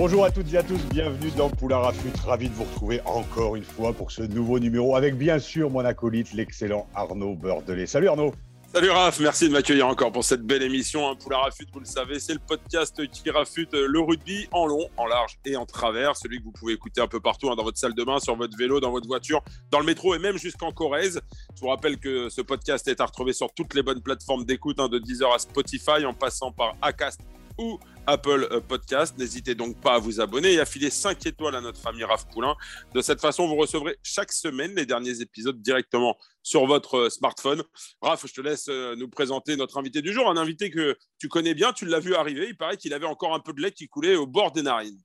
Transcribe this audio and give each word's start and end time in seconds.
Bonjour 0.00 0.24
à 0.24 0.30
toutes 0.30 0.54
et 0.54 0.56
à 0.56 0.62
tous, 0.62 0.78
bienvenue 0.90 1.32
dans 1.36 1.50
Poulain 1.50 1.78
Rafut. 1.78 2.12
Ravi 2.24 2.48
de 2.48 2.54
vous 2.54 2.62
retrouver 2.62 3.00
encore 3.04 3.56
une 3.56 3.64
fois 3.64 3.92
pour 3.92 4.12
ce 4.12 4.22
nouveau 4.22 4.60
numéro 4.60 4.94
avec 4.94 5.18
bien 5.18 5.40
sûr 5.40 5.70
mon 5.70 5.84
acolyte, 5.84 6.34
l'excellent 6.34 6.86
Arnaud 6.94 7.34
Beurdelet. 7.34 7.86
Salut 7.86 8.06
Arnaud. 8.06 8.32
Salut 8.72 8.90
Raph, 8.90 9.18
merci 9.18 9.48
de 9.48 9.52
m'accueillir 9.52 9.88
encore 9.88 10.12
pour 10.12 10.22
cette 10.22 10.42
belle 10.42 10.62
émission. 10.62 11.10
Hein, 11.10 11.16
Poulain 11.16 11.38
Rafut, 11.38 11.66
vous 11.72 11.80
le 11.80 11.84
savez, 11.84 12.20
c'est 12.20 12.32
le 12.32 12.38
podcast 12.38 13.04
qui 13.08 13.28
rafute 13.28 13.72
le 13.72 13.98
rugby 13.98 14.46
en 14.52 14.66
long, 14.66 14.88
en 14.96 15.06
large 15.06 15.36
et 15.44 15.56
en 15.56 15.66
travers. 15.66 16.16
Celui 16.16 16.38
que 16.38 16.44
vous 16.44 16.52
pouvez 16.52 16.74
écouter 16.74 17.00
un 17.00 17.08
peu 17.08 17.18
partout, 17.18 17.50
hein, 17.50 17.56
dans 17.56 17.64
votre 17.64 17.78
salle 17.78 17.94
de 17.94 18.04
bain, 18.04 18.20
sur 18.20 18.36
votre 18.36 18.56
vélo, 18.56 18.78
dans 18.78 18.92
votre 18.92 19.08
voiture, 19.08 19.42
dans 19.72 19.80
le 19.80 19.86
métro 19.86 20.14
et 20.14 20.20
même 20.20 20.38
jusqu'en 20.38 20.70
Corrèze. 20.70 21.20
Je 21.56 21.60
vous 21.60 21.70
rappelle 21.70 21.98
que 21.98 22.28
ce 22.28 22.40
podcast 22.40 22.86
est 22.86 23.00
à 23.00 23.06
retrouver 23.06 23.32
sur 23.32 23.52
toutes 23.52 23.74
les 23.74 23.82
bonnes 23.82 24.00
plateformes 24.00 24.44
d'écoute, 24.44 24.78
hein, 24.78 24.88
de 24.88 25.00
Deezer 25.00 25.34
à 25.34 25.40
Spotify, 25.40 26.06
en 26.06 26.14
passant 26.14 26.52
par 26.52 26.76
Acast 26.82 27.20
ou 27.58 27.78
Apple 28.06 28.48
euh, 28.50 28.60
Podcast. 28.60 29.18
N'hésitez 29.18 29.54
donc 29.54 29.78
pas 29.80 29.94
à 29.94 29.98
vous 29.98 30.20
abonner 30.20 30.54
et 30.54 30.60
à 30.60 30.64
filer 30.64 30.90
5 30.90 31.26
étoiles 31.26 31.54
à 31.54 31.60
notre 31.60 31.86
ami 31.86 32.04
Raph 32.04 32.26
Poulain. 32.28 32.56
De 32.94 33.02
cette 33.02 33.20
façon, 33.20 33.46
vous 33.46 33.56
recevrez 33.56 33.96
chaque 34.02 34.32
semaine 34.32 34.74
les 34.74 34.86
derniers 34.86 35.20
épisodes 35.20 35.60
directement 35.60 36.16
sur 36.42 36.66
votre 36.66 36.96
euh, 36.96 37.10
smartphone. 37.10 37.62
Raph, 38.00 38.26
je 38.26 38.32
te 38.32 38.40
laisse 38.40 38.68
euh, 38.68 38.96
nous 38.96 39.08
présenter 39.08 39.56
notre 39.56 39.76
invité 39.78 40.00
du 40.00 40.12
jour, 40.12 40.30
un 40.30 40.36
invité 40.36 40.70
que 40.70 40.96
tu 41.18 41.28
connais 41.28 41.54
bien, 41.54 41.72
tu 41.72 41.84
l'as 41.84 42.00
vu 42.00 42.14
arriver. 42.14 42.46
Il 42.48 42.56
paraît 42.56 42.76
qu'il 42.76 42.94
avait 42.94 43.06
encore 43.06 43.34
un 43.34 43.40
peu 43.40 43.52
de 43.52 43.60
lait 43.60 43.72
qui 43.72 43.88
coulait 43.88 44.16
au 44.16 44.26
bord 44.26 44.52
des 44.52 44.62
narines. 44.62 45.00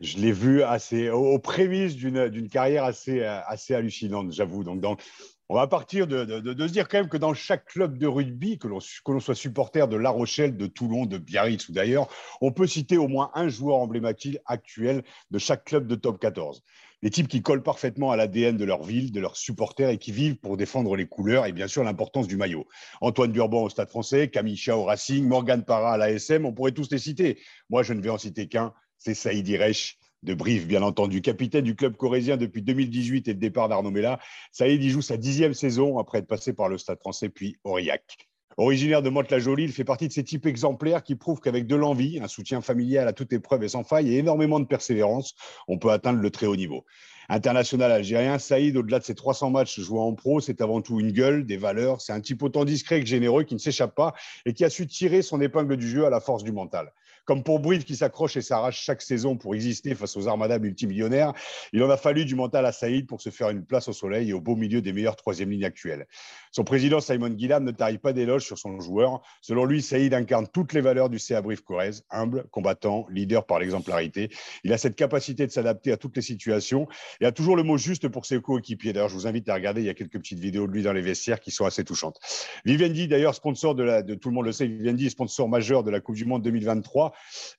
Je 0.00 0.18
l'ai 0.18 0.32
vu 0.32 0.62
assez, 0.62 1.08
aux 1.08 1.38
prémices 1.38 1.94
d'une 1.94 2.48
carrière 2.48 2.82
assez, 2.82 3.22
assez 3.22 3.74
hallucinante, 3.74 4.32
j'avoue. 4.32 4.64
Donc, 4.64 5.00
on 5.48 5.56
va 5.56 5.66
partir 5.66 6.06
de, 6.06 6.24
se 6.26 6.72
dire 6.72 6.88
quand 6.88 6.98
même 6.98 7.08
que 7.08 7.16
dans 7.16 7.34
chaque 7.34 7.66
club 7.66 7.98
de 7.98 8.06
rugby, 8.06 8.58
que 8.58 8.68
l'on 8.68 9.20
soit 9.20 9.34
supporter 9.34 9.88
de 9.88 9.96
La 9.96 10.10
Rochelle, 10.10 10.56
de 10.56 10.66
Toulon, 10.66 11.04
de 11.04 11.18
Biarritz 11.18 11.68
ou 11.68 11.72
d'ailleurs, 11.72 12.08
on 12.40 12.50
peut 12.50 12.66
citer 12.66 12.96
au 12.96 13.08
moins 13.08 13.30
un 13.34 13.48
joueur 13.48 13.76
emblématique 13.76 14.38
actuel 14.46 15.02
de 15.30 15.38
chaque 15.38 15.64
club 15.64 15.86
de 15.86 15.94
top 15.96 16.18
14. 16.18 16.62
Des 17.02 17.10
types 17.10 17.28
qui 17.28 17.42
collent 17.42 17.62
parfaitement 17.62 18.10
à 18.10 18.16
l'ADN 18.16 18.56
de 18.56 18.64
leur 18.64 18.82
ville, 18.82 19.12
de 19.12 19.20
leurs 19.20 19.36
supporters 19.36 19.90
et 19.90 19.98
qui 19.98 20.10
vivent 20.10 20.36
pour 20.36 20.56
défendre 20.56 20.96
les 20.96 21.06
couleurs 21.06 21.44
et 21.44 21.52
bien 21.52 21.68
sûr 21.68 21.84
l'importance 21.84 22.26
du 22.26 22.38
maillot. 22.38 22.66
Antoine 23.02 23.30
Durban 23.30 23.64
au 23.64 23.68
Stade 23.68 23.90
français, 23.90 24.28
Camille 24.28 24.56
Chia 24.56 24.78
au 24.78 24.84
Racing, 24.84 25.28
Morgan 25.28 25.62
Parra 25.62 25.92
à 25.92 25.96
l'ASM, 25.98 26.46
on 26.46 26.54
pourrait 26.54 26.72
tous 26.72 26.90
les 26.90 26.98
citer. 26.98 27.38
Moi, 27.68 27.82
je 27.82 27.92
ne 27.92 28.00
vais 28.00 28.08
en 28.08 28.16
citer 28.16 28.48
qu'un, 28.48 28.72
c'est 28.96 29.12
Saïd 29.12 29.46
Iresh 29.46 29.98
de 30.24 30.34
Brive, 30.34 30.66
bien 30.66 30.82
entendu. 30.82 31.20
Capitaine 31.20 31.64
du 31.64 31.76
club 31.76 31.96
corésien 31.96 32.36
depuis 32.36 32.62
2018 32.62 33.28
et 33.28 33.32
le 33.34 33.38
départ 33.38 33.68
d'Arnaud 33.68 33.90
Mella, 33.90 34.18
Saïd 34.52 34.82
y 34.82 34.90
joue 34.90 35.02
sa 35.02 35.16
dixième 35.16 35.54
saison 35.54 35.98
après 35.98 36.18
être 36.18 36.26
passé 36.26 36.52
par 36.52 36.68
le 36.68 36.78
Stade 36.78 36.98
français 36.98 37.28
puis 37.28 37.56
Aurillac. 37.64 38.28
Originaire 38.56 39.02
de 39.02 39.10
Mantes-la-Jolie, 39.10 39.64
il 39.64 39.72
fait 39.72 39.84
partie 39.84 40.08
de 40.08 40.12
ces 40.12 40.22
types 40.22 40.46
exemplaires 40.46 41.02
qui 41.02 41.16
prouvent 41.16 41.40
qu'avec 41.40 41.66
de 41.66 41.74
l'envie, 41.74 42.20
un 42.22 42.28
soutien 42.28 42.60
familial 42.60 43.08
à 43.08 43.12
toute 43.12 43.32
épreuve 43.32 43.64
et 43.64 43.68
sans 43.68 43.82
faille 43.82 44.14
et 44.14 44.18
énormément 44.18 44.60
de 44.60 44.64
persévérance, 44.64 45.34
on 45.66 45.78
peut 45.78 45.90
atteindre 45.90 46.20
le 46.20 46.30
très 46.30 46.46
haut 46.46 46.56
niveau. 46.56 46.84
International 47.28 47.90
algérien, 47.90 48.38
Saïd, 48.38 48.76
au-delà 48.76 49.00
de 49.00 49.04
ses 49.04 49.14
300 49.14 49.50
matchs 49.50 49.80
joués 49.80 49.98
en 49.98 50.14
pro, 50.14 50.40
c'est 50.40 50.60
avant 50.60 50.82
tout 50.82 51.00
une 51.00 51.10
gueule, 51.10 51.46
des 51.46 51.56
valeurs. 51.56 52.00
C'est 52.00 52.12
un 52.12 52.20
type 52.20 52.42
autant 52.42 52.64
discret 52.64 53.00
que 53.00 53.06
généreux 53.06 53.44
qui 53.44 53.54
ne 53.54 53.58
s'échappe 53.58 53.94
pas 53.94 54.14
et 54.46 54.52
qui 54.52 54.64
a 54.64 54.70
su 54.70 54.86
tirer 54.86 55.22
son 55.22 55.40
épingle 55.40 55.76
du 55.76 55.88
jeu 55.88 56.04
à 56.06 56.10
la 56.10 56.20
force 56.20 56.44
du 56.44 56.52
mental. 56.52 56.92
Comme 57.24 57.42
pour 57.42 57.60
Brive 57.60 57.84
qui 57.84 57.96
s'accroche 57.96 58.36
et 58.36 58.42
s'arrache 58.42 58.80
chaque 58.80 59.02
saison 59.02 59.36
pour 59.36 59.54
exister 59.54 59.94
face 59.94 60.16
aux 60.16 60.28
armadas 60.28 60.58
multimillionnaires, 60.58 61.32
il 61.72 61.82
en 61.82 61.90
a 61.90 61.96
fallu 61.96 62.24
du 62.24 62.34
mental 62.34 62.66
à 62.66 62.72
Saïd 62.72 63.06
pour 63.06 63.20
se 63.20 63.30
faire 63.30 63.50
une 63.50 63.64
place 63.64 63.88
au 63.88 63.92
soleil 63.92 64.30
et 64.30 64.32
au 64.32 64.40
beau 64.40 64.56
milieu 64.56 64.82
des 64.82 64.92
meilleures 64.92 65.16
troisième 65.16 65.50
lignes 65.50 65.64
actuelles. 65.64 66.06
Son 66.54 66.62
président 66.62 67.00
Simon 67.00 67.36
Gillam 67.36 67.64
ne 67.64 67.72
tarie 67.72 67.98
pas 67.98 68.12
d'éloges 68.12 68.44
sur 68.44 68.58
son 68.58 68.78
joueur. 68.78 69.20
Selon 69.40 69.64
lui, 69.64 69.82
Saïd 69.82 70.14
incarne 70.14 70.46
toutes 70.46 70.72
les 70.72 70.80
valeurs 70.80 71.10
du 71.10 71.18
CA 71.18 71.42
Brive 71.42 71.64
Corrèze, 71.64 72.04
humble, 72.10 72.44
combattant, 72.52 73.08
leader 73.10 73.44
par 73.44 73.58
l'exemplarité. 73.58 74.30
Il 74.62 74.72
a 74.72 74.78
cette 74.78 74.94
capacité 74.94 75.48
de 75.48 75.50
s'adapter 75.50 75.90
à 75.90 75.96
toutes 75.96 76.14
les 76.14 76.22
situations 76.22 76.86
et 77.20 77.26
a 77.26 77.32
toujours 77.32 77.56
le 77.56 77.64
mot 77.64 77.76
juste 77.76 78.06
pour 78.06 78.24
ses 78.24 78.40
coéquipiers. 78.40 78.92
D'ailleurs, 78.92 79.08
je 79.08 79.14
vous 79.14 79.26
invite 79.26 79.48
à 79.48 79.54
regarder, 79.54 79.80
il 79.80 79.86
y 79.86 79.90
a 79.90 79.94
quelques 79.94 80.18
petites 80.18 80.38
vidéos 80.38 80.68
de 80.68 80.72
lui 80.72 80.84
dans 80.84 80.92
les 80.92 81.00
vestiaires 81.00 81.40
qui 81.40 81.50
sont 81.50 81.64
assez 81.64 81.82
touchantes. 81.82 82.20
Vivendi, 82.64 83.08
d'ailleurs, 83.08 83.34
sponsor 83.34 83.74
de, 83.74 83.82
la, 83.82 84.04
tout 84.04 84.28
le 84.28 84.34
monde 84.36 84.44
le 84.44 84.52
sait, 84.52 84.68
Vivendi 84.68 85.10
sponsor 85.10 85.48
majeur 85.48 85.82
de 85.82 85.90
la 85.90 85.98
Coupe 85.98 86.14
du 86.14 86.24
Monde 86.24 86.42
2023 86.42 87.12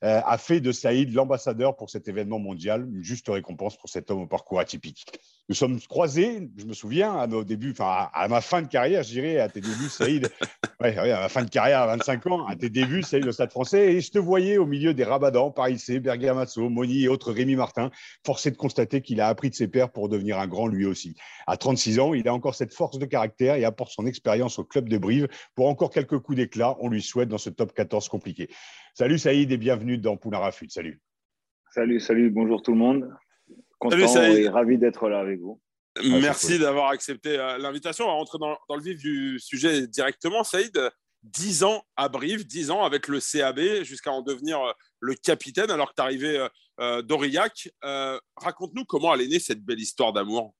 euh, 0.04 0.20
a 0.24 0.38
fait 0.38 0.60
de 0.60 0.72
Saïd 0.72 1.12
l'ambassadeur 1.12 1.76
pour 1.76 1.90
cet 1.90 2.08
événement 2.08 2.38
mondial, 2.38 2.88
une 2.90 3.04
juste 3.04 3.28
récompense 3.28 3.76
pour 3.76 3.90
cet 3.90 4.10
homme 4.10 4.22
au 4.22 4.26
parcours 4.26 4.58
atypique. 4.58 5.04
Nous 5.48 5.54
sommes 5.54 5.78
croisés, 5.80 6.50
je 6.56 6.64
me 6.64 6.72
souviens, 6.72 7.16
à 7.16 7.28
nos 7.28 7.44
débuts, 7.44 7.70
enfin 7.70 8.08
à, 8.12 8.26
ma 8.26 8.40
fin 8.40 8.62
de 8.62 8.66
carrière, 8.66 9.04
je 9.04 9.10
dirais, 9.10 9.38
à 9.38 9.48
tes 9.48 9.60
débuts, 9.60 9.88
Saïd, 9.88 10.28
ouais, 10.80 10.98
ouais, 10.98 11.12
à 11.12 11.20
ma 11.20 11.28
fin 11.28 11.44
de 11.44 11.50
carrière 11.50 11.82
à 11.82 11.86
25 11.86 12.26
ans, 12.26 12.46
à 12.46 12.56
tes 12.56 12.68
débuts, 12.68 13.04
Saïd 13.04 13.24
au 13.28 13.30
Stade 13.30 13.52
français, 13.52 13.94
et 13.94 14.00
je 14.00 14.10
te 14.10 14.18
voyais 14.18 14.58
au 14.58 14.66
milieu 14.66 14.92
des 14.92 15.04
Rabadans, 15.04 15.52
Paris 15.52 15.78
C, 15.78 16.00
Bergamasso, 16.00 16.68
Moni 16.68 17.04
et 17.04 17.08
autres 17.08 17.30
Rémi 17.30 17.54
Martin, 17.54 17.92
forcé 18.24 18.50
de 18.50 18.56
constater 18.56 19.02
qu'il 19.02 19.20
a 19.20 19.28
appris 19.28 19.50
de 19.50 19.54
ses 19.54 19.68
pairs 19.68 19.92
pour 19.92 20.08
devenir 20.08 20.40
un 20.40 20.48
grand 20.48 20.66
lui 20.66 20.84
aussi. 20.84 21.14
À 21.46 21.56
36 21.56 22.00
ans, 22.00 22.12
il 22.12 22.26
a 22.26 22.34
encore 22.34 22.56
cette 22.56 22.74
force 22.74 22.98
de 22.98 23.06
caractère 23.06 23.54
et 23.54 23.64
apporte 23.64 23.92
son 23.92 24.04
expérience 24.06 24.58
au 24.58 24.64
club 24.64 24.88
de 24.88 24.98
Brive 24.98 25.28
pour 25.54 25.68
encore 25.68 25.90
quelques 25.90 26.18
coups 26.18 26.38
d'éclat, 26.38 26.76
on 26.80 26.88
lui 26.88 27.02
souhaite 27.02 27.28
dans 27.28 27.38
ce 27.38 27.50
top 27.50 27.72
14 27.72 28.08
compliqué. 28.08 28.48
Salut 28.94 29.18
Saïd 29.18 29.52
et 29.52 29.58
bienvenue 29.58 29.96
dans 29.96 30.16
Poulain. 30.16 30.40
Salut. 30.68 31.00
Salut, 31.70 32.00
salut, 32.00 32.30
bonjour 32.30 32.62
tout 32.62 32.72
le 32.72 32.78
monde. 32.78 33.08
Content 33.78 34.08
salut, 34.08 34.40
et 34.40 34.48
ravi 34.48 34.78
d'être 34.78 35.08
là 35.08 35.20
avec 35.20 35.40
vous. 35.40 35.60
Merci 36.04 36.58
d'avoir 36.58 36.90
accepté 36.90 37.38
euh, 37.38 37.58
l'invitation. 37.58 38.04
On 38.04 38.08
va 38.08 38.14
rentrer 38.14 38.38
dans, 38.38 38.56
dans, 38.68 38.76
le 38.76 38.82
vif 38.82 38.98
du 38.98 39.38
sujet 39.38 39.86
directement. 39.86 40.44
Saïd, 40.44 40.78
10 41.22 41.64
ans 41.64 41.82
à 41.96 42.08
Brive, 42.08 42.46
10 42.46 42.70
ans 42.70 42.84
avec 42.84 43.08
le 43.08 43.20
CAB 43.20 43.82
jusqu'à 43.82 44.12
en 44.12 44.22
devenir 44.22 44.60
euh, 44.60 44.72
le 45.00 45.14
capitaine 45.14 45.70
alors 45.70 45.90
que 45.90 45.94
tu 45.96 46.02
arrivé 46.02 46.46
euh, 46.80 47.02
d'Aurillac. 47.02 47.70
Euh, 47.84 48.18
Raconte-nous 48.36 48.84
comment 48.84 49.14
elle 49.14 49.22
est 49.22 49.28
née 49.28 49.38
cette 49.38 49.64
belle 49.64 49.80
histoire 49.80 50.12
d'amour. 50.12 50.54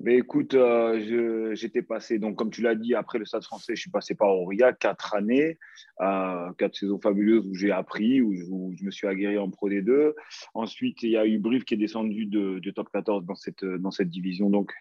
Mais 0.00 0.16
écoute, 0.16 0.54
euh, 0.54 1.54
j'étais 1.54 1.82
passé, 1.82 2.20
donc 2.20 2.36
comme 2.36 2.50
tu 2.50 2.62
l'as 2.62 2.76
dit, 2.76 2.94
après 2.94 3.18
le 3.18 3.24
Stade 3.24 3.42
français, 3.42 3.74
je 3.74 3.80
suis 3.80 3.90
passé 3.90 4.14
par 4.14 4.28
Aurillac, 4.28 4.78
quatre 4.78 5.14
années, 5.14 5.58
euh, 6.00 6.52
quatre 6.56 6.76
saisons 6.76 7.00
fabuleuses 7.00 7.44
où 7.44 7.54
j'ai 7.54 7.72
appris, 7.72 8.22
où 8.22 8.32
où 8.50 8.72
je, 8.76 8.84
me 8.84 8.92
suis 8.92 9.08
aguerri 9.08 9.38
en 9.38 9.50
Pro 9.50 9.68
D2. 9.68 10.14
Ensuite, 10.54 11.02
il 11.02 11.10
y 11.10 11.16
a 11.16 11.26
eu 11.26 11.38
Brive 11.38 11.64
qui 11.64 11.74
est 11.74 11.78
descendu 11.78 12.26
de, 12.26 12.60
de 12.60 12.70
top 12.70 12.88
14 12.92 13.26
dans 13.26 13.34
cette, 13.34 13.64
dans 13.64 13.90
cette 13.90 14.08
division. 14.08 14.50
Donc, 14.50 14.72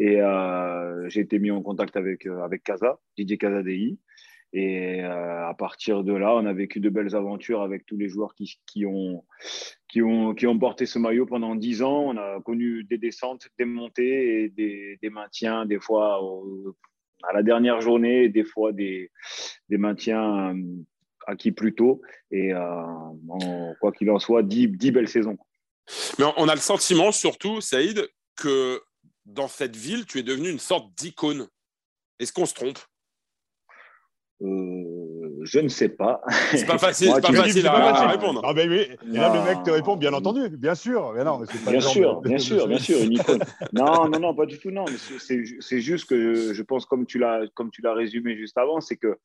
et 0.00 0.20
euh, 0.20 1.08
j'ai 1.08 1.20
été 1.20 1.38
mis 1.38 1.52
en 1.52 1.62
contact 1.62 1.96
avec, 1.96 2.26
avec 2.26 2.64
Casa, 2.64 2.98
Didier 3.16 3.38
Casadei. 3.38 3.98
Et 4.58 5.02
euh, 5.02 5.46
à 5.46 5.52
partir 5.52 6.02
de 6.02 6.14
là, 6.14 6.34
on 6.34 6.46
a 6.46 6.52
vécu 6.54 6.80
de 6.80 6.88
belles 6.88 7.14
aventures 7.14 7.60
avec 7.60 7.84
tous 7.84 7.98
les 7.98 8.08
joueurs 8.08 8.34
qui, 8.34 8.58
qui, 8.64 8.86
ont, 8.86 9.22
qui, 9.86 10.00
ont, 10.00 10.34
qui 10.34 10.46
ont 10.46 10.58
porté 10.58 10.86
ce 10.86 10.98
maillot 10.98 11.26
pendant 11.26 11.54
dix 11.54 11.82
ans. 11.82 12.06
On 12.06 12.16
a 12.16 12.40
connu 12.40 12.82
des 12.84 12.96
descentes, 12.96 13.50
des 13.58 13.66
montées 13.66 14.44
et 14.44 14.48
des, 14.48 14.98
des 15.02 15.10
maintiens, 15.10 15.66
des 15.66 15.78
fois 15.78 16.22
à 17.22 17.34
la 17.34 17.42
dernière 17.42 17.82
journée, 17.82 18.30
des 18.30 18.44
fois 18.44 18.72
des, 18.72 19.10
des 19.68 19.76
maintiens 19.76 20.54
euh, 20.54 20.62
acquis 21.26 21.52
plus 21.52 21.74
tôt. 21.74 22.00
Et 22.30 22.54
euh, 22.54 23.74
quoi 23.78 23.92
qu'il 23.92 24.10
en 24.10 24.18
soit, 24.18 24.42
dix, 24.42 24.68
dix 24.68 24.90
belles 24.90 25.08
saisons. 25.08 25.36
Mais 26.18 26.24
on 26.38 26.48
a 26.48 26.54
le 26.54 26.62
sentiment, 26.62 27.12
surtout, 27.12 27.60
Saïd, 27.60 28.08
que 28.36 28.80
dans 29.26 29.48
cette 29.48 29.76
ville, 29.76 30.06
tu 30.06 30.18
es 30.18 30.22
devenu 30.22 30.48
une 30.48 30.58
sorte 30.58 30.94
d'icône. 30.94 31.46
Est-ce 32.18 32.32
qu'on 32.32 32.46
se 32.46 32.54
trompe? 32.54 32.78
Euh, 34.42 35.40
je 35.42 35.60
ne 35.60 35.68
sais 35.68 35.88
pas. 35.88 36.20
C'est 36.50 36.66
pas 36.66 36.78
facile, 36.78 37.08
Moi, 37.08 37.20
pas 37.20 37.32
facile 37.32 37.66
à, 37.66 37.72
pas 37.72 37.92
facile. 37.92 38.04
à, 38.04 38.08
répondre. 38.08 38.42
Ah 38.44 38.52
ben 38.52 38.68
oui. 38.68 38.86
Et 39.12 39.16
là, 39.16 39.32
le 39.34 39.42
mec 39.44 39.62
te 39.64 39.70
répond, 39.70 39.96
bien 39.96 40.12
entendu, 40.12 40.48
bien 40.50 40.74
sûr. 40.74 41.12
Mais 41.14 41.24
non, 41.24 41.38
mais 41.38 41.46
pas 41.64 41.70
bien, 41.70 41.80
sûr, 41.80 42.20
de... 42.20 42.28
bien 42.28 42.38
sûr, 42.38 42.68
bien 42.68 42.78
sûr, 42.78 43.02
une 43.02 43.14
icône. 43.14 43.40
non, 43.72 44.08
non, 44.08 44.20
non, 44.20 44.34
pas 44.34 44.46
du 44.46 44.58
tout. 44.58 44.70
Non, 44.70 44.84
c'est 45.18 45.80
juste 45.80 46.08
que 46.08 46.52
je 46.52 46.62
pense, 46.62 46.84
comme 46.84 47.06
tu 47.06 47.18
l'as, 47.18 47.42
comme 47.54 47.70
tu 47.70 47.80
l'as 47.80 47.94
résumé 47.94 48.36
juste 48.36 48.58
avant, 48.58 48.80
c'est 48.80 48.96
que 48.96 49.18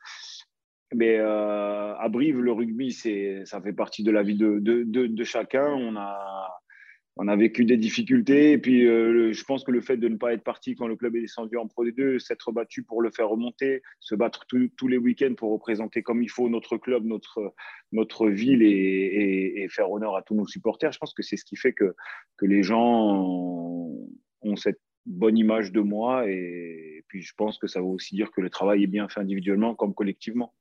mais 0.94 1.18
euh, 1.18 1.96
à 1.96 2.10
Brive, 2.10 2.40
le 2.40 2.52
rugby, 2.52 2.92
c'est, 2.92 3.44
ça 3.46 3.62
fait 3.62 3.72
partie 3.72 4.04
de 4.04 4.12
la 4.12 4.24
vie 4.24 4.36
de, 4.36 4.60
de, 4.60 4.84
de, 4.84 5.08
de 5.08 5.24
chacun. 5.24 5.68
On 5.68 5.96
a, 5.96 6.61
on 7.18 7.28
a 7.28 7.36
vécu 7.36 7.66
des 7.66 7.78
difficultés. 7.78 8.52
Et 8.54 8.58
puis, 8.58 8.88
euh, 8.88 9.34
je 9.34 9.44
pense 9.44 9.64
que 9.64 9.72
le 9.72 9.82
fait 9.82 9.98
de 9.98 10.08
ne 10.08 10.16
pas 10.16 10.34
être 10.34 10.44
parti 10.44 10.76
quand 10.76 10.88
le 10.88 10.96
club 10.96 11.16
est 11.16 11.22
descendu 11.22 11.58
en 11.58 11.68
Pro 11.68 11.86
D2, 11.86 12.20
s'être 12.20 12.52
battu 12.52 12.84
pour 12.84 13.02
le 13.02 13.12
faire 13.12 13.30
remonter, 13.30 13.82
se 14.00 14.16
battre 14.16 14.46
tous 14.48 14.88
les 14.88 14.98
week-ends 14.98 15.34
pour 15.36 15.52
représenter 15.52 16.04
comme 16.04 16.24
il 16.24 16.30
faut 16.30 16.50
notre 16.50 16.78
club, 16.78 17.06
notre, 17.06 18.30
ville 18.30 18.64
et, 18.64 19.68
faire 19.70 19.92
honneur 19.92 20.16
à 20.16 20.22
tous 20.22 20.36
nos 20.36 20.48
supporters, 20.48 20.92
je 20.92 21.00
pense 21.00 21.14
que 21.14 21.24
c'est 21.24 21.38
ce 21.38 21.46
qui 21.46 21.56
fait 21.56 21.74
que, 21.74 21.96
que 22.38 22.46
les 22.46 22.64
gens 22.64 23.18
ont 24.42 24.56
cette 24.56 24.82
bonne 25.06 25.38
image 25.38 25.72
de 25.72 25.82
moi. 25.82 26.30
Et 26.30 27.04
puis, 27.08 27.22
je 27.22 27.34
pense 27.36 27.58
que 27.58 27.68
ça 27.68 27.80
veut 27.80 27.88
aussi 27.88 28.16
dire 28.16 28.32
que 28.32 28.42
le 28.42 28.50
travail 28.50 28.84
est 28.84 28.88
bien 28.88 29.08
fait 29.10 29.20
individuellement 29.20 29.76
comme 29.76 29.94
collectivement. 29.94 30.54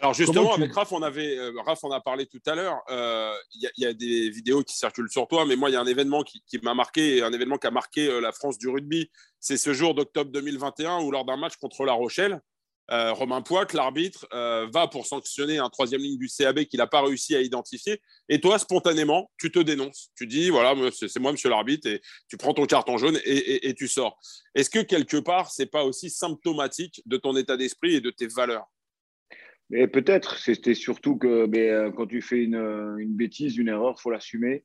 Alors 0.00 0.14
justement, 0.14 0.52
avec 0.54 0.72
Raph, 0.74 0.92
on 0.92 1.02
avait, 1.02 1.38
euh, 1.38 1.52
Raph, 1.64 1.82
on 1.84 1.90
a 1.90 2.00
parlé 2.00 2.26
tout 2.26 2.40
à 2.46 2.54
l'heure. 2.54 2.82
Euh, 2.90 3.32
il 3.54 3.70
y, 3.78 3.86
a 3.86 3.92
des 3.92 4.30
vidéos 4.30 4.62
qui 4.62 4.76
circulent 4.76 5.10
sur 5.10 5.26
toi, 5.26 5.46
mais 5.46 5.56
moi, 5.56 5.70
il 5.70 5.72
y 5.72 5.76
a 5.76 5.80
un 5.80 5.86
événement 5.86 6.22
qui, 6.22 6.42
m'a 6.62 6.74
marqué, 6.74 7.22
un 7.22 7.32
événement 7.32 7.56
qui 7.56 7.66
a 7.66 7.70
marqué 7.70 8.08
euh, 8.08 8.20
la 8.20 8.32
France 8.32 8.58
du 8.58 8.68
rugby. 8.68 9.10
C'est 9.40 9.56
ce 9.56 9.72
jour 9.72 9.94
d'octobre 9.94 10.30
2021 10.32 11.00
où, 11.00 11.10
lors 11.10 11.24
d'un 11.24 11.36
match 11.36 11.56
contre 11.56 11.84
La 11.84 11.92
Rochelle, 11.92 12.40
Romain 12.88 13.42
Poic, 13.42 13.72
l'arbitre, 13.72 14.28
va 14.30 14.86
pour 14.86 15.06
sanctionner 15.06 15.58
un 15.58 15.68
troisième 15.68 16.00
ligne 16.00 16.18
du 16.18 16.28
CAB 16.28 16.66
qu'il 16.66 16.78
n'a 16.78 16.86
pas 16.86 17.02
réussi 17.02 17.34
à 17.34 17.40
identifier. 17.40 18.00
Et 18.28 18.40
toi, 18.40 18.60
spontanément, 18.60 19.28
tu 19.38 19.50
te 19.50 19.58
dénonces. 19.58 20.10
Tu 20.16 20.28
dis, 20.28 20.50
voilà, 20.50 20.72
c'est 20.92 21.18
moi, 21.18 21.32
monsieur 21.32 21.50
l'arbitre, 21.50 21.88
et 21.88 22.00
tu 22.28 22.36
prends 22.36 22.54
ton 22.54 22.64
carton 22.64 22.96
jaune 22.96 23.18
et, 23.24 23.68
et 23.68 23.74
tu 23.74 23.88
sors. 23.88 24.16
Est-ce 24.54 24.70
que 24.70 24.78
quelque 24.78 25.16
part, 25.16 25.50
c'est 25.50 25.66
pas 25.66 25.82
aussi 25.82 26.10
symptomatique 26.10 27.02
de 27.06 27.16
ton 27.16 27.36
état 27.36 27.56
d'esprit 27.56 27.96
et 27.96 28.00
de 28.00 28.10
tes 28.10 28.28
valeurs? 28.28 28.68
Mais 29.70 29.88
peut-être, 29.88 30.38
c'était 30.38 30.74
surtout 30.74 31.16
que 31.16 31.46
mais, 31.46 31.70
euh, 31.70 31.90
quand 31.90 32.06
tu 32.06 32.22
fais 32.22 32.42
une, 32.42 32.56
une 32.98 33.14
bêtise, 33.14 33.56
une 33.56 33.68
erreur, 33.68 33.94
il 33.98 34.00
faut 34.00 34.10
l'assumer. 34.10 34.64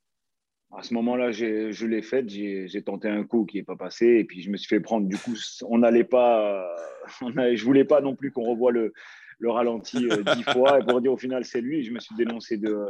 À 0.74 0.84
ce 0.84 0.94
moment-là, 0.94 1.32
je 1.32 1.86
l'ai 1.86 2.02
faite, 2.02 2.30
j'ai 2.30 2.84
tenté 2.86 3.10
un 3.10 3.26
coup 3.26 3.46
qui 3.46 3.58
n'est 3.58 3.64
pas 3.64 3.76
passé, 3.76 4.06
et 4.08 4.24
puis 4.24 4.42
je 4.42 4.50
me 4.50 4.56
suis 4.56 4.70
fait 4.70 4.80
prendre. 4.80 5.06
Du 5.06 5.18
coup, 5.18 5.36
on 5.64 5.80
n'allait 5.80 6.06
pas, 6.06 6.66
on 7.22 7.32
je 7.32 7.64
voulais 7.66 7.84
pas 7.84 8.00
non 8.00 8.16
plus 8.16 8.32
qu'on 8.32 8.44
revoie 8.44 8.72
le, 8.72 8.94
le 9.40 9.50
ralenti 9.50 10.08
euh, 10.10 10.24
dix 10.36 10.44
fois, 10.54 10.80
et 10.80 10.84
pour 10.86 11.02
dire 11.02 11.12
au 11.12 11.18
final 11.18 11.44
c'est 11.44 11.62
lui, 11.62 11.84
je 11.84 11.92
me 11.92 12.00
suis 12.00 12.16
dénoncé 12.16 12.58
de 12.58 12.86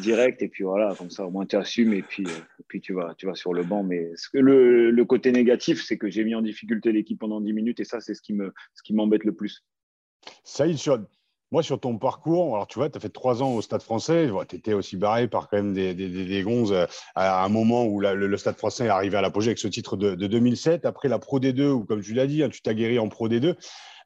direct, 0.00 0.42
et 0.42 0.48
puis 0.48 0.64
voilà, 0.64 0.94
comme 0.96 1.10
ça 1.10 1.26
au 1.26 1.30
moins 1.30 1.46
tu 1.46 1.56
assumes, 1.56 1.92
et 1.92 2.02
puis, 2.02 2.24
euh, 2.26 2.62
puis 2.68 2.80
tu, 2.80 2.94
vas, 2.94 3.14
tu 3.16 3.26
vas 3.26 3.34
sur 3.34 3.52
le 3.52 3.62
banc. 3.62 3.84
Mais 3.84 4.10
le, 4.32 4.90
le 4.90 5.04
côté 5.04 5.30
négatif, 5.30 5.84
c'est 5.84 5.98
que 5.98 6.08
j'ai 6.08 6.24
mis 6.24 6.34
en 6.34 6.42
difficulté 6.42 6.90
l'équipe 6.90 7.18
pendant 7.18 7.40
10 7.40 7.52
minutes, 7.52 7.80
et 7.80 7.84
ça, 7.84 8.00
c'est 8.00 8.14
ce 8.14 8.22
qui 8.22 8.32
m'embête 8.32 8.54
me, 8.54 8.54
ce 8.74 8.82
qui 8.82 9.26
le 9.26 9.34
plus. 9.34 9.64
Ça, 10.42 10.66
il 10.66 10.78
moi, 11.52 11.62
sur 11.62 11.78
ton 11.78 11.98
parcours, 11.98 12.54
alors 12.54 12.66
tu 12.66 12.78
vois, 12.78 12.88
as 12.92 13.00
fait 13.00 13.10
trois 13.10 13.42
ans 13.42 13.52
au 13.54 13.62
Stade 13.62 13.82
français, 13.82 14.28
tu 14.48 14.56
étais 14.56 14.72
aussi 14.72 14.96
barré 14.96 15.28
par 15.28 15.48
quand 15.48 15.58
même 15.58 15.72
des, 15.72 15.94
des, 15.94 16.08
des, 16.08 16.42
gonzes 16.42 16.72
euh, 16.72 16.86
à 17.14 17.44
un 17.44 17.48
moment 17.48 17.84
où 17.84 18.00
le, 18.00 18.36
Stade 18.36 18.56
français 18.56 18.86
est 18.86 18.88
arrivé 18.88 19.16
à 19.16 19.20
l'apogée 19.20 19.50
avec 19.50 19.58
ce 19.58 19.68
titre 19.68 19.96
de, 19.96 20.14
2007. 20.14 20.84
Après 20.84 21.08
la 21.08 21.18
Pro 21.18 21.38
D2, 21.38 21.68
où 21.68 21.84
comme 21.84 22.02
tu 22.02 22.14
l'as 22.14 22.26
dit, 22.26 22.42
hein, 22.42 22.48
tu 22.48 22.60
t'as 22.62 22.74
guéri 22.74 22.98
en 22.98 23.08
Pro 23.08 23.28
D2. 23.28 23.54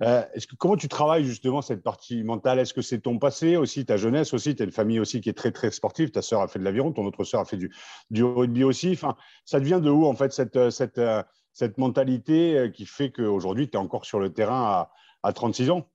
Euh, 0.02 0.22
est-ce 0.34 0.46
que, 0.46 0.56
comment 0.56 0.76
tu 0.76 0.88
travailles 0.88 1.24
justement 1.24 1.62
cette 1.62 1.82
partie 1.82 2.22
mentale? 2.22 2.58
Est-ce 2.58 2.74
que 2.74 2.82
c'est 2.82 3.00
ton 3.00 3.18
passé 3.18 3.56
aussi, 3.56 3.86
ta 3.86 3.96
jeunesse 3.96 4.34
aussi? 4.34 4.54
Tu 4.54 4.62
as 4.62 4.66
une 4.66 4.72
famille 4.72 5.00
aussi 5.00 5.20
qui 5.20 5.28
est 5.28 5.36
très, 5.36 5.50
très 5.50 5.70
sportive. 5.70 6.10
Ta 6.10 6.22
sœur 6.22 6.42
a 6.42 6.48
fait 6.48 6.58
de 6.58 6.64
l'aviron, 6.64 6.92
ton 6.92 7.06
autre 7.06 7.24
sœur 7.24 7.40
a 7.40 7.44
fait 7.44 7.56
du, 7.56 7.74
du 8.10 8.24
rugby 8.24 8.62
aussi. 8.62 8.92
Enfin, 8.92 9.16
ça 9.44 9.58
devient 9.58 9.80
de 9.82 9.90
où 9.90 10.04
en 10.06 10.14
fait 10.14 10.32
cette, 10.32 10.70
cette, 10.70 10.98
euh, 10.98 11.22
cette 11.52 11.78
mentalité 11.78 12.70
qui 12.74 12.84
fait 12.84 13.10
qu'aujourd'hui, 13.10 13.70
tu 13.70 13.76
es 13.76 13.80
encore 13.80 14.04
sur 14.04 14.20
le 14.20 14.32
terrain 14.32 14.88
à 15.22 15.32
36 15.32 15.70
ans? 15.70 15.88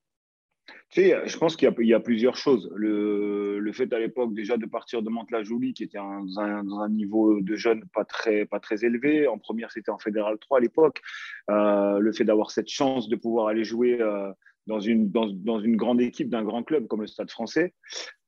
Tu 0.90 1.02
sais, 1.02 1.28
je 1.28 1.38
pense 1.38 1.56
qu'il 1.56 1.74
y, 1.80 1.94
a 1.94 2.00
plusieurs 2.00 2.36
choses. 2.36 2.72
Le, 2.76 3.72
fait 3.74 3.92
à 3.92 4.00
l'époque 4.00 4.34
déjà 4.34 4.58
de 4.58 4.66
partir 4.66 5.02
de 5.02 5.10
Mantes-la-Jolie, 5.10 5.74
qui 5.74 5.84
était 5.84 5.98
dans 5.98 6.40
un, 6.40 6.90
niveau 6.90 7.42
de 7.42 7.56
jeunes 7.56 7.84
pas 7.94 8.06
très, 8.06 8.46
pas 8.46 8.60
très 8.60 8.86
élevé. 8.86 9.28
En 9.28 9.40
première, 9.40 9.72
c'était 9.72 9.90
en 9.90 9.98
Fédéral 9.98 10.38
3 10.40 10.60
à 10.60 10.62
l'époque. 10.62 11.02
Euh, 11.50 11.98
le 11.98 12.14
fait 12.14 12.24
d'avoir 12.24 12.52
cette 12.52 12.70
chance 12.70 13.10
de 13.10 13.16
pouvoir 13.16 13.48
aller 13.48 13.64
jouer 13.64 14.00
euh, 14.00 14.32
dans, 14.68 14.80
une, 14.80 15.12
dans, 15.12 15.60
une 15.60 15.76
grande 15.76 16.02
équipe 16.02 16.30
d'un 16.30 16.44
grand 16.44 16.64
club 16.64 16.88
comme 16.88 17.02
le 17.02 17.08
Stade 17.08 17.30
français. 17.30 17.74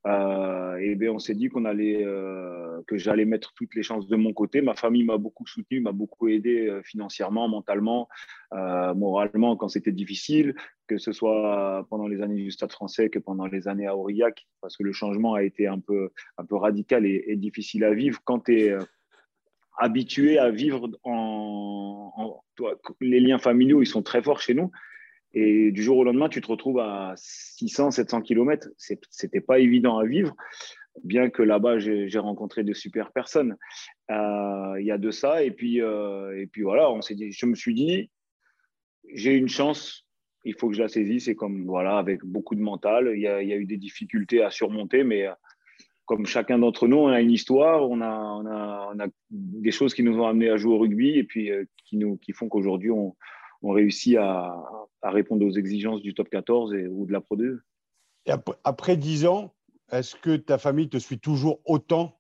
Euh, 0.06 0.78
et 0.78 0.94
bien, 0.96 1.12
on 1.12 1.20
s'est 1.20 1.34
dit 1.34 1.50
qu'on 1.50 1.66
allait, 1.66 2.04
euh, 2.06 2.82
que 2.86 2.96
j'allais 2.96 3.26
mettre 3.26 3.54
toutes 3.56 3.74
les 3.74 3.82
chances 3.82 4.08
de 4.08 4.16
mon 4.16 4.34
côté. 4.34 4.62
Ma 4.62 4.76
famille 4.76 5.04
m'a 5.04 5.18
beaucoup 5.18 5.48
soutenu, 5.48 5.80
m'a 5.80 5.94
beaucoup 5.94 6.28
aidé 6.28 6.68
euh, 6.68 6.82
financièrement, 6.84 7.48
mentalement, 7.48 8.08
moralement 8.52 9.58
quand 9.58 9.68
c'était 9.68 9.92
difficile, 9.92 10.56
que 10.88 10.98
ce 10.98 11.12
soit 11.12 11.86
pendant 11.90 12.08
les 12.08 12.22
années 12.22 12.36
du 12.36 12.52
Stade 12.52 12.72
français 12.72 13.10
que 13.10 13.20
pendant 13.20 13.48
les 13.48 13.68
années 13.68 13.88
à 13.88 13.98
Aurillac, 13.98 14.48
parce 14.62 14.78
que 14.78 14.84
le 14.84 14.94
changement 14.94 15.34
a 15.34 15.44
été 15.44 15.68
un 15.68 15.80
peu, 15.80 16.10
un 16.38 16.46
peu 16.46 16.56
radical 16.56 17.06
et, 17.06 17.36
difficile 17.36 17.84
à 17.84 17.94
vivre 17.94 18.20
quand 18.24 18.46
tu 18.46 18.62
es 18.62 18.78
habitué 19.78 20.38
à 20.38 20.52
vivre 20.52 20.90
en, 21.04 22.14
en 22.16 22.44
toi, 22.56 22.80
les 23.02 23.20
liens 23.20 23.40
familiaux, 23.40 23.82
ils 23.82 23.88
sont 23.88 24.04
très 24.04 24.22
forts 24.22 24.40
chez 24.40 24.54
nous. 24.54 24.72
Et 25.36 25.72
du 25.72 25.84
jour 25.84 25.98
au 25.98 26.04
lendemain, 26.06 26.30
tu 26.30 26.40
te 26.40 26.48
retrouves 26.48 26.80
à 26.80 27.14
600, 27.18 27.92
700 27.92 28.22
km. 28.22 28.70
C'était 28.78 29.42
pas 29.42 29.60
évident 29.60 29.98
à 29.98 30.06
vivre, 30.06 30.34
bien 31.04 31.30
que 31.30 31.44
là-bas, 31.44 31.78
j'ai 31.78 32.20
rencontré 32.20 32.64
de 32.64 32.74
super 32.74 33.12
personnes. 33.12 33.58
Euh, 34.12 34.76
il 34.80 34.86
y 34.86 34.92
a 34.92 34.98
de 34.98 35.12
ça. 35.12 35.44
Et 35.44 35.52
puis, 35.52 35.82
euh, 35.82 36.42
et 36.42 36.48
puis 36.48 36.62
voilà, 36.62 36.88
je 37.10 37.46
me 37.46 37.56
suis 37.56 37.74
dit, 37.74 38.10
j'ai 39.14 39.34
une 39.34 39.50
chance, 39.50 40.08
il 40.46 40.56
faut 40.58 40.70
que 40.70 40.76
je 40.76 40.82
la 40.82 40.88
saisisse. 40.88 41.26
C'est 41.26 41.36
comme, 41.36 41.66
voilà, 41.66 41.98
avec 41.98 42.24
beaucoup 42.24 42.56
de 42.56 42.62
mental. 42.62 43.12
Il 43.14 43.22
y, 43.22 43.28
a, 43.28 43.42
eu 43.42 43.66
des 43.66 43.78
difficultés 43.78 44.42
à 44.42 44.52
surmonter, 44.52 45.04
mais 45.04 45.28
comme 46.06 46.26
chacun 46.26 46.60
d'entre 46.60 46.88
nous, 46.88 46.98
on 46.98 47.08
a 47.08 47.20
une 47.20 47.32
histoire, 47.32 47.90
on 47.90 48.00
a, 48.00 48.10
on 48.10 49.00
a, 49.00 49.08
des 49.32 49.72
choses 49.72 49.94
qui 49.94 50.04
nous 50.04 50.18
ont 50.18 50.28
amenés 50.28 50.50
à 50.50 50.56
jouer 50.56 50.76
au 50.76 50.80
rugby 50.80 51.18
et 51.18 51.24
puis 51.24 51.52
euh, 51.52 51.66
qui, 51.84 51.98
nous, 51.98 52.16
qui 52.18 52.32
font 52.32 52.48
qu'aujourd'hui, 52.48 52.92
on, 52.92 53.16
on 53.66 53.72
réussit 53.72 54.16
à, 54.18 54.64
répondre 55.04 55.46
aux 55.46 55.52
exigences 55.52 56.02
du 56.02 56.14
top 56.14 56.30
14 56.30 56.74
et, 56.74 56.88
ou 56.88 57.06
de 57.06 57.12
la 57.12 57.22
Pro 57.22 57.36
2. 57.36 57.62
Et 58.28 58.32
après 58.64 58.98
10 58.98 59.26
ans, 59.28 59.54
est-ce 59.92 60.16
que 60.16 60.36
ta 60.36 60.58
famille 60.58 60.90
te 60.90 60.98
suit 60.98 61.20
toujours 61.20 61.60
autant 61.66 62.18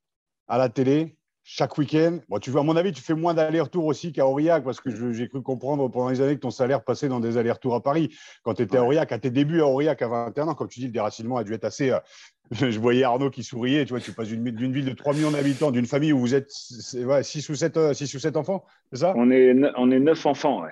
à 0.47 0.57
la 0.57 0.69
télé 0.69 1.17
chaque 1.43 1.77
week-end? 1.79 2.19
Bon, 2.29 2.37
tu, 2.37 2.55
À 2.55 2.61
mon 2.61 2.75
avis, 2.75 2.91
tu 2.91 3.01
fais 3.01 3.15
moins 3.15 3.33
d'allers-retours 3.33 3.85
aussi 3.85 4.11
qu'à 4.11 4.27
Aurillac, 4.27 4.63
parce 4.63 4.81
que 4.81 5.13
j'ai 5.13 5.27
cru 5.27 5.41
comprendre 5.41 5.87
pendant 5.89 6.09
les 6.09 6.21
années 6.21 6.35
que 6.35 6.41
ton 6.41 6.51
salaire 6.51 6.83
passait 6.83 7.07
dans 7.07 7.19
des 7.19 7.37
allers-retours 7.37 7.73
à 7.73 7.81
Paris. 7.81 8.15
Quand 8.43 8.53
tu 8.55 8.63
étais 8.63 8.77
à 8.77 8.83
Aurillac, 8.83 9.11
à 9.11 9.17
tes 9.17 9.31
débuts 9.31 9.61
à 9.61 9.67
Aurillac 9.67 10.01
à 10.03 10.07
21 10.07 10.47
ans, 10.49 10.55
comme 10.55 10.67
tu 10.67 10.79
dis, 10.79 10.87
le 10.87 10.91
déracinement 10.91 11.37
a 11.37 11.43
dû 11.43 11.53
être 11.53 11.65
assez. 11.65 11.89
Euh, 11.89 11.99
je 12.51 12.79
voyais 12.79 13.03
Arnaud 13.03 13.31
qui 13.31 13.43
souriait. 13.43 13.85
Tu 13.85 13.93
vois, 13.93 13.99
tu 13.99 14.11
passes 14.11 14.27
d'une 14.29 14.71
ville 14.71 14.85
de 14.85 14.93
3 14.93 15.13
millions 15.13 15.31
d'habitants, 15.31 15.71
d'une 15.71 15.87
famille 15.87 16.13
où 16.13 16.19
vous 16.19 16.35
êtes 16.35 16.51
6 16.51 17.49
ou 17.49 17.55
7, 17.55 17.77
euh, 17.77 17.91
ou 17.91 18.19
7 18.19 18.37
enfants, 18.37 18.63
c'est 18.91 18.99
ça? 18.99 19.13
On 19.15 19.31
est, 19.31 19.55
on 19.75 19.89
est 19.89 19.99
9 19.99 20.25
enfants, 20.27 20.63
ouais. 20.63 20.71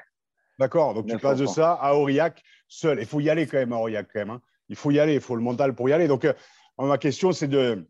D'accord, 0.59 0.93
donc 0.93 1.07
tu 1.07 1.17
passes 1.17 1.39
de 1.39 1.45
ça 1.45 1.73
à 1.73 1.95
Aurillac 1.95 2.43
seul. 2.67 2.99
Il 2.99 3.05
faut 3.05 3.19
y 3.19 3.29
aller 3.29 3.47
quand 3.47 3.57
même 3.57 3.73
à 3.73 3.77
Aurillac, 3.77 4.07
quand 4.11 4.19
même. 4.19 4.29
Hein. 4.29 4.41
Il 4.69 4.75
faut 4.75 4.91
y 4.91 4.99
aller, 4.99 5.15
il 5.15 5.21
faut 5.21 5.35
le 5.35 5.41
mental 5.41 5.73
pour 5.75 5.89
y 5.89 5.93
aller. 5.93 6.07
Donc, 6.07 6.25
euh, 6.25 6.33
ma 6.77 6.97
question, 6.97 7.31
c'est 7.31 7.47
de, 7.47 7.87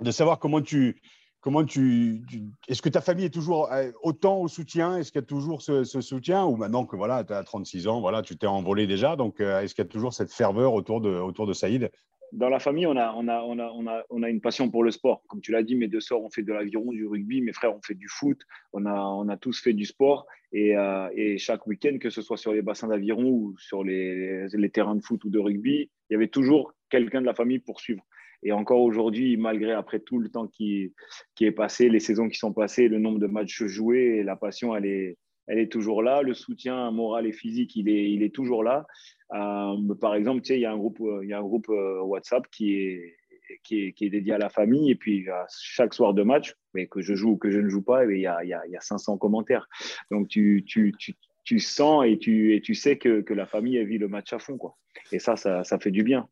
de 0.00 0.10
savoir 0.10 0.38
comment 0.38 0.60
tu. 0.60 1.00
Comment 1.40 1.62
tu, 1.62 2.24
Est-ce 2.68 2.80
que 2.80 2.88
ta 2.88 3.02
famille 3.02 3.26
est 3.26 3.34
toujours 3.34 3.70
euh, 3.70 3.92
autant 4.02 4.38
au 4.38 4.48
soutien? 4.48 4.96
Est-ce 4.96 5.12
qu'il 5.12 5.20
y 5.20 5.24
a 5.24 5.26
toujours 5.26 5.60
ce, 5.60 5.84
soutien? 5.84 6.46
Ou 6.46 6.56
maintenant 6.56 6.86
que 6.86 6.96
voilà, 6.96 7.22
tu 7.22 7.34
as 7.34 7.44
36 7.44 7.86
ans, 7.86 8.00
voilà, 8.00 8.22
tu 8.22 8.38
t'es 8.38 8.46
envolé 8.46 8.86
déjà, 8.86 9.14
donc 9.14 9.40
euh, 9.40 9.60
est-ce 9.60 9.74
qu'il 9.74 9.84
y 9.84 9.86
a 9.86 9.90
toujours 9.90 10.14
cette 10.14 10.32
ferveur 10.32 10.72
autour 10.72 11.02
de, 11.02 11.10
autour 11.10 11.46
de 11.46 11.52
Saïd? 11.52 11.90
Dans 12.34 12.48
la 12.48 12.58
famille, 12.58 12.86
on 12.86 12.96
a, 12.96 13.14
on, 13.16 13.28
a, 13.28 13.42
on, 13.42 13.58
a, 13.58 13.70
on, 13.70 13.86
a, 13.86 14.02
on 14.10 14.22
a 14.22 14.28
une 14.28 14.40
passion 14.40 14.68
pour 14.68 14.82
le 14.82 14.90
sport. 14.90 15.22
Comme 15.28 15.40
tu 15.40 15.52
l'as 15.52 15.62
dit, 15.62 15.76
mes 15.76 15.86
deux 15.86 16.00
sœurs 16.00 16.20
ont 16.20 16.30
fait 16.30 16.42
de 16.42 16.52
l'aviron, 16.52 16.90
du 16.90 17.06
rugby, 17.06 17.40
mes 17.40 17.52
frères 17.52 17.74
ont 17.74 17.80
fait 17.80 17.94
du 17.94 18.08
foot, 18.08 18.40
on 18.72 18.86
a, 18.86 18.94
on 18.94 19.28
a 19.28 19.36
tous 19.36 19.62
fait 19.62 19.72
du 19.72 19.84
sport. 19.84 20.26
Et, 20.52 20.76
euh, 20.76 21.08
et 21.14 21.38
chaque 21.38 21.66
week-end, 21.66 21.98
que 22.00 22.10
ce 22.10 22.22
soit 22.22 22.36
sur 22.36 22.52
les 22.52 22.62
bassins 22.62 22.88
d'aviron 22.88 23.24
ou 23.24 23.56
sur 23.58 23.84
les, 23.84 24.48
les, 24.48 24.70
terrains 24.70 24.96
de 24.96 25.02
foot 25.02 25.24
ou 25.24 25.30
de 25.30 25.38
rugby, 25.38 25.90
il 26.10 26.12
y 26.12 26.16
avait 26.16 26.28
toujours 26.28 26.72
quelqu'un 26.90 27.20
de 27.20 27.26
la 27.26 27.34
famille 27.34 27.60
pour 27.60 27.80
suivre. 27.80 28.04
Et 28.42 28.52
encore 28.52 28.80
aujourd'hui, 28.80 29.36
malgré 29.36 29.72
après 29.72 30.00
tout 30.00 30.18
le 30.18 30.28
temps 30.28 30.46
qui, 30.46 30.92
qui 31.34 31.44
est 31.44 31.52
passé, 31.52 31.88
les 31.88 32.00
saisons 32.00 32.28
qui 32.28 32.38
sont 32.38 32.52
passées, 32.52 32.88
le 32.88 32.98
nombre 32.98 33.18
de 33.18 33.26
matchs 33.26 33.64
joués, 33.64 34.22
la 34.22 34.36
passion, 34.36 34.76
elle 34.76 34.86
est, 34.86 35.16
elle 35.46 35.58
est 35.58 35.70
toujours 35.70 36.02
là. 36.02 36.22
Le 36.22 36.34
soutien 36.34 36.90
moral 36.90 37.26
et 37.26 37.32
physique, 37.32 37.76
il 37.76 37.88
est, 37.88 38.10
il 38.10 38.22
est 38.22 38.34
toujours 38.34 38.62
là. 38.62 38.86
Euh, 39.32 39.94
par 40.00 40.14
exemple, 40.14 40.42
tu 40.42 40.48
sais, 40.48 40.58
il 40.58 40.62
y 40.62 40.66
a 40.66 40.72
un 40.72 40.76
groupe, 40.76 41.00
il 41.22 41.28
y 41.28 41.32
a 41.32 41.38
un 41.38 41.42
groupe 41.42 41.68
euh, 41.68 42.00
WhatsApp 42.02 42.46
qui 42.50 42.74
est, 42.74 43.16
qui 43.62 43.94
est, 44.00 44.10
dédié 44.10 44.34
à 44.34 44.38
la 44.38 44.48
famille. 44.48 44.90
Et 44.90 44.94
puis, 44.94 45.26
chaque 45.48 45.94
soir 45.94 46.14
de 46.14 46.22
match, 46.22 46.54
mais 46.72 46.86
que 46.86 47.00
je 47.00 47.14
joue 47.14 47.32
ou 47.32 47.36
que 47.36 47.50
je 47.50 47.58
ne 47.58 47.68
joue 47.68 47.82
pas, 47.82 48.04
il 48.04 48.20
y 48.20 48.26
a, 48.26 48.42
il 48.42 48.48
y 48.48 48.54
a, 48.54 48.62
il 48.66 48.72
y 48.72 48.76
a 48.76 48.80
500 48.80 49.18
commentaires. 49.18 49.68
Donc, 50.10 50.28
tu, 50.28 50.64
tu, 50.66 50.94
tu, 50.98 51.14
tu, 51.44 51.58
sens 51.58 52.04
et 52.06 52.18
tu, 52.18 52.54
et 52.54 52.60
tu 52.60 52.74
sais 52.74 52.96
que, 52.96 53.20
que 53.20 53.34
la 53.34 53.46
famille 53.46 53.82
vit 53.84 53.98
le 53.98 54.08
match 54.08 54.32
à 54.32 54.38
fond. 54.38 54.56
Quoi. 54.56 54.76
Et 55.12 55.18
ça, 55.18 55.36
ça, 55.36 55.64
ça 55.64 55.78
fait 55.78 55.90
du 55.90 56.02
bien. 56.02 56.28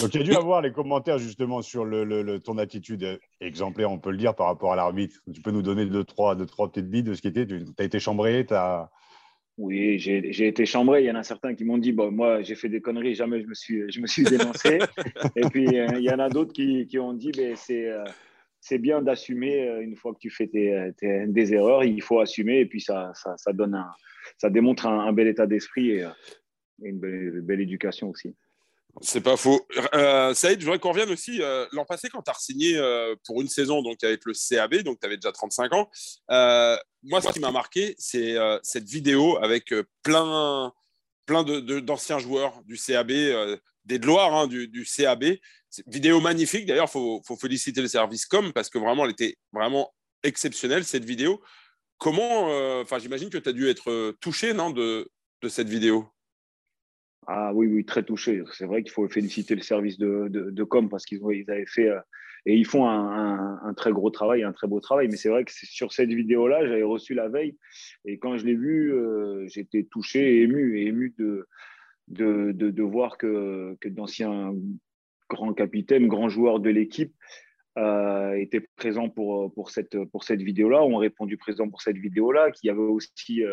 Donc, 0.00 0.14
il 0.14 0.20
y 0.20 0.24
a 0.24 0.26
dû 0.26 0.34
avoir 0.34 0.62
les 0.62 0.72
commentaires 0.72 1.18
justement 1.18 1.62
sur 1.62 1.84
le, 1.84 2.38
ton 2.38 2.58
attitude 2.58 3.18
exemplaire, 3.40 3.90
on 3.90 3.98
peut 3.98 4.10
le 4.10 4.18
dire, 4.18 4.34
par 4.34 4.46
rapport 4.46 4.72
à 4.72 4.76
l'arbitre. 4.76 5.20
Tu 5.32 5.40
peux 5.40 5.50
nous 5.50 5.62
donner 5.62 5.86
deux, 5.86 6.04
trois, 6.04 6.34
deux, 6.34 6.46
trois 6.46 6.70
petites 6.70 6.88
billes 6.88 7.02
de 7.02 7.14
ce 7.14 7.22
qui 7.22 7.28
était 7.28 7.46
Tu 7.46 7.64
as 7.78 7.84
été 7.84 7.98
chambré 7.98 8.46
as... 8.50 8.90
Oui, 9.58 9.98
j'ai 9.98 10.46
été 10.46 10.64
chambré. 10.64 11.02
Il 11.02 11.06
y 11.06 11.10
en 11.10 11.16
a 11.16 11.22
certains 11.22 11.54
qui 11.54 11.64
m'ont 11.64 11.78
dit 11.78 11.92
bon, 11.92 12.10
Moi, 12.10 12.42
j'ai 12.42 12.54
fait 12.54 12.68
des 12.68 12.80
conneries, 12.80 13.14
jamais 13.14 13.42
je 13.42 13.46
me 13.46 13.54
suis, 13.54 13.90
je 13.90 14.00
me 14.00 14.06
suis 14.06 14.24
dénoncé. 14.24 14.78
Et 15.36 15.42
puis, 15.42 15.66
euh, 15.78 15.88
il 15.96 16.04
y 16.04 16.10
en 16.10 16.18
a 16.18 16.28
d'autres 16.28 16.52
qui, 16.52 16.86
qui, 16.86 16.98
ont 16.98 17.12
dit 17.12 17.32
ben, 17.32 17.54
C'est. 17.56 17.88
Euh, 17.88 18.04
c'est 18.62 18.78
bien 18.78 19.00
d'assumer 19.00 19.80
une 19.80 19.96
fois 19.96 20.12
que 20.12 20.18
tu 20.18 20.28
fais 20.28 20.46
des 20.46 21.54
erreurs. 21.54 21.82
Il 21.82 22.02
faut 22.02 22.20
assumer 22.20 22.60
et 22.60 22.66
puis 22.66 22.82
ça, 22.82 23.10
ça, 23.14 23.52
donne 23.54 23.74
un, 23.74 23.90
ça 24.36 24.50
démontre 24.50 24.86
un, 24.86 25.12
bel 25.14 25.28
état 25.28 25.46
d'esprit 25.46 25.92
et, 25.92 26.04
une 26.82 27.00
belle 27.40 27.62
éducation 27.62 28.10
aussi. 28.10 28.36
C'est 29.00 29.20
pas 29.20 29.36
faux. 29.36 29.66
Euh, 29.94 30.34
Saïd, 30.34 30.60
je 30.60 30.64
voudrais 30.64 30.78
qu'on 30.78 30.90
revienne 30.90 31.10
aussi. 31.10 31.40
Euh, 31.40 31.66
l'an 31.72 31.84
passé, 31.84 32.08
quand 32.08 32.22
tu 32.22 32.30
as 32.30 32.38
signé 32.38 32.76
euh, 32.76 33.14
pour 33.24 33.40
une 33.40 33.48
saison 33.48 33.82
donc 33.82 34.02
avec 34.04 34.22
le 34.24 34.32
CAB, 34.32 34.82
donc 34.82 34.98
tu 35.00 35.06
avais 35.06 35.16
déjà 35.16 35.32
35 35.32 35.72
ans, 35.74 35.90
euh, 36.30 36.76
moi, 37.02 37.20
ce 37.22 37.28
qui 37.32 37.40
m'a 37.40 37.50
marqué, 37.50 37.94
c'est 37.98 38.36
cette 38.62 38.88
vidéo 38.88 39.38
avec 39.42 39.72
plein, 40.02 40.72
plein 41.24 41.44
d'anciens 41.44 42.18
de, 42.18 42.22
joueurs 42.22 42.62
du 42.64 42.76
CAB, 42.76 43.08
des 43.84 43.98
de 43.98 44.06
Loire 44.06 44.34
hein, 44.34 44.46
du, 44.46 44.68
du, 44.68 44.84
CAB. 44.84 45.24
Vidéo 45.86 46.20
magnifique. 46.20 46.66
D'ailleurs, 46.66 46.88
il 46.88 46.92
faut, 46.92 47.22
faut, 47.26 47.36
féliciter 47.36 47.80
le 47.80 47.88
service 47.88 48.26
com 48.26 48.52
parce 48.52 48.68
que 48.68 48.78
vraiment, 48.78 49.04
elle 49.04 49.12
était 49.12 49.36
vraiment 49.52 49.94
exceptionnelle, 50.22 50.84
cette 50.84 51.04
vidéo. 51.04 51.40
Comment, 51.96 52.80
enfin, 52.80 52.98
j'imagine 52.98 53.30
que 53.30 53.38
tu 53.38 53.48
as 53.48 53.52
dû 53.52 53.68
être 53.68 54.12
touché 54.20 54.52
non, 54.52 54.70
de, 54.70 55.10
de 55.42 55.48
cette 55.48 55.68
vidéo? 55.68 56.06
Ah 57.32 57.52
oui, 57.54 57.68
oui, 57.68 57.84
très 57.84 58.02
touché. 58.02 58.42
C'est 58.52 58.66
vrai 58.66 58.82
qu'il 58.82 58.90
faut 58.90 59.08
féliciter 59.08 59.54
le 59.54 59.62
service 59.62 59.98
de, 59.98 60.26
de, 60.28 60.64
com 60.64 60.88
parce 60.88 61.04
qu'ils 61.04 61.20
ils 61.32 61.48
avaient 61.48 61.64
fait 61.64 61.88
euh, 61.88 62.00
et 62.44 62.56
ils 62.56 62.66
font 62.66 62.88
un, 62.88 63.60
un, 63.62 63.74
très 63.74 63.92
gros 63.92 64.10
travail, 64.10 64.42
un 64.42 64.50
très 64.50 64.66
beau 64.66 64.80
travail. 64.80 65.06
Mais 65.06 65.16
c'est 65.16 65.28
vrai 65.28 65.44
que 65.44 65.52
sur 65.52 65.92
cette 65.92 66.08
vidéo-là, 66.08 66.66
j'avais 66.66 66.82
reçu 66.82 67.14
la 67.14 67.28
veille 67.28 67.56
et 68.04 68.18
quand 68.18 68.36
je 68.36 68.46
l'ai 68.46 68.56
vue, 68.56 68.92
euh, 68.92 69.46
j'étais 69.46 69.84
touché 69.84 70.38
et 70.38 70.42
ému, 70.42 70.80
ému 70.80 71.14
de, 71.18 71.46
de, 72.08 72.50
de, 72.50 72.82
voir 72.82 73.16
que, 73.16 73.76
que 73.80 73.88
d'anciens 73.88 74.52
grands 75.28 75.54
capitaines, 75.54 76.08
grands 76.08 76.30
joueurs 76.30 76.58
de 76.58 76.70
l'équipe 76.70 77.14
euh, 77.78 78.32
étaient 78.32 78.66
présents 78.74 79.08
pour, 79.08 79.54
pour 79.54 79.70
cette, 79.70 79.96
pour 80.06 80.24
cette 80.24 80.42
vidéo-là, 80.42 80.82
ont 80.82 80.96
répondu 80.96 81.36
présent 81.36 81.70
pour 81.70 81.80
cette 81.80 81.98
vidéo-là, 81.98 82.50
qu'il 82.50 82.66
y 82.66 82.70
avait 82.70 82.80
aussi 82.80 83.44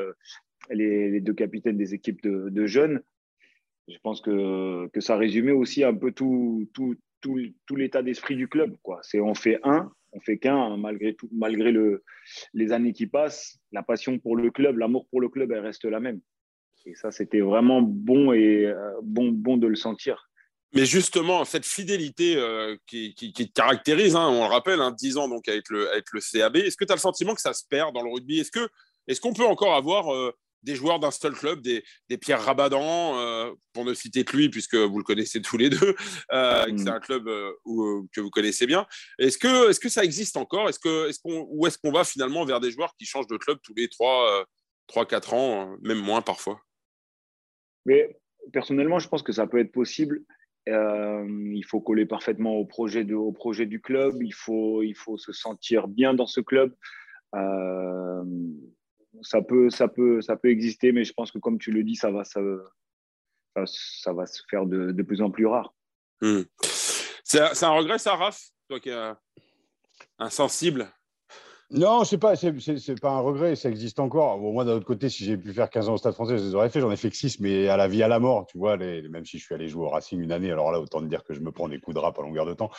les, 0.71 1.11
les, 1.11 1.21
deux 1.21 1.35
capitaines 1.35 1.77
des 1.77 1.93
équipes 1.93 2.23
de 2.25 2.65
jeunes 2.65 3.03
je 3.87 3.97
pense 4.03 4.21
que, 4.21 4.87
que 4.87 5.01
ça 5.01 5.15
résumait 5.17 5.51
aussi 5.51 5.83
un 5.83 5.93
peu 5.93 6.11
tout, 6.11 6.69
tout, 6.73 6.95
tout, 7.21 7.39
tout 7.65 7.75
l'état 7.75 8.01
d'esprit 8.01 8.35
du 8.35 8.47
club. 8.47 8.75
Quoi. 8.83 8.99
C'est 9.01 9.19
on 9.19 9.33
fait 9.33 9.59
un, 9.63 9.91
on 10.13 10.19
fait 10.19 10.37
qu'un, 10.37 10.77
malgré, 10.77 11.13
tout, 11.15 11.29
malgré 11.31 11.71
le, 11.71 12.03
les 12.53 12.71
années 12.71 12.93
qui 12.93 13.07
passent. 13.07 13.59
La 13.71 13.83
passion 13.83 14.19
pour 14.19 14.35
le 14.35 14.51
club, 14.51 14.77
l'amour 14.77 15.07
pour 15.09 15.21
le 15.21 15.29
club, 15.29 15.51
elle 15.51 15.59
reste 15.59 15.85
la 15.85 15.99
même. 15.99 16.21
Et 16.85 16.95
ça, 16.95 17.11
c'était 17.11 17.41
vraiment 17.41 17.81
bon, 17.81 18.31
et, 18.33 18.65
euh, 18.65 18.93
bon, 19.03 19.31
bon 19.31 19.57
de 19.57 19.67
le 19.67 19.75
sentir. 19.75 20.29
Mais 20.73 20.85
justement, 20.85 21.45
cette 21.45 21.65
fidélité 21.65 22.35
euh, 22.35 22.75
qui, 22.85 23.13
qui, 23.13 23.31
te 23.33 23.53
caractérise, 23.53 24.15
hein, 24.15 24.27
on 24.27 24.47
le 24.47 24.53
rappelle, 24.53 24.81
hein, 24.81 24.91
10 24.97 25.17
ans 25.17 25.27
donc 25.27 25.47
avec 25.47 25.69
le, 25.69 25.89
avec 25.91 26.05
le 26.11 26.19
CAB, 26.19 26.57
est-ce 26.57 26.77
que 26.77 26.85
tu 26.85 26.91
as 26.91 26.95
le 26.95 27.01
sentiment 27.01 27.33
que 27.33 27.41
ça 27.41 27.53
se 27.53 27.63
perd 27.69 27.93
dans 27.93 28.03
le 28.03 28.11
rugby? 28.11 28.39
Est-ce 28.39 28.51
qu'on 28.51 28.67
est 29.07 29.19
qu'on 29.19 29.33
peut 29.33 29.45
encore 29.45 29.75
avoir 29.75 30.13
euh, 30.13 30.33
des 30.67 30.75
joueurs 30.75 30.99
d'un 30.99 31.11
seul 31.11 31.33
club, 31.33 31.61
des, 31.61 31.81
des 32.09 32.17
Pierre 32.17 32.41
Rabadan, 32.43 33.17
euh, 33.17 33.53
pour 33.71 33.85
ne 33.85 33.93
citer 33.93 34.25
que 34.25 34.35
lui, 34.35 34.49
puisque 34.49 34.75
vous 34.75 34.97
le 34.97 35.03
connaissez 35.03 35.41
tous 35.41 35.57
les 35.57 35.69
deux, 35.69 35.95
euh, 36.33 36.71
mm. 36.71 36.77
c'est 36.77 36.89
un 36.89 36.99
club 36.99 37.27
euh, 37.29 37.53
que 38.11 38.19
vous 38.19 38.29
connaissez 38.29 38.67
bien. 38.67 38.85
Est-ce 39.17 39.37
que, 39.37 39.71
est 39.71 39.81
que 39.81 39.89
ça 39.89 40.03
existe 40.03 40.35
encore? 40.35 40.67
Est-ce 40.67 40.79
que, 40.79 41.09
est 41.09 41.21
qu'on, 41.21 41.47
Ou 41.49 41.67
est-ce 41.67 41.77
qu'on 41.77 41.91
va 41.91 42.03
finalement 42.03 42.43
vers 42.43 42.59
des 42.59 42.69
joueurs 42.69 42.93
qui 42.99 43.05
changent 43.05 43.27
de 43.27 43.37
club 43.37 43.59
tous 43.63 43.73
les 43.75 43.87
3, 43.87 44.45
4 45.07 45.33
ans, 45.33 45.77
même 45.81 45.99
moins 45.99 46.21
parfois? 46.21 46.59
Mais 47.85 48.19
personnellement, 48.51 48.99
je 48.99 49.07
pense 49.07 49.23
que 49.23 49.31
ça 49.31 49.47
peut 49.47 49.59
être 49.59 49.71
possible. 49.71 50.21
il 50.67 51.63
faut 51.65 51.79
coller 51.79 52.05
parfaitement 52.05 52.55
au 52.55 52.65
projet, 52.65 53.05
de, 53.05 53.15
au 53.15 53.31
projet 53.31 53.65
du 53.65 53.79
club, 53.79 54.21
il 54.21 54.33
faut, 54.33 54.83
il 54.83 54.95
faut 54.95 55.17
se 55.17 55.31
sentir 55.31 55.87
bien 55.87 56.13
dans 56.13 56.27
ce 56.27 56.41
club 56.41 56.75
ça 59.21 59.41
peut, 59.41 59.69
exister, 60.43 60.91
mais 60.91 61.03
je 61.03 61.13
pense 61.13 61.31
que 61.31 61.39
comme 61.39 61.59
tu 61.59 61.71
le 61.71 61.83
dis, 61.83 61.95
ça 61.95 62.11
va, 62.11 62.23
se 62.23 62.39
faire 64.49 64.65
de, 64.65 64.91
de 64.91 65.03
plus 65.03 65.21
en 65.21 65.31
plus 65.31 65.45
rare. 65.45 65.73
Hmm. 66.21 66.41
C'est 67.23 67.63
un 67.63 67.71
regret, 67.71 67.97
ça, 67.97 68.15
Raph? 68.15 68.39
Toi 68.69 68.79
qui 68.79 68.89
es 68.89 69.11
insensible 70.19 70.91
non, 71.69 72.05
c'est 72.05 72.17
pas, 72.17 72.37
c'est 72.37 73.01
pas 73.01 73.11
un 73.11 73.19
regret, 73.19 73.57
ça 73.57 73.69
existe 73.69 73.99
encore. 73.99 74.37
moi, 74.37 74.63
d'un 74.63 74.73
autre 74.73 74.85
côté, 74.85 75.09
si 75.09 75.25
j'ai 75.25 75.35
pu 75.35 75.51
faire 75.51 75.69
15 75.69 75.89
ans 75.89 75.93
au 75.95 75.97
Stade 75.97 76.13
français, 76.13 76.37
je 76.37 76.43
les 76.43 76.55
aurais 76.55 76.69
fait. 76.69 76.79
J'en 76.79 76.91
ai 76.91 76.95
fait 76.95 77.09
que 77.09 77.17
6, 77.17 77.41
mais 77.41 77.67
à 77.67 77.75
la 77.75 77.89
vie, 77.89 78.01
à 78.03 78.07
la 78.07 78.19
mort, 78.19 78.45
tu 78.45 78.57
vois. 78.57 78.77
Les, 78.77 79.01
même 79.09 79.25
si 79.25 79.37
je 79.37 79.43
suis 79.43 79.53
allé 79.53 79.67
jouer 79.67 79.83
au 79.83 79.89
Racing 79.89 80.21
une 80.21 80.31
année, 80.31 80.49
alors 80.49 80.71
là, 80.71 80.79
autant 80.79 81.01
te 81.01 81.07
dire 81.07 81.25
que 81.25 81.33
je 81.33 81.41
me 81.41 81.51
prends 81.51 81.67
des 81.67 81.79
coups 81.79 81.95
de 81.95 81.99
rap 81.99 82.17
à 82.17 82.21
longueur 82.21 82.45
de 82.45 82.53
temps. 82.53 82.71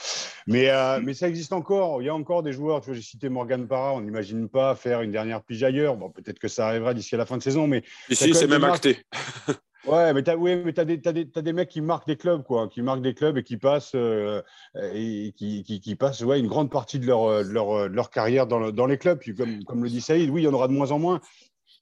Mais, 0.46 0.70
euh, 0.70 1.00
mais 1.04 1.12
ça 1.12 1.28
existe 1.28 1.52
encore. 1.52 2.00
Il 2.00 2.06
y 2.06 2.08
a 2.08 2.14
encore 2.14 2.42
des 2.42 2.52
joueurs, 2.52 2.80
tu 2.80 2.86
vois, 2.86 2.94
j'ai 2.94 3.02
cité 3.02 3.28
Morgan 3.28 3.68
Parra, 3.68 3.92
on 3.92 4.00
n'imagine 4.00 4.48
pas 4.48 4.74
faire 4.74 5.02
une 5.02 5.10
dernière 5.10 5.42
pige 5.42 5.62
ailleurs. 5.62 5.96
Bon, 5.96 6.08
peut-être 6.08 6.38
que 6.38 6.48
ça 6.48 6.66
arrivera 6.66 6.94
d'ici 6.94 7.14
à 7.14 7.18
la 7.18 7.26
fin 7.26 7.36
de 7.36 7.42
saison, 7.42 7.66
mais. 7.66 7.82
Ici, 8.08 8.32
c'est 8.32 8.46
même 8.46 8.64
acté. 8.64 9.02
Ouais, 9.86 10.12
mais 10.12 10.22
tu 10.22 10.30
as, 10.30 10.36
oui, 10.36 10.56
mais 10.64 10.78
as, 10.78 10.84
des, 10.84 11.00
as, 11.04 11.38
as 11.38 11.42
des 11.42 11.52
mecs 11.52 11.68
qui 11.68 11.80
marquent 11.80 12.06
des 12.06 12.16
clubs, 12.16 12.42
quoi, 12.42 12.68
qui 12.68 12.82
marquent 12.82 13.02
des 13.02 13.14
clubs 13.14 13.38
et 13.38 13.42
qui 13.42 13.56
passent, 13.56 13.92
euh, 13.94 14.42
et 14.92 15.32
qui, 15.36 15.62
qui, 15.62 15.94
passent 15.94 16.22
ouais, 16.22 16.40
une 16.40 16.48
grande 16.48 16.70
partie 16.70 16.98
de 16.98 17.06
leur, 17.06 17.44
de 17.44 17.50
leur, 17.50 17.88
leur 17.88 18.10
carrière 18.10 18.46
dans, 18.46 18.70
dans, 18.70 18.86
les 18.86 18.98
clubs. 18.98 19.18
Puis 19.18 19.34
comme, 19.34 19.62
comme 19.64 19.84
le 19.84 19.88
dit 19.88 20.00
Saïd, 20.00 20.30
oui, 20.30 20.42
il 20.42 20.44
y 20.44 20.48
en 20.48 20.52
aura 20.52 20.68
de 20.68 20.72
moins 20.72 20.90
en 20.90 20.98
moins. 20.98 21.20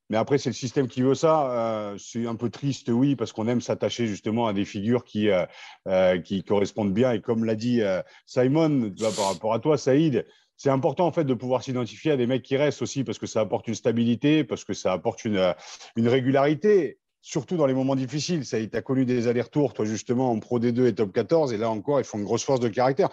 Mais 0.09 0.17
après, 0.17 0.39
c'est 0.39 0.51
le 0.51 0.55
système 0.55 0.89
qui 0.89 1.03
veut 1.03 1.15
ça. 1.15 1.51
Euh, 1.51 1.99
c'est 1.99 2.27
un 2.27 2.37
peu 2.37 2.49
triste, 2.49 2.89
oui, 2.89 3.17
parce 3.17 3.33
qu'on 3.33 3.49
aime 3.49 3.61
s'attacher 3.61 4.07
justement 4.07 4.47
à 4.47 4.53
des 4.53 4.65
figures 4.65 5.05
qui, 5.05 5.31
euh, 5.31 5.45
euh 5.89 6.21
qui 6.21 6.45
correspondent 6.45 6.95
bien. 6.95 7.13
Et 7.13 7.21
comme 7.21 7.45
l'a 7.45 7.57
dit 7.57 7.83
euh, 7.83 8.03
Simon, 8.27 8.93
par 9.17 9.33
rapport 9.33 9.55
à 9.55 9.59
toi, 9.59 9.77
Saïd, 9.79 10.27
c'est 10.57 10.71
important 10.71 11.07
en 11.07 11.13
fait 11.13 11.25
de 11.25 11.35
pouvoir 11.35 11.63
s'identifier 11.63 12.13
à 12.13 12.17
des 12.17 12.27
mecs 12.27 12.43
qui 12.43 12.57
restent 12.57 12.83
aussi 12.83 13.05
parce 13.05 13.19
que 13.19 13.27
ça 13.27 13.41
apporte 13.41 13.69
une 13.69 13.75
stabilité, 13.75 14.45
parce 14.45 14.65
que 14.65 14.75
ça 14.75 14.93
apporte 14.93 15.25
une, 15.25 15.55
une 15.97 16.09
régularité 16.09 16.99
surtout 17.27 17.57
dans 17.57 17.67
les 17.67 17.75
moments 17.75 17.97
difficiles. 17.97 18.47
Tu 18.47 18.69
as 18.73 18.83
connu 18.83 19.05
des 19.05 19.27
allers-retours, 19.27 19.75
toi, 19.75 19.85
justement, 19.85 20.31
en 20.31 20.39
Pro 20.39 20.61
D2 20.61 20.87
et 20.87 20.95
Top 20.95 21.13
14, 21.13 21.53
et 21.53 21.57
là 21.57 21.69
encore, 21.71 21.99
ils 21.99 22.05
font 22.05 22.19
une 22.19 22.25
grosse 22.25 22.45
force 22.45 22.61
de 22.61 22.69
caractère. 22.69 23.09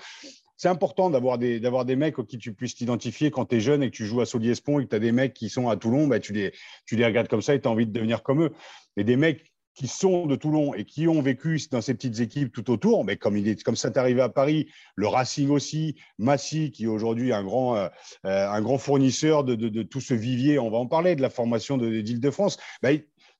C'est 0.56 0.68
important 0.68 1.10
d'avoir 1.10 1.40
des, 1.40 1.60
d'avoir 1.60 1.84
des 1.84 1.96
mecs 1.96 2.16
qui 2.28 2.38
tu 2.38 2.54
puisses 2.54 2.76
t'identifier 2.76 3.32
quand 3.32 3.46
tu 3.46 3.56
es 3.56 3.60
jeune 3.60 3.82
et 3.82 3.90
que 3.90 3.96
tu 3.96 4.06
joues 4.06 4.22
à 4.22 4.28
Soliespont 4.28 4.80
et 4.80 4.86
que 4.86 4.90
tu 4.90 4.96
as 4.96 5.00
des 5.00 5.12
mecs 5.12 5.34
qui 5.34 5.50
sont 5.50 5.68
à 5.68 5.78
Toulon, 5.78 6.06
bah, 6.06 6.20
tu, 6.20 6.32
les, 6.32 6.54
tu 6.86 6.96
les 6.96 7.06
regardes 7.06 7.28
comme 7.28 7.42
ça 7.42 7.56
et 7.56 7.60
tu 7.60 7.68
as 7.68 7.72
envie 7.72 7.88
de 7.88 7.92
devenir 7.92 8.22
comme 8.22 8.44
eux. 8.44 8.52
Et 8.98 9.04
des 9.04 9.16
mecs 9.16 9.52
qui 9.74 9.88
sont 9.88 10.28
de 10.28 10.36
Toulon 10.36 10.74
et 10.76 10.86
qui 10.86 11.08
ont 11.08 11.22
vécu 11.22 11.60
dans 11.72 11.82
ces 11.82 11.96
petites 11.96 12.20
équipes 12.20 12.54
tout 12.54 12.70
autour, 12.70 13.04
mais 13.04 13.18
comme, 13.18 13.36
il 13.36 13.48
est, 13.48 13.64
comme 13.64 13.76
ça 13.76 13.90
t'est 13.90 14.00
arrivé 14.00 14.22
à 14.22 14.30
Paris, 14.30 14.68
le 14.96 15.08
Racing 15.08 15.50
aussi, 15.50 15.96
Massy, 16.20 16.72
qui 16.72 16.84
est 16.84 16.88
aujourd'hui 16.88 17.34
un 17.34 17.44
grand, 17.44 17.76
euh, 17.78 17.90
un 18.24 18.62
grand 18.62 18.78
fournisseur 18.78 19.44
de, 19.44 19.56
de, 19.56 19.70
de, 19.70 19.84
tout 19.84 20.02
ce 20.02 20.14
vivier, 20.14 20.60
on 20.60 20.70
va 20.70 20.78
en 20.78 20.86
parler, 20.86 21.16
de 21.16 21.22
la 21.22 21.32
formation 21.32 21.78
d'Île-de-France, 21.78 22.58
bah, 22.84 22.92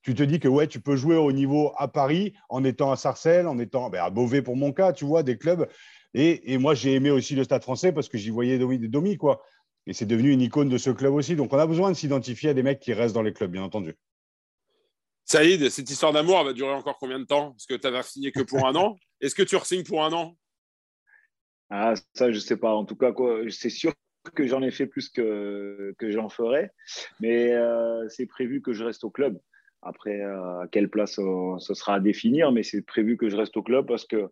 tu 0.04 0.14
te 0.14 0.22
dis 0.22 0.38
que 0.38 0.48
ouais, 0.48 0.68
tu 0.68 0.80
peux 0.80 0.96
jouer 0.96 1.16
au 1.16 1.32
niveau 1.32 1.72
à 1.78 1.88
Paris 1.88 2.34
en 2.50 2.62
étant 2.62 2.92
à 2.92 2.96
Sarcelles, 2.96 3.46
en 3.46 3.58
étant 3.58 3.88
ben, 3.88 4.02
à 4.02 4.10
Beauvais 4.10 4.42
pour 4.42 4.54
mon 4.54 4.70
cas, 4.72 4.92
tu 4.92 5.06
vois, 5.06 5.22
des 5.22 5.38
clubs. 5.38 5.66
Et, 6.12 6.52
et 6.52 6.58
moi, 6.58 6.74
j'ai 6.74 6.92
aimé 6.92 7.10
aussi 7.10 7.34
le 7.34 7.42
Stade 7.42 7.62
français 7.62 7.90
parce 7.90 8.08
que 8.08 8.18
j'y 8.18 8.30
voyais 8.30 8.58
Domi, 8.58 8.78
Domi, 8.78 9.16
quoi. 9.16 9.42
Et 9.86 9.92
c'est 9.92 10.06
devenu 10.06 10.30
une 10.30 10.42
icône 10.42 10.68
de 10.68 10.78
ce 10.78 10.90
club 10.90 11.14
aussi. 11.14 11.36
Donc, 11.36 11.52
on 11.52 11.58
a 11.58 11.66
besoin 11.66 11.90
de 11.90 11.96
s'identifier 11.96 12.50
à 12.50 12.54
des 12.54 12.62
mecs 12.62 12.80
qui 12.80 12.92
restent 12.92 13.14
dans 13.14 13.22
les 13.22 13.32
clubs, 13.32 13.50
bien 13.50 13.62
entendu. 13.62 13.94
Saïd, 15.24 15.70
cette 15.70 15.90
histoire 15.90 16.12
d'amour 16.12 16.44
va 16.44 16.52
durer 16.52 16.72
encore 16.72 16.98
combien 16.98 17.18
de 17.18 17.24
temps? 17.24 17.52
Parce 17.52 17.64
que 17.66 17.74
tu 17.74 17.86
n'avais 17.86 18.02
signé 18.02 18.30
que 18.30 18.42
pour 18.42 18.66
un 18.66 18.74
an. 18.76 18.96
Est-ce 19.22 19.34
que 19.34 19.42
tu 19.42 19.56
re-signes 19.56 19.84
pour 19.84 20.04
un 20.04 20.12
an? 20.12 20.36
Ah, 21.70 21.94
ça, 22.12 22.30
je 22.30 22.36
ne 22.36 22.40
sais 22.40 22.58
pas. 22.58 22.74
En 22.74 22.84
tout 22.84 22.96
cas, 22.96 23.12
c'est 23.48 23.70
sûr 23.70 23.94
que 24.34 24.46
j'en 24.46 24.62
ai 24.62 24.70
fait 24.70 24.86
plus 24.86 25.08
que, 25.08 25.94
que 25.98 26.10
j'en 26.10 26.28
ferai. 26.28 26.70
Mais 27.20 27.52
euh, 27.52 28.06
c'est 28.10 28.26
prévu 28.26 28.60
que 28.60 28.74
je 28.74 28.84
reste 28.84 29.04
au 29.04 29.10
club. 29.10 29.40
Après, 29.84 30.20
euh, 30.22 30.66
quelle 30.72 30.88
place 30.88 31.18
euh, 31.18 31.58
ce 31.58 31.74
sera 31.74 31.94
à 31.94 32.00
définir, 32.00 32.52
mais 32.52 32.62
c'est 32.62 32.80
prévu 32.82 33.16
que 33.16 33.28
je 33.28 33.36
reste 33.36 33.56
au 33.56 33.62
club 33.62 33.86
parce 33.86 34.06
que 34.06 34.16
euh, 34.16 34.30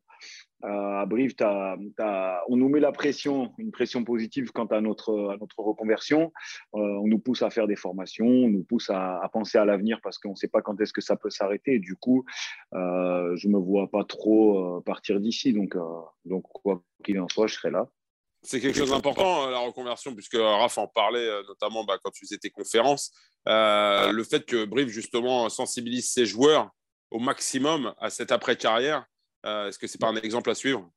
à 0.63 1.05
Brive, 1.07 1.35
on 1.41 2.57
nous 2.57 2.69
met 2.69 2.81
la 2.81 2.93
pression, 2.93 3.53
une 3.59 3.71
pression 3.71 4.03
positive 4.03 4.51
quant 4.53 4.67
à 4.67 4.81
notre, 4.81 5.37
reconversion. 5.59 6.33
on 6.73 7.07
nous 7.07 7.19
pousse 7.19 7.43
à 7.43 7.51
faire 7.51 7.67
des 7.67 7.77
formations, 7.77 8.27
on 8.27 8.49
nous 8.49 8.65
pousse 8.65 8.89
à, 8.89 9.29
penser 9.33 9.59
à 9.59 9.65
l'avenir 9.65 10.01
parce 10.03 10.19
qu'on 10.19 10.31
ne 10.31 10.37
sait 10.37 10.49
pas 10.49 10.63
quand 10.63 10.81
est-ce 10.81 10.93
que 10.93 11.01
ça 11.01 11.17
peut 11.17 11.31
s'arrêter. 11.31 11.81
Du 11.81 11.97
coup, 11.97 12.25
je 12.73 13.49
ne 13.49 13.53
me 13.53 13.59
vois 13.59 13.91
pas 13.91 14.05
trop 14.05 14.81
partir 14.83 15.19
d'ici. 15.21 15.53
Donc, 15.53 15.77
quoi 16.43 16.83
qu'il 17.03 17.19
en 17.19 17.29
soit, 17.29 17.49
je 17.49 17.55
serai 17.55 17.73
là. 17.73 17.89
C'est 18.43 18.61
quelque 18.61 18.77
chose 18.77 18.91
d'important, 18.91 19.49
la 19.49 19.61
reconversion, 19.61 20.15
puisque 20.15 20.37
Raph 20.37 20.79
en 20.79 20.89
parlait 20.89 21.29
notamment 21.47 21.85
bah, 21.85 21.99
quand 22.03 22.11
tu 22.11 22.27
faisais 22.27 22.39
tes 22.39 22.51
conférences. 22.51 23.13
Euh, 23.49 24.13
le 24.13 24.25
fait 24.25 24.45
que 24.45 24.65
Brive, 24.65 24.89
justement, 24.89 25.49
sensibilise 25.49 26.13
ses 26.13 26.27
joueurs 26.27 26.71
au 27.11 27.19
maximum 27.19 27.95
à 27.99 28.11
cette 28.11 28.33
après-carrière, 28.33 29.05
euh, 29.45 29.69
est-ce 29.69 29.79
que 29.79 29.87
c'est 29.87 30.01
pas 30.01 30.09
un 30.09 30.17
exemple 30.17 30.51
à 30.51 30.55
suivre? 30.55 30.89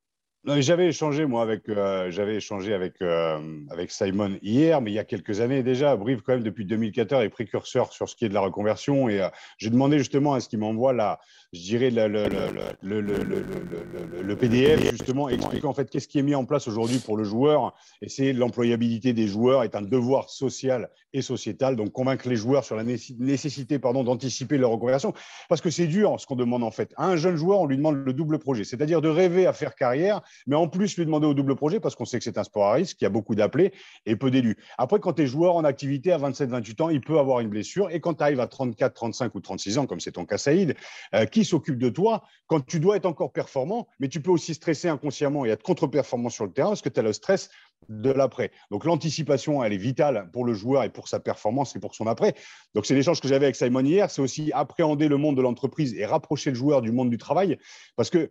J'avais 0.46 0.86
échangé, 0.86 1.26
moi, 1.26 1.42
avec, 1.42 1.68
euh, 1.68 2.08
j'avais 2.12 2.36
échangé 2.36 2.72
avec, 2.72 3.02
euh, 3.02 3.38
avec 3.68 3.90
Simon 3.90 4.38
hier, 4.42 4.80
mais 4.80 4.92
il 4.92 4.94
y 4.94 4.98
a 5.00 5.04
quelques 5.04 5.40
années 5.40 5.64
déjà. 5.64 5.96
Brive, 5.96 6.22
quand 6.22 6.34
même, 6.34 6.44
depuis 6.44 6.64
2014, 6.64 7.24
est 7.24 7.28
précurseur 7.30 7.92
sur 7.92 8.08
ce 8.08 8.14
qui 8.14 8.26
est 8.26 8.28
de 8.28 8.34
la 8.34 8.40
reconversion. 8.40 9.08
Et 9.08 9.20
euh, 9.20 9.28
j'ai 9.58 9.70
demandé 9.70 9.98
justement 9.98 10.34
à 10.34 10.40
ce 10.40 10.48
qu'il 10.48 10.60
m'envoie 10.60 10.92
la, 10.92 11.18
je 11.52 11.60
dirais, 11.60 11.90
le, 11.90 12.06
le, 12.06 13.00
le, 13.00 14.22
le, 14.22 14.36
PDF, 14.36 14.88
justement, 14.92 15.28
expliquant 15.28 15.70
en 15.70 15.74
fait 15.74 15.90
qu'est-ce 15.90 16.06
qui 16.06 16.20
est 16.20 16.22
mis 16.22 16.36
en 16.36 16.44
place 16.44 16.68
aujourd'hui 16.68 16.98
pour 16.98 17.16
le 17.16 17.24
joueur. 17.24 17.74
Et 18.00 18.08
c'est 18.08 18.32
l'employabilité 18.32 19.12
des 19.12 19.26
joueurs 19.26 19.64
est 19.64 19.74
un 19.74 19.82
devoir 19.82 20.30
social 20.30 20.90
et 21.12 21.22
sociétal. 21.22 21.74
Donc, 21.74 21.90
convaincre 21.90 22.28
les 22.28 22.36
joueurs 22.36 22.62
sur 22.64 22.76
la 22.76 22.84
nécessité 22.84 23.80
pardon, 23.80 24.04
d'anticiper 24.04 24.58
leur 24.58 24.70
reconversion. 24.70 25.12
Parce 25.48 25.60
que 25.60 25.70
c'est 25.70 25.88
dur 25.88 26.20
ce 26.20 26.26
qu'on 26.26 26.36
demande 26.36 26.62
en 26.62 26.70
fait. 26.70 26.92
À 26.96 27.08
un 27.08 27.16
jeune 27.16 27.36
joueur, 27.36 27.60
on 27.60 27.66
lui 27.66 27.76
demande 27.76 27.96
le 27.96 28.12
double 28.12 28.38
projet, 28.38 28.62
c'est-à-dire 28.62 29.00
de 29.00 29.08
rêver 29.08 29.48
à 29.48 29.52
faire 29.52 29.74
carrière, 29.74 30.22
mais 30.46 30.56
en 30.56 30.68
plus 30.68 30.96
lui 30.96 31.04
demander 31.04 31.26
au 31.26 31.34
double 31.34 31.56
projet 31.56 31.80
parce 31.80 31.94
qu'on 31.94 32.04
sait 32.04 32.18
que 32.18 32.24
c'est 32.24 32.38
un 32.38 32.44
sport 32.44 32.66
à 32.66 32.72
risque, 32.74 33.00
il 33.00 33.04
y 33.04 33.06
a 33.06 33.10
beaucoup 33.10 33.34
d'appelés 33.34 33.72
et 34.04 34.16
peu 34.16 34.30
d'élus. 34.30 34.56
Après, 34.78 35.00
quand 35.00 35.14
tu 35.14 35.22
es 35.22 35.26
joueur 35.26 35.56
en 35.56 35.64
activité 35.64 36.12
à 36.12 36.18
27-28 36.18 36.82
ans, 36.82 36.88
il 36.88 37.00
peut 37.00 37.18
avoir 37.18 37.40
une 37.40 37.48
blessure. 37.48 37.90
Et 37.90 38.00
quand 38.00 38.14
tu 38.14 38.22
arrives 38.22 38.40
à 38.40 38.46
34, 38.46 38.94
35 38.94 39.34
ou 39.34 39.40
36 39.40 39.78
ans, 39.78 39.86
comme 39.86 40.00
c'est 40.00 40.12
ton 40.12 40.24
cas, 40.24 40.38
Saïd, 40.38 40.74
euh, 41.14 41.26
qui 41.26 41.44
s'occupe 41.44 41.78
de 41.78 41.88
toi 41.88 42.22
quand 42.46 42.64
tu 42.64 42.80
dois 42.80 42.96
être 42.96 43.06
encore 43.06 43.32
performant, 43.32 43.88
mais 43.98 44.08
tu 44.08 44.20
peux 44.20 44.30
aussi 44.30 44.54
stresser 44.54 44.88
inconsciemment 44.88 45.44
et 45.44 45.50
être 45.50 45.62
contre-performant 45.62 46.28
sur 46.28 46.44
le 46.44 46.52
terrain 46.52 46.68
parce 46.68 46.82
que 46.82 46.88
tu 46.88 47.00
as 47.00 47.02
le 47.02 47.12
stress 47.12 47.50
de 47.88 48.10
l'après. 48.10 48.50
Donc 48.70 48.84
l'anticipation, 48.84 49.62
elle 49.62 49.72
est 49.72 49.78
vitale 49.78 50.30
pour 50.32 50.44
le 50.44 50.54
joueur 50.54 50.84
et 50.84 50.90
pour 50.90 51.08
sa 51.08 51.20
performance 51.20 51.76
et 51.76 51.78
pour 51.78 51.94
son 51.94 52.06
après. 52.06 52.34
Donc 52.74 52.86
c'est 52.86 52.94
l'échange 52.94 53.20
que 53.20 53.28
j'avais 53.28 53.46
avec 53.46 53.56
Simon 53.56 53.84
hier, 53.84 54.10
c'est 54.10 54.22
aussi 54.22 54.50
appréhender 54.52 55.08
le 55.08 55.16
monde 55.16 55.36
de 55.36 55.42
l'entreprise 55.42 55.94
et 55.94 56.06
rapprocher 56.06 56.50
le 56.50 56.56
joueur 56.56 56.82
du 56.82 56.92
monde 56.92 57.10
du 57.10 57.18
travail 57.18 57.58
parce 57.96 58.10
que 58.10 58.30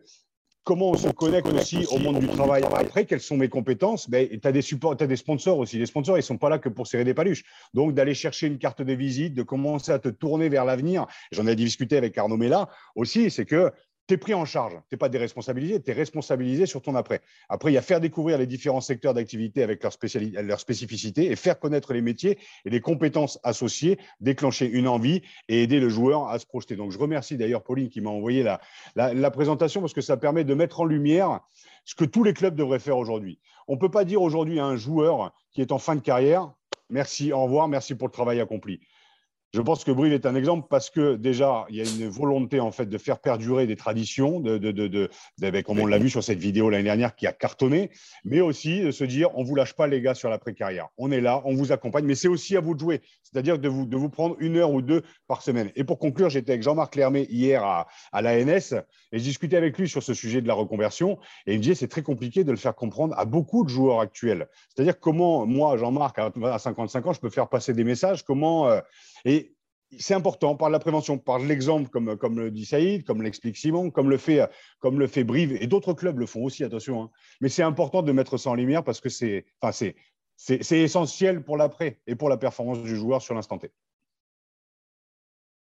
comment 0.66 0.90
on 0.90 0.98
se 0.98 1.08
connecte 1.08 1.48
aussi 1.48 1.86
au 1.92 2.00
monde 2.00 2.20
du 2.20 2.28
travail 2.28 2.64
après, 2.64 3.06
quelles 3.06 3.22
sont 3.22 3.38
mes 3.38 3.48
compétences? 3.48 4.10
Ben, 4.10 4.28
Tu 4.28 4.46
as 4.46 4.52
des 4.52 4.64
supports, 4.64 4.96
as 5.00 5.08
des 5.08 5.16
sponsors 5.16 5.60
aussi. 5.60 5.78
Les 5.78 5.86
sponsors, 5.86 6.18
ils 6.18 6.20
ne 6.20 6.24
sont 6.24 6.38
pas 6.38 6.50
là 6.50 6.58
que 6.60 6.70
pour 6.70 6.88
serrer 6.88 7.06
des 7.06 7.14
paluches. 7.14 7.44
Donc, 7.74 7.94
d'aller 7.94 8.16
chercher 8.16 8.48
une 8.48 8.58
carte 8.58 8.82
de 8.82 8.94
visite, 8.94 9.36
de 9.36 9.44
commencer 9.44 9.92
à 9.92 10.00
te 10.00 10.10
tourner 10.10 10.50
vers 10.50 10.66
l'avenir. 10.66 11.06
J'en 11.32 11.46
ai 11.48 11.56
discuté 11.56 11.96
avec 11.96 12.18
Arnaud 12.18 12.38
Mella 12.38 12.68
aussi, 12.96 13.30
c'est 13.30 13.46
que 13.46 13.72
tu 14.08 14.14
es 14.14 14.18
pris 14.18 14.34
en 14.34 14.46
charge. 14.46 14.74
Tu 14.74 14.94
n'es 14.94 14.98
pas 14.98 15.10
déresponsabilisé, 15.10 15.82
tu 15.82 15.92
es 15.92 15.94
responsabilisé 15.94 16.66
sur 16.66 16.82
ton 16.82 16.96
après. 16.96 17.22
Après, 17.50 17.72
il 17.72 17.76
y 17.76 17.78
a 17.78 17.82
faire 17.82 18.00
découvrir 18.00 18.38
les 18.38 18.46
différents 18.46 18.82
secteurs 18.82 19.14
d'activité 19.14 19.64
avec 19.64 19.84
leurs 19.84 19.94
leur 20.44 20.60
spécificités 20.60 21.32
et 21.32 21.36
faire 21.36 21.60
connaître 21.60 21.94
les 21.94 22.02
métiers 22.02 22.38
et 22.66 22.70
les 22.70 22.82
compétences 22.82 23.40
associées, 23.44 23.98
déclencher 24.20 24.68
une 24.68 24.88
envie 24.88 25.22
et 25.48 25.64
aider 25.64 25.80
le 25.80 25.90
joueur 25.90 26.28
à 26.30 26.40
se 26.40 26.46
projeter. 26.46 26.76
Donc, 26.76 26.92
je 26.92 26.98
remercie 26.98 27.38
d'ailleurs 27.38 27.64
Pauline 27.64 27.90
qui 27.90 28.02
m'a 28.02 28.10
envoyé 28.10 28.44
la, 28.44 28.60
la, 28.96 29.32
présentation 29.32 29.82
parce 29.82 29.94
que 29.94 30.02
ça 30.02 30.18
permet 30.18 30.44
de 30.44 30.54
mettre 30.54 30.82
en 30.82 30.86
lumière 30.86 31.42
ce 31.84 31.96
que 31.96 32.06
tous 32.06 32.24
les 32.24 32.34
clubs 32.34 32.56
devraient 32.56 32.80
faire 32.80 32.98
aujourd'hui. 32.98 33.40
On 33.68 33.74
ne 33.74 33.80
peut 33.80 33.92
pas 33.92 34.06
dire 34.06 34.22
aujourd'hui 34.22 34.60
à 34.60 34.66
un 34.66 34.76
joueur 34.76 35.34
qui 35.52 35.62
est 35.62 35.72
en 35.72 35.80
fin 35.80 35.96
de 35.96 36.02
carrière, 36.02 36.52
merci, 36.90 37.34
au 37.34 37.44
revoir, 37.44 37.68
merci 37.68 37.96
pour 37.96 38.08
le 38.08 38.12
travail 38.14 38.40
accompli. 38.40 38.80
Je 39.56 39.62
pense 39.62 39.86
que 39.86 39.92
Brive 39.92 40.12
est 40.12 40.26
un 40.26 40.36
exemple 40.36 40.68
parce 40.70 40.90
que 40.90 41.16
déjà, 41.16 41.66
il 41.70 41.78
y 41.78 41.80
a 41.80 41.86
une 41.86 42.10
volonté 42.10 42.60
en 42.60 42.74
fait 42.74 42.88
de 42.88 42.98
faire 42.98 43.20
perdurer 43.20 43.66
des 43.66 43.78
traditions, 43.78 44.42
de, 44.42 45.10
comme 45.62 45.80
on 45.80 45.86
l'a 45.86 45.98
vu 45.98 46.10
sur 46.10 46.22
cette 46.22 46.40
vidéo 46.40 46.70
l'année 46.70 46.84
dernière 46.84 47.16
qui 47.16 47.26
a 47.26 47.32
cartonné, 47.32 47.90
mais 48.26 48.42
aussi 48.42 48.82
de 48.82 48.92
se 48.92 49.06
dire 49.06 49.30
on 49.36 49.46
vous 49.46 49.56
lâche 49.56 49.72
pas 49.72 49.88
les 49.88 50.02
gars 50.02 50.14
sur 50.14 50.30
la 50.30 50.40
carrière 50.40 50.90
On 50.98 51.10
est 51.10 51.22
là, 51.22 51.42
on 51.46 51.54
vous 51.54 51.72
accompagne, 51.72 52.04
mais 52.04 52.16
c'est 52.16 52.28
aussi 52.28 52.58
à 52.58 52.60
vous 52.60 52.74
de 52.74 52.82
jouer, 52.82 53.02
c'est-à-dire 53.24 53.58
de 53.58 53.70
vous, 53.70 53.86
de 53.86 53.96
vous 53.96 54.10
prendre 54.10 54.36
une 54.40 54.58
heure 54.58 54.74
ou 54.74 54.82
deux 54.82 55.04
par 55.26 55.42
semaine. 55.42 55.72
Et 55.78 55.86
pour 55.86 56.00
conclure, 56.00 56.30
j'étais 56.30 56.52
avec 56.52 56.62
Jean-Marc 56.62 56.94
Lermé 56.98 57.26
hier 57.30 57.64
à, 57.64 57.88
à 58.12 58.22
l'ANS 58.22 58.74
et 59.14 59.20
je 59.20 59.24
discutais 59.24 59.56
avec 59.56 59.78
lui 59.78 59.88
sur 59.88 60.04
ce 60.04 60.14
sujet 60.14 60.42
de 60.42 60.50
la 60.50 60.54
reconversion 60.54 61.18
et 61.48 61.54
il 61.54 61.60
me 61.60 61.64
disait 61.64 61.76
c'est 61.76 61.88
très 61.88 62.04
compliqué 62.04 62.44
de 62.44 62.52
le 62.52 62.58
faire 62.58 62.76
comprendre 62.76 63.18
à 63.18 63.24
beaucoup 63.24 63.64
de 63.64 63.70
joueurs 63.70 64.02
actuels. 64.02 64.50
C'est-à-dire 64.68 65.00
comment 65.00 65.46
moi, 65.46 65.78
Jean-Marc, 65.78 66.20
à 66.20 66.60
55 66.60 67.08
ans, 67.08 67.14
je 67.14 67.22
peux 67.22 67.30
faire 67.30 67.48
passer 67.48 67.74
des 67.74 67.86
messages, 67.86 68.24
comment 68.24 68.68
euh, 68.68 68.82
et 69.26 69.56
c'est 69.98 70.14
important 70.14 70.56
par 70.56 70.70
la 70.70 70.80
prévention, 70.80 71.18
par 71.18 71.40
l'exemple, 71.40 71.90
comme, 71.90 72.18
comme 72.18 72.40
le 72.40 72.52
dit 72.52 72.66
Saïd, 72.66 73.04
comme 73.06 73.22
l'explique 73.22 73.58
Simon, 73.58 73.92
comme 73.92 74.10
le 74.10 74.18
fait, 74.18 74.50
comme 74.80 75.00
le 75.00 75.08
fait 75.08 75.24
Brive, 75.24 75.58
et 75.60 75.68
d'autres 75.68 75.94
clubs 75.94 76.20
le 76.20 76.26
font 76.26 76.44
aussi, 76.44 76.64
attention. 76.64 77.04
Hein. 77.04 77.12
Mais 77.42 77.50
c'est 77.50 77.64
important 77.64 78.02
de 78.02 78.12
mettre 78.12 78.38
ça 78.38 78.50
en 78.50 78.56
lumière 78.56 78.84
parce 78.84 79.00
que 79.00 79.10
c'est 79.10 79.46
enfin, 79.62 79.92
c'est 80.38 80.80
essentiel 80.80 81.44
pour 81.44 81.58
l'après 81.58 82.00
et 82.08 82.16
pour 82.16 82.30
la 82.30 82.38
performance 82.38 82.82
du 82.82 82.96
joueur 82.96 83.22
sur 83.22 83.36
l'instant 83.36 83.58
T. 83.58 83.72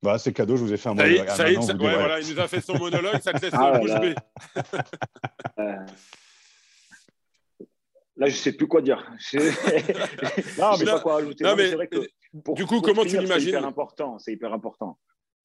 Voilà, 0.01 0.17
c'est 0.17 0.31
cadeau, 0.31 0.55
je 0.55 0.63
vous 0.63 0.73
ai 0.73 0.77
fait 0.77 0.89
un 0.89 0.93
monologue. 0.93 1.27
Saïd, 1.27 1.59
ah, 1.61 1.73
voilà, 1.77 2.19
il 2.21 2.33
nous 2.33 2.39
a 2.39 2.47
fait 2.47 2.61
son 2.61 2.77
monologue, 2.77 3.19
ça 3.21 3.33
te 3.33 3.41
laisse 3.41 3.53
ah, 3.53 3.77
bouche 3.79 3.99
bée. 3.99 4.15
Là, 8.19 8.27
je 8.27 8.33
ne 8.33 8.37
sais 8.37 8.51
plus 8.51 8.67
quoi 8.67 8.81
dire. 8.81 9.09
Je 9.17 9.37
ne 9.37 9.49
sais 9.49 9.93
pas 10.85 10.99
quoi 10.99 11.15
rajouter. 11.15 11.45
Non, 11.45 11.55
mais, 11.55 11.71
vrai 11.71 11.87
que 11.87 12.05
du 12.33 12.65
coup, 12.65 12.81
comment 12.81 13.03
tu 13.03 13.17
l'imagines 13.17 13.39
C'est 13.39 13.49
hyper 13.49 13.65
important. 13.65 14.19
C'est 14.19 14.33
hyper 14.33 14.53
important. 14.53 14.97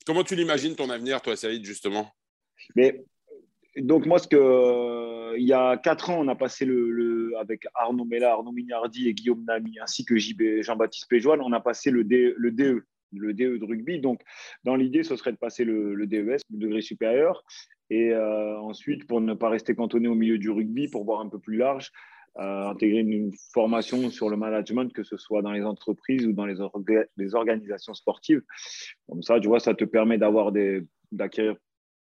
Comment 0.07 0.25
tu 0.25 0.37
l'imagines 0.37 0.75
ton 0.75 0.91
avenir, 0.91 1.23
toi, 1.23 1.37
Saïd, 1.37 1.65
justement? 1.65 2.11
Mais 2.77 3.05
donc 3.77 4.07
moi, 4.07 4.19
ce 4.19 4.29
que 4.29 5.37
il 5.37 5.47
y 5.47 5.53
a 5.53 5.77
quatre 5.77 6.11
ans, 6.11 6.21
on 6.21 6.29
a 6.29 6.35
passé 6.35 6.65
le, 6.65 7.33
avec 7.39 7.67
Arnaud 7.75 8.05
Mella, 8.05 8.33
Arnaud 8.33 8.53
Mignardi 8.53 9.09
et 9.09 9.15
Guillaume 9.15 9.45
Nami, 9.45 9.79
ainsi 9.83 10.05
que 10.05 10.17
Jean-Baptiste 10.17 11.09
Péjoine, 11.09 11.41
on 11.41 11.53
a 11.53 11.61
passé 11.61 11.91
le, 11.91 12.03
le 12.03 12.51
DE, 12.53 12.87
le 13.13 13.35
DE 13.35 13.59
de 13.59 13.65
rugby. 13.65 14.01
Donc, 14.01 14.21
dans 14.65 14.77
l'idée, 14.77 15.03
ce 15.03 15.17
serait 15.17 15.33
de 15.33 15.37
passer 15.37 15.65
le, 15.65 16.07
DES, 16.07 16.41
le 16.51 16.59
degré 16.59 16.83
supérieur, 16.83 17.45
et 17.91 18.13
euh, 18.13 18.59
ensuite, 18.61 19.07
pour 19.07 19.21
ne 19.21 19.35
pas 19.35 19.49
rester 19.49 19.75
cantonné 19.75 20.09
au 20.09 20.15
milieu 20.15 20.39
du 20.39 20.51
rugby, 20.51 20.89
pour 20.89 21.05
voir 21.05 21.21
un 21.21 21.29
peu 21.29 21.39
plus 21.39 21.57
large, 21.57 21.91
intégrer 22.37 23.01
une, 23.01 23.33
formation 23.53 24.11
sur 24.11 24.29
le 24.29 24.37
management, 24.37 24.93
que 24.93 25.05
ce 25.05 25.17
soit 25.17 25.43
dans 25.43 25.53
les 25.53 25.65
entreprises 25.65 26.27
ou 26.27 26.33
dans 26.33 26.47
les, 26.47 26.57
les 27.17 27.35
organisations 27.35 27.95
sportives. 27.95 28.43
Comme 29.09 29.23
ça, 29.23 29.39
tu 29.41 29.49
vois, 29.49 29.61
ça 29.61 29.75
te 29.75 29.85
permet 29.85 30.19
d'avoir 30.19 30.53
d'acquérir 31.13 31.57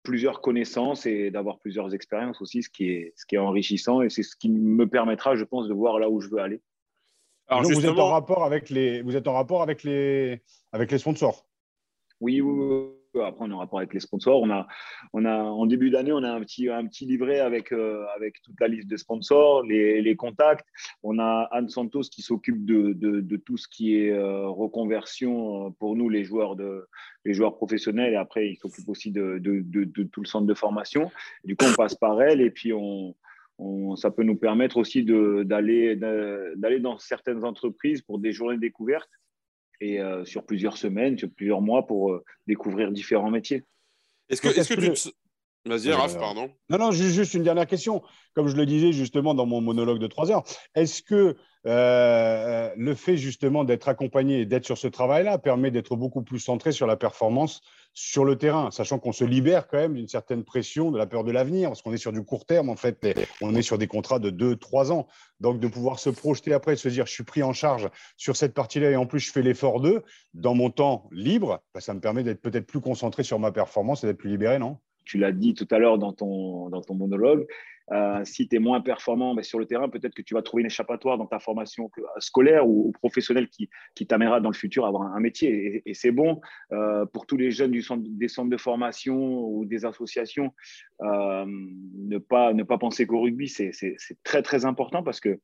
plusieurs 0.03 0.41
connaissances 0.41 1.05
et 1.05 1.31
d'avoir 1.31 1.59
plusieurs 1.59 1.93
expériences 1.93 2.41
aussi, 2.41 2.63
ce 2.63 2.69
qui 2.69 2.89
est, 2.89 3.13
ce 3.15 3.25
qui 3.25 3.35
est 3.35 3.39
enrichissant 3.39 4.01
et 4.01 4.09
c'est 4.09 4.23
ce 4.23 4.35
qui 4.35 4.49
me 4.49 4.87
permettra, 4.87 5.35
je 5.35 5.43
pense, 5.43 5.67
de 5.67 5.73
voir 5.73 5.99
là 5.99 6.09
où 6.09 6.21
je 6.21 6.29
veux 6.29 6.39
aller. 6.39 6.61
Alors, 7.47 7.63
vous 7.63 7.85
êtes 7.85 7.97
en 7.97 8.09
rapport 8.09 8.43
avec 8.43 8.69
les, 8.69 9.01
vous 9.01 9.15
êtes 9.15 9.27
en 9.27 9.33
rapport 9.33 9.63
avec 9.63 9.83
les, 9.83 10.41
avec 10.71 10.91
les 10.91 10.99
sponsors? 10.99 11.47
Oui, 12.21 12.41
oui, 12.41 12.89
oui. 13.19 13.27
Après, 13.27 13.45
en 13.51 13.57
rapport 13.57 13.79
avec 13.79 13.93
les 13.93 13.99
sponsors. 13.99 14.41
On 14.41 14.49
a, 14.49 14.67
on 15.13 15.25
a, 15.25 15.35
en 15.35 15.65
début 15.65 15.89
d'année, 15.89 16.11
on 16.11 16.23
a 16.23 16.31
un 16.31 16.41
petit, 16.41 16.69
un 16.69 16.85
petit 16.85 17.05
livret 17.05 17.39
avec, 17.39 17.71
euh, 17.71 18.05
avec 18.15 18.41
toute 18.41 18.59
la 18.59 18.67
liste 18.67 18.87
de 18.87 18.97
sponsors, 18.97 19.63
les, 19.63 20.01
les, 20.01 20.15
contacts. 20.15 20.67
On 21.03 21.19
a 21.19 21.47
Anne 21.51 21.69
Santos 21.69 22.03
qui 22.11 22.21
s'occupe 22.21 22.65
de, 22.65 22.93
de, 22.93 23.21
de, 23.21 23.37
tout 23.37 23.57
ce 23.57 23.67
qui 23.67 23.95
est 23.95 24.11
euh, 24.11 24.47
reconversion 24.47 25.67
euh, 25.67 25.69
pour 25.79 25.95
nous, 25.95 26.09
les 26.09 26.23
joueurs, 26.23 26.55
de, 26.55 26.87
les 27.25 27.33
joueurs 27.33 27.55
professionnels. 27.55 28.13
Et 28.13 28.17
après, 28.17 28.49
il 28.49 28.55
s'occupe 28.57 28.87
aussi 28.89 29.11
de, 29.11 29.37
de, 29.39 30.03
tout 30.03 30.21
le 30.21 30.27
centre 30.27 30.47
de 30.47 30.53
formation. 30.53 31.11
Du 31.43 31.55
coup, 31.55 31.65
on 31.69 31.75
passe 31.75 31.95
par 31.95 32.21
elle 32.21 32.41
et 32.41 32.51
puis 32.51 32.73
on, 32.73 33.15
on, 33.57 33.95
ça 33.95 34.11
peut 34.11 34.23
nous 34.23 34.37
permettre 34.37 34.77
aussi 34.77 35.03
d'aller 35.03 35.95
dans 36.79 36.97
certaines 36.97 37.43
entreprises 37.43 38.01
pour 38.01 38.19
des 38.19 38.31
journées 38.31 38.57
découvertes 38.57 39.09
et 39.81 39.99
euh, 39.99 40.25
sur 40.25 40.45
plusieurs 40.45 40.77
semaines, 40.77 41.17
sur 41.17 41.29
plusieurs 41.29 41.61
mois 41.61 41.87
pour 41.87 42.11
euh, 42.11 42.23
découvrir 42.47 42.91
différents 42.91 43.31
métiers. 43.31 43.63
Est-ce 44.29 44.41
que, 44.41 44.47
est-ce 44.49 44.73
que, 44.73 44.79
tu 44.79 45.09
Vas-y, 45.65 45.91
Raph, 45.91 46.17
pardon. 46.17 46.49
Non, 46.69 46.77
non, 46.77 46.91
juste 46.91 47.33
une 47.33 47.43
dernière 47.43 47.67
question. 47.67 48.01
Comme 48.33 48.47
je 48.47 48.55
le 48.55 48.65
disais 48.65 48.91
justement 48.91 49.33
dans 49.33 49.45
mon 49.45 49.61
monologue 49.61 49.99
de 49.99 50.07
trois 50.07 50.31
heures, 50.31 50.43
est-ce 50.73 51.03
que 51.03 51.35
euh, 51.65 52.71
le 52.77 52.95
fait 52.95 53.17
justement 53.17 53.65
d'être 53.65 53.89
accompagné 53.89 54.41
et 54.41 54.45
d'être 54.45 54.65
sur 54.65 54.77
ce 54.77 54.87
travail-là 54.87 55.37
permet 55.37 55.71
d'être 55.71 55.97
beaucoup 55.97 56.23
plus 56.23 56.39
centré 56.39 56.71
sur 56.71 56.87
la 56.87 56.95
performance 56.95 57.61
sur 57.93 58.23
le 58.23 58.37
terrain, 58.37 58.71
sachant 58.71 58.99
qu'on 58.99 59.11
se 59.11 59.25
libère 59.25 59.67
quand 59.67 59.77
même 59.77 59.95
d'une 59.95 60.07
certaine 60.07 60.45
pression, 60.45 60.91
de 60.91 60.97
la 60.97 61.05
peur 61.05 61.25
de 61.25 61.31
l'avenir, 61.31 61.69
parce 61.69 61.81
qu'on 61.81 61.91
est 61.91 61.97
sur 61.97 62.13
du 62.13 62.23
court 62.23 62.45
terme, 62.45 62.69
en 62.69 62.77
fait, 62.77 63.05
on 63.41 63.53
est 63.55 63.61
sur 63.61 63.77
des 63.77 63.87
contrats 63.87 64.19
de 64.19 64.29
2-3 64.29 64.91
ans. 64.91 65.07
Donc, 65.39 65.59
de 65.59 65.67
pouvoir 65.67 65.99
se 65.99 66.09
projeter 66.09 66.53
après, 66.53 66.75
se 66.75 66.87
dire, 66.87 67.07
je 67.07 67.11
suis 67.11 67.23
pris 67.23 67.43
en 67.43 67.51
charge 67.51 67.89
sur 68.15 68.37
cette 68.37 68.53
partie-là, 68.53 68.91
et 68.91 68.95
en 68.95 69.05
plus, 69.05 69.19
je 69.19 69.31
fais 69.31 69.41
l'effort 69.41 69.81
d'eux, 69.81 70.03
dans 70.33 70.53
mon 70.53 70.69
temps 70.69 71.09
libre, 71.11 71.61
bah, 71.73 71.81
ça 71.81 71.93
me 71.93 71.99
permet 71.99 72.23
d'être 72.23 72.41
peut-être 72.41 72.67
plus 72.67 72.79
concentré 72.79 73.23
sur 73.23 73.39
ma 73.39 73.51
performance 73.51 74.03
et 74.03 74.07
d'être 74.07 74.17
plus 74.17 74.29
libéré, 74.29 74.59
non? 74.59 74.77
Tu 75.09 75.17
l'as 75.17 75.31
dit 75.31 75.55
tout 75.55 75.67
à 75.71 75.79
l'heure 75.79 75.97
dans 75.97 76.13
ton, 76.13 76.69
dans 76.69 76.81
ton 76.81 76.93
monologue, 76.93 77.47
euh, 77.91 78.21
si 78.23 78.47
tu 78.47 78.55
es 78.55 78.59
moins 78.59 78.79
performant 78.81 79.33
mais 79.33 79.41
sur 79.41 79.57
le 79.57 79.65
terrain, 79.65 79.89
peut-être 79.89 80.13
que 80.13 80.21
tu 80.21 80.35
vas 80.35 80.43
trouver 80.43 80.61
une 80.61 80.67
échappatoire 80.67 81.17
dans 81.17 81.25
ta 81.25 81.39
formation 81.39 81.89
euh, 81.97 82.03
scolaire 82.19 82.67
ou, 82.67 82.91
professionnelle 82.91 83.49
qui, 83.49 83.71
qui 83.95 84.05
t'amènera 84.05 84.39
dans 84.39 84.51
le 84.51 84.55
futur 84.55 84.85
à 84.85 84.89
avoir 84.89 85.11
un, 85.11 85.19
métier. 85.19 85.81
Et, 85.83 85.93
c'est 85.95 86.11
bon 86.11 86.41
euh, 86.71 87.07
pour 87.07 87.25
tous 87.25 87.37
les 87.37 87.49
jeunes 87.49 87.71
du 87.71 87.83
des 88.09 88.27
centres 88.27 88.51
de 88.51 88.57
formation 88.57 89.15
ou 89.17 89.65
des 89.65 89.83
associations, 89.85 90.53
ne, 91.01 92.17
pas, 92.19 92.53
ne 92.53 92.61
pas 92.61 92.77
penser 92.77 93.07
qu'au 93.07 93.21
rugby, 93.21 93.47
c'est 93.47 93.71
très 94.23 94.43
très 94.43 94.65
important 94.65 95.01
parce 95.01 95.19
que 95.19 95.39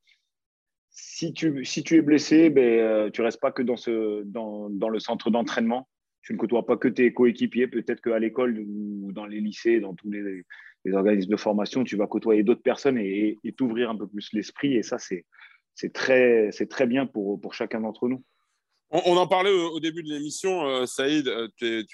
si 0.91 1.34
tu, 1.34 1.65
si 1.65 1.84
tu 1.84 1.97
es 1.97 2.01
blessé, 2.01 2.51
ben, 2.51 3.10
tu 3.12 3.21
restes 3.21 3.41
pas 3.41 3.51
que 3.51 3.63
dans, 3.63 3.78
ce, 3.78 4.23
dans, 4.23 4.69
dans 4.69 4.89
le 4.89 4.99
centre 4.99 5.32
d'entraînement 5.32 5.88
tu 6.25 6.33
ne 6.33 6.38
côtoies 6.38 6.65
pas 6.65 6.75
que 6.75 6.88
tes 6.88 7.13
coéquipiers. 7.13 7.67
Peut-être 7.67 8.01
qu'à 8.01 8.19
l'école 8.19 8.59
ou 8.59 9.11
dans 9.13 9.25
les 9.25 9.39
lycées, 9.39 9.79
dans 9.79 9.93
tous 9.93 10.11
les, 10.11 10.43
organismes 10.93 11.31
de 11.31 11.38
formation, 11.38 11.83
tu 11.83 11.95
vas 11.95 12.07
côtoyer 12.07 12.43
d'autres 12.43 12.61
personnes 12.61 12.97
et 12.97 13.39
t'ouvrir 13.57 13.89
un 13.89 13.95
peu 13.95 14.07
plus 14.07 14.33
l'esprit. 14.33 14.75
Et 14.75 14.83
ça, 14.83 14.97
c'est 14.99 15.93
très, 15.93 16.51
bien 16.88 17.05
pour 17.05 17.53
chacun 17.53 17.81
d'entre 17.81 18.07
nous. 18.07 18.23
On, 18.91 19.17
en 19.17 19.25
parlait 19.25 19.51
au, 19.51 19.79
début 19.79 20.03
de 20.03 20.09
l'émission, 20.09 20.67
euh, 20.67 20.85
Saïd, 20.85 21.27
euh, 21.27 21.47
tu, 21.57 21.87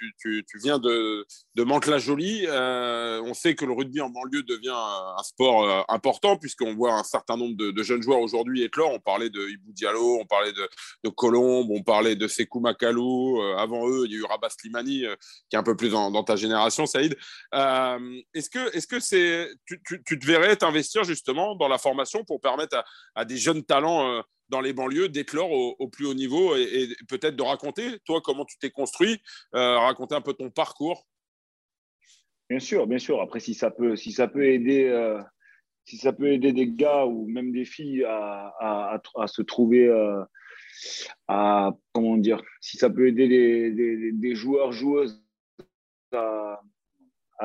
viens 0.62 0.78
de, 0.78 1.26
de 1.56 1.64
Mantes-la-Jolie. 1.64 2.46
Euh, 2.48 3.22
on 3.24 3.34
sait 3.34 3.56
que 3.56 3.64
le 3.64 3.72
rugby 3.72 4.02
en 4.02 4.10
banlieue 4.10 4.44
devient 4.44 4.76
un, 4.76 5.24
sport 5.24 5.86
important 5.88 6.36
puisqu'on 6.36 6.76
voit 6.76 6.94
un 6.94 7.04
certain 7.04 7.38
nombre 7.38 7.56
de, 7.56 7.84
jeunes 7.84 8.04
joueurs 8.04 8.20
aujourd'hui 8.20 8.64
éclore. 8.64 8.92
On 8.92 9.00
parlait 9.00 9.30
de 9.30 9.40
Ibou 9.40 9.72
Diallo, 9.72 10.20
on 10.20 10.26
parlait 10.26 10.52
de, 10.52 11.10
Colombe, 11.10 11.72
on 11.72 11.82
parlait 11.82 12.16
de 12.16 12.28
Sekou 12.28 12.60
Makalou. 12.60 13.42
avant 13.58 13.88
eux, 13.88 14.04
il 14.06 14.12
y 14.12 14.16
a 14.16 14.18
eu 14.20 14.24
Rabat 14.24 14.50
Slimani 14.50 15.06
qui 15.50 15.56
est 15.56 15.60
un 15.60 15.64
peu 15.64 15.78
plus 15.78 15.90
dans, 15.90 16.24
ta 16.24 16.36
génération, 16.36 16.86
Saïd. 16.86 17.16
est-ce 17.54 18.50
que, 18.50 19.00
c'est, 19.00 19.50
tu, 19.66 20.20
te 20.20 20.26
verrais 20.26 20.58
t'investir 20.58 21.06
justement 21.06 21.56
dans 21.56 21.70
la 21.70 21.78
formation 21.78 22.26
pour 22.26 22.42
permettre 22.42 22.84
à 23.16 23.24
des 23.24 23.38
jeunes 23.38 23.64
talents 23.64 24.24
dans 24.52 24.62
les 24.62 24.74
banlieues 24.74 25.10
d'éclore 25.10 25.52
au, 25.52 25.88
plus 25.88 26.06
haut 26.06 26.14
niveau 26.14 26.56
et, 26.56 26.90
peut-être 27.08 27.36
de 27.36 27.42
raconter, 27.42 28.00
toi, 28.06 28.22
comment 28.22 28.46
tu 28.46 28.58
t'es 28.60 28.70
construit, 28.70 29.22
euh, 29.56 29.80
raconter 29.80 30.14
un 30.14 30.22
peu 30.22 30.34
ton 30.34 30.52
parcours. 30.52 31.08
Bien 32.50 32.60
sûr, 32.60 32.86
bien 32.86 33.00
sûr. 33.00 33.22
Après, 33.22 33.40
si 33.40 33.54
ça 33.54 33.72
peut, 33.72 33.96
si 33.96 34.12
ça 34.12 34.28
peut 34.28 34.46
aider, 34.46 34.84
euh, 34.84 35.22
si 35.86 35.98
ça 35.98 36.12
peut 36.12 36.28
aider 36.34 36.52
des 36.52 36.68
gars 36.68 37.06
ou 37.06 37.28
même 37.28 37.54
des 37.54 37.64
filles 37.64 38.04
à, 38.04 39.02
se 39.26 39.42
trouver, 39.42 39.88
euh, 39.88 40.22
à 41.30 41.72
comment 41.94 42.18
dire, 42.18 42.42
si 42.60 42.78
ça 42.78 42.90
peut 42.90 43.08
aider 43.08 43.28
des, 44.12 44.36
joueurs, 44.36 44.74
joueuses 44.74 45.24
à, 46.12 46.60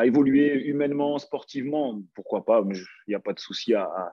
évoluer 0.05 0.64
humainement, 0.64 1.19
sportivement, 1.19 2.03
pourquoi 2.14 2.45
pas 2.45 2.62
Il 2.66 2.85
n'y 3.09 3.14
a 3.14 3.21
pas 3.21 3.33
de 3.33 3.38
souci 3.38 3.75
à, 3.75 3.85
à 3.85 4.12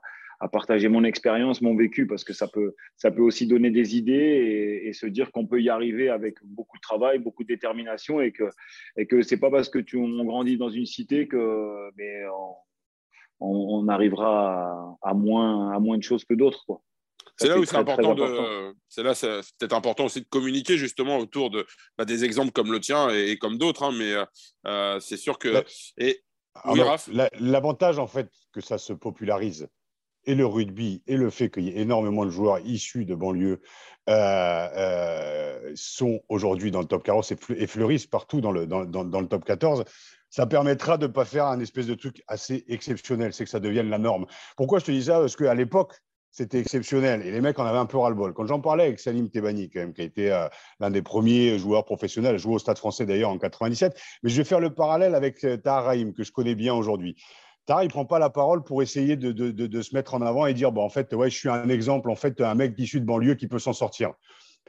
partager 0.51 0.89
mon 0.89 1.03
expérience, 1.03 1.61
mon 1.61 1.75
vécu, 1.75 2.07
parce 2.07 2.23
que 2.23 2.33
ça 2.33 2.47
peut, 2.47 2.75
ça 2.97 3.11
peut 3.11 3.21
aussi 3.21 3.47
donner 3.47 3.71
des 3.71 3.95
idées 3.97 4.81
et, 4.85 4.93
se 4.93 5.07
dire 5.07 5.31
qu'on 5.31 5.47
peut 5.47 5.61
y 5.61 5.69
arriver 5.69 6.09
avec 6.09 6.37
beaucoup 6.43 6.77
de 6.77 6.81
travail, 6.81 7.17
beaucoup 7.17 7.43
de 7.43 7.47
détermination 7.47 8.21
et 8.21 8.31
que, 8.31 8.43
et 8.95 9.07
que 9.07 9.23
c'est 9.23 9.37
pas 9.37 9.49
parce 9.49 9.69
que 9.69 9.79
tu 9.79 9.97
on 9.97 10.23
grandit 10.23 10.57
dans 10.57 10.69
une 10.69 10.85
cité 10.85 11.27
que 11.27 11.89
mais 11.97 12.23
on, 13.39 13.87
arrivera 13.87 14.95
à, 15.01 15.13
moins, 15.13 15.71
à 15.71 15.79
moins 15.79 15.97
de 15.97 16.03
choses 16.03 16.25
que 16.25 16.33
d'autres. 16.33 16.63
C'est 17.37 17.47
là 17.47 17.57
où 17.57 17.65
c'est 17.65 17.75
important, 17.75 18.13
de. 18.13 18.75
C'est 18.87 19.01
là, 19.01 19.15
c'est 19.15 19.39
peut-être 19.57 19.73
important 19.73 20.05
aussi 20.05 20.21
de 20.21 20.27
communiquer 20.29 20.77
justement 20.77 21.17
autour 21.17 21.49
de 21.49 21.65
bah, 21.97 22.05
des 22.05 22.23
exemples 22.23 22.51
comme 22.51 22.71
le 22.71 22.79
tien 22.79 23.09
et, 23.09 23.37
comme 23.37 23.57
d'autres, 23.57 23.83
hein, 23.83 23.91
mais 23.97 24.13
euh, 24.67 24.99
c'est 24.99 25.17
sûr 25.17 25.39
que. 25.39 25.49
Bah, 25.49 25.63
et 25.97 26.23
L'avantage 27.39 27.97
en 27.97 28.07
fait 28.07 28.29
que 28.51 28.61
ça 28.61 28.77
se 28.77 28.93
popularise, 28.93 29.67
et 30.25 30.35
le 30.35 30.45
rugby 30.45 31.01
et 31.07 31.17
le 31.17 31.29
fait 31.29 31.49
qu'il 31.49 31.63
y 31.63 31.69
ait 31.69 31.81
énormément 31.81 32.25
de 32.25 32.29
joueurs 32.29 32.59
issus 32.59 33.05
de 33.05 33.15
banlieues 33.15 33.61
euh, 34.09 34.67
euh, 34.75 35.71
sont 35.75 36.21
aujourd'hui 36.27 36.71
dans 36.71 36.81
le 36.81 36.85
top 36.85 37.03
40 37.03 37.33
et 37.55 37.67
fleurissent 37.67 38.07
partout 38.07 38.41
dans 38.41 38.51
le, 38.51 38.67
dans, 38.67 38.83
dans, 38.85 39.21
le 39.21 39.27
top 39.27 39.45
14, 39.45 39.85
ça 40.29 40.45
permettra 40.45 40.97
de 40.97 41.07
ne 41.07 41.11
pas 41.11 41.25
faire 41.25 41.45
un 41.45 41.59
espèce 41.59 41.87
de 41.87 41.93
truc 41.93 42.21
assez 42.27 42.65
exceptionnel, 42.67 43.33
c'est 43.33 43.45
que 43.45 43.49
ça 43.49 43.59
devienne 43.59 43.89
la 43.89 43.99
norme. 43.99 44.25
Pourquoi 44.57 44.79
je 44.79 44.85
te 44.85 44.91
dis 44.91 45.03
ça? 45.03 45.19
Parce 45.19 45.35
qu'à 45.35 45.53
l'époque, 45.53 45.93
c'était 46.31 46.59
exceptionnel 46.59 47.21
et 47.25 47.31
les 47.31 47.39
mecs 47.39 47.59
en 47.59 47.65
avaient 47.65 47.77
un 47.77 47.85
peu 47.85 47.97
ras-le-bol. 47.97 48.33
Quand 48.33 48.45
j'en 48.47 48.59
parlais 48.59 48.85
avec 48.85 48.99
Salim 48.99 49.29
Tebani, 49.29 49.69
quand 49.69 49.79
même, 49.79 49.93
qui 49.93 50.01
a 50.01 50.05
été 50.05 50.33
euh, 50.33 50.47
l'un 50.79 50.89
des 50.89 51.01
premiers 51.01 51.57
joueurs 51.57 51.85
professionnels, 51.85 52.37
joué 52.39 52.55
au 52.55 52.59
Stade 52.59 52.79
français 52.79 53.05
d'ailleurs 53.05 53.29
en 53.29 53.37
97, 53.37 53.95
mais 54.23 54.29
je 54.29 54.37
vais 54.37 54.43
faire 54.43 54.59
le 54.59 54.73
parallèle 54.73 55.15
avec 55.15 55.45
Tahar 55.63 55.85
Rahim, 55.85 56.13
que 56.13 56.23
je 56.23 56.31
connais 56.31 56.55
bien 56.55 56.73
aujourd'hui. 56.73 57.15
Tara, 57.65 57.83
il 57.83 57.89
prend 57.89 58.05
pas 58.05 58.19
la 58.19 58.29
parole 58.29 58.63
pour 58.63 58.81
essayer 58.81 59.15
de, 59.15 59.81
se 59.81 59.95
mettre 59.95 60.13
en 60.13 60.21
avant 60.21 60.45
et 60.45 60.53
dire 60.53 60.71
bon, 60.71 60.83
en 60.83 60.89
fait, 60.89 61.13
ouais, 61.13 61.29
je 61.29 61.37
suis 61.37 61.49
un 61.49 61.69
exemple, 61.69 62.09
en 62.09 62.15
fait, 62.15 62.41
un 62.41 62.55
mec 62.55 62.73
issu 62.77 62.99
de 62.99 63.05
banlieue 63.05 63.35
qui 63.35 63.47
peut 63.47 63.59
s'en 63.59 63.73
sortir. 63.73 64.13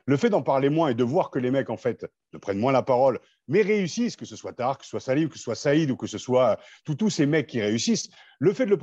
Le 0.07 0.17
fait 0.17 0.29
d'en 0.29 0.43
parler 0.43 0.69
moins 0.69 0.89
et 0.89 0.95
de 0.95 1.03
voir 1.03 1.31
que 1.31 1.39
les 1.39 1.51
mecs, 1.51 1.71
en 1.71 1.79
fait, 1.79 2.07
ne 2.35 2.39
prennent 2.39 2.59
moins 2.59 2.73
la 2.73 2.83
parole, 2.83 3.21
mais 3.49 3.63
réussissent, 3.63 4.17
que 4.17 4.27
ce 4.27 4.37
soit 4.37 4.53
Tara, 4.53 4.75
que 4.75 4.85
ce 4.85 4.91
soit 4.91 5.01
Salim, 5.01 5.29
que 5.29 5.39
ce 5.39 5.43
soit 5.43 5.55
Saïd 5.55 5.91
ou 5.91 5.97
que 5.97 6.07
ce 6.07 6.19
soit 6.19 6.59
tous 6.85 7.11
ces 7.11 7.27
mecs 7.27 7.47
qui 7.47 7.61
réussissent, 7.61 8.11
le 8.39 8.53
fait 8.53 8.67
de 8.67 8.71
le 8.71 8.77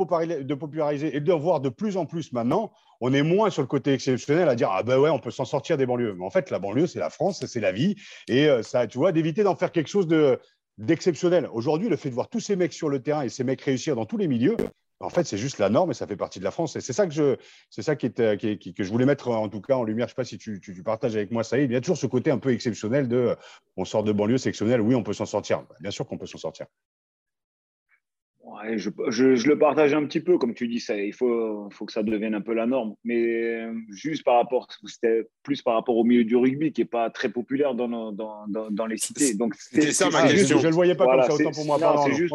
populariser 0.56 1.16
et 1.16 1.20
de 1.20 1.34
voir 1.34 1.60
de 1.60 1.70
plus 1.70 1.96
en 1.96 2.06
plus 2.06 2.34
maintenant, 2.34 2.72
on 3.02 3.14
est 3.14 3.24
moins 3.24 3.50
sur 3.50 3.62
le 3.62 3.68
côté 3.68 3.94
exceptionnel 3.94 4.50
à 4.50 4.56
dire 4.56 4.70
ah 4.72 4.84
ben 4.84 4.98
ouais, 4.98 5.10
on 5.10 5.20
peut 5.20 5.32
s'en 5.32 5.46
sortir 5.46 5.78
des 5.78 5.86
banlieues. 5.86 6.16
Mais 6.16 6.26
en 6.26 6.30
fait, 6.30 6.50
la 6.50 6.60
banlieue, 6.60 6.88
c'est 6.88 7.00
la 7.00 7.10
France, 7.10 7.46
c'est 7.46 7.60
la 7.60 7.72
vie. 7.72 7.96
Et 8.28 8.48
euh, 8.48 8.64
ça, 8.64 8.88
tu 8.88 8.98
vois, 8.98 9.12
d'éviter 9.12 9.44
d'en 9.44 9.56
faire 9.56 9.72
quelque 9.72 9.90
chose 9.90 10.08
de, 10.08 10.40
d'exceptionnel. 10.78 11.48
Aujourd'hui, 11.52 11.90
le 11.90 11.96
fait 11.96 12.10
de 12.10 12.16
voir 12.16 12.30
tous 12.30 12.40
ces 12.40 12.56
mecs 12.56 12.74
sur 12.74 12.90
le 12.90 13.02
terrain 13.02 13.24
et 13.24 13.30
ces 13.30 13.44
mecs 13.44 13.62
réussir 13.62 13.96
dans 13.96 14.06
tous 14.06 14.18
les 14.18 14.28
milieux, 14.28 14.58
en 15.00 15.10
fait, 15.10 15.24
c'est 15.24 15.38
juste 15.38 15.58
la 15.58 15.70
norme 15.70 15.92
et 15.92 15.94
ça 15.94 16.08
fait 16.08 16.16
partie 16.16 16.40
de 16.40 16.44
la 16.44 16.52
France. 16.52 16.76
Et 16.76 16.82
c'est 16.82 16.94
ça 16.94 17.08
que 17.08 17.14
je, 17.14 17.36
c'est 17.70 17.82
ça 17.82 17.96
qui 17.96 18.06
est, 18.06 18.74
que 18.74 18.84
je 18.84 18.90
voulais 18.90 19.06
mettre 19.06 19.30
en 19.30 19.50
tout 19.50 19.62
cas 19.62 19.76
en 19.76 19.84
lumière. 19.84 20.08
Je 20.08 20.14
ne 20.14 20.16
sais 20.16 20.16
pas 20.16 20.26
si 20.26 20.38
tu, 20.38 20.84
partages 20.84 21.16
avec 21.16 21.32
moi, 21.32 21.44
ça 21.44 21.58
Il 21.58 21.72
y 21.72 21.76
a 21.76 21.82
toujours 21.82 21.98
ce 21.98 22.08
côté 22.08 22.32
un 22.32 22.38
peu 22.38 22.52
exceptionnel 22.52 23.08
de, 23.08 23.36
on 23.78 23.86
sort 23.86 24.04
de 24.04 24.12
banlieue, 24.12 24.38
c'est 24.38 24.50
exceptionnel. 24.50 24.82
Oui, 24.82 24.96
on 24.96 25.04
peut 25.04 25.14
s'en 25.14 25.26
sortir. 25.26 25.66
Bien 25.80 25.92
sûr 25.92 26.06
qu'on 26.06 26.18
peut 26.18 26.28
s'en 26.28 26.38
sortir 26.38 26.68
je, 28.76 29.48
le 29.48 29.58
partage 29.58 29.94
un 29.94 30.06
petit 30.06 30.20
peu, 30.20 30.38
comme 30.38 30.54
tu 30.54 30.68
dis, 30.68 30.80
ça, 30.80 30.96
il 30.96 31.14
faut, 31.14 31.70
faut 31.72 31.86
que 31.86 31.92
ça 31.92 32.04
devienne 32.04 32.34
un 32.34 32.42
peu 32.42 32.54
la 32.54 32.66
norme. 32.66 32.96
Mais 33.04 33.24
euh, 33.24 33.74
juste 33.90 34.24
par 34.24 34.36
rapport, 34.36 34.68
c'était 34.86 35.28
plus 35.44 35.62
par 35.62 35.76
rapport 35.76 35.98
au 35.98 36.04
milieu 36.04 36.24
du 36.24 36.36
rugby 36.36 36.72
qui 36.72 36.82
n'est 36.82 36.86
pas 36.86 37.10
très 37.10 37.30
populaire 37.30 37.76
dans, 37.76 37.88
dans, 38.12 38.48
dans, 38.48 38.86
les 38.86 38.98
cités. 38.98 39.34
Donc 39.36 39.56
c'est 39.56 39.92
ça 39.92 40.10
ma 40.10 40.28
question. 40.28 40.58
Je 40.58 40.64
ne 40.64 40.70
le 40.70 40.76
voyais 40.76 40.96
pas 40.96 41.06
comme 41.06 41.24
ça, 41.24 41.34
autant 41.34 41.52
pour 41.52 41.66
moi. 41.66 41.78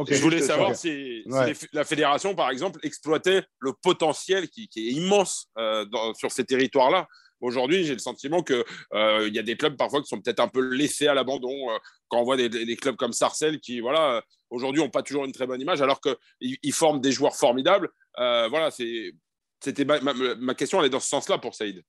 je 0.09 0.23
voulais 0.23 0.41
savoir 0.41 0.75
si, 0.75 1.25
la 1.73 1.85
fédération, 1.85 2.35
par 2.35 2.51
exemple, 2.51 2.81
exploitait 2.83 3.43
le 3.61 3.73
potentiel 3.83 4.49
qui, 4.49 4.69
est 4.77 4.81
immense 4.81 5.49
euh, 5.59 5.85
sur 6.15 6.31
ces 6.31 6.45
territoires-là. 6.45 7.07
Aujourd'hui, 7.41 7.85
j'ai 7.85 7.93
le 7.93 7.99
sentiment 7.99 8.43
qu'il 8.43 8.65
euh, 8.95 9.29
y 9.33 9.39
a 9.39 9.43
des 9.43 9.57
clubs 9.57 9.77
parfois 9.77 10.01
qui 10.01 10.09
sont 10.09 10.21
peut-être 10.21 10.41
un 10.41 10.49
peu 10.49 10.61
laissés 10.61 11.07
à 11.07 11.15
l'abandon. 11.15 11.71
Euh, 11.71 11.79
quand 12.09 12.21
on 12.21 12.25
voit 12.25 12.37
des, 12.37 12.77
clubs 12.77 12.97
comme 12.97 13.13
Sarcelles 13.13 13.61
qui, 13.61 13.81
voilà, 13.81 14.23
aujourd'hui, 14.49 14.83
n'ont 14.83 14.91
pas 14.91 15.03
toujours 15.03 15.25
une 15.25 15.33
très 15.33 15.47
bonne 15.47 15.61
image, 15.61 15.83
alors 15.83 16.01
qu'ils 16.01 16.57
ils 16.63 16.73
forment 16.73 17.01
des 17.01 17.13
joueurs 17.13 17.37
formidables. 17.37 17.91
Euh, 18.19 18.49
voilà, 18.49 18.71
c'était 18.71 19.85
ma, 19.85 20.55
question, 20.55 20.81
elle 20.81 20.87
est 20.87 20.91
dans 20.91 21.01
ce 21.01 21.09
sens-là 21.09 21.39
pour 21.39 21.55
Saïd. 21.55 21.83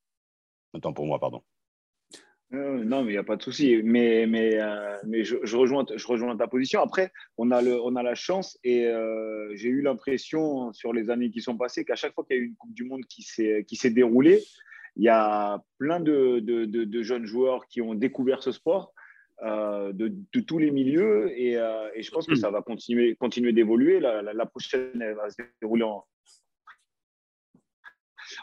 Attends, 0.74 0.94
pour 0.94 1.06
moi, 1.06 1.18
pardon. 1.18 1.42
non, 2.52 3.04
mais 3.04 3.12
il 3.12 3.16
n'y 3.16 3.18
a 3.18 3.24
pas 3.24 3.38
de 3.38 3.44
souci. 3.44 3.80
Mais, 3.84 4.26
mais, 4.28 4.60
mais 5.06 5.24
je, 5.24 5.56
rejoins, 5.56 5.86
je 5.96 6.08
rejoins 6.08 6.36
ta 6.36 6.48
position. 6.48 6.82
Après, 6.82 7.14
on 7.38 7.52
a, 7.52 7.62
le, 7.62 7.80
on 7.82 7.96
a 7.96 8.04
la 8.04 8.16
chance 8.16 8.60
et 8.66 8.92
j'ai 9.54 9.70
eu 9.70 9.82
l'impression 9.82 10.74
sur 10.74 10.92
les 10.92 11.10
années 11.10 11.32
qui 11.32 11.42
sont 11.42 11.56
passées 11.56 11.86
qu'à 11.86 11.96
chaque 11.96 12.14
fois 12.14 12.26
qu'il 12.26 12.36
y 12.36 12.40
a 12.40 12.42
eu 12.42 12.48
une 12.48 12.56
Coupe 12.56 12.74
du 12.74 12.84
Monde 12.84 13.06
qui 13.06 13.22
s'est 13.24 13.92
déroulée, 13.92 14.44
il 14.98 15.04
y 15.04 15.10
a 15.10 15.62
plein 15.78 16.00
de, 16.00 17.02
jeunes 17.04 17.26
joueurs 17.26 17.68
qui 17.68 17.82
ont 17.82 17.94
découvert 17.94 18.42
ce 18.42 18.52
sport 18.52 18.94
euh, 19.44 19.94
de, 19.94 20.12
tous 20.42 20.58
les 20.58 20.72
milieux 20.72 21.28
euh, 21.28 21.90
et, 21.94 22.02
je 22.02 22.12
pense 22.12 22.26
que 22.26 22.36
ça 22.36 22.50
va 22.50 22.64
continuer, 22.64 23.16
d'évoluer. 23.54 24.00
La, 24.00 24.46
prochaine 24.48 25.00
elle 25.00 25.14
va 25.14 25.30
se 25.30 25.44
dérouler 25.62 25.86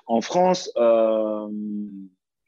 en, 0.06 0.20
France. 0.20 0.70
Euh, 0.76 1.48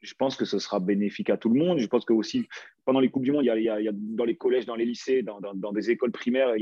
je 0.01 0.13
pense 0.13 0.35
que 0.35 0.45
ce 0.45 0.59
sera 0.59 0.79
bénéfique 0.79 1.29
à 1.29 1.37
tout 1.37 1.49
le 1.49 1.59
monde. 1.59 1.79
Je 1.79 1.87
pense 1.87 2.05
que 2.05 2.13
aussi, 2.13 2.47
pendant 2.85 2.99
les 2.99 3.09
Coupes 3.09 3.23
du 3.23 3.31
Monde, 3.31 3.43
il 3.43 3.63
y 3.63 3.69
a, 3.69 3.91
dans 3.93 4.25
les 4.25 4.35
collèges, 4.35 4.65
dans 4.65 4.75
les 4.75 4.85
lycées, 4.85 5.23
dans, 5.23 5.71
des 5.71 5.91
écoles 5.91 6.11
primaires, 6.11 6.53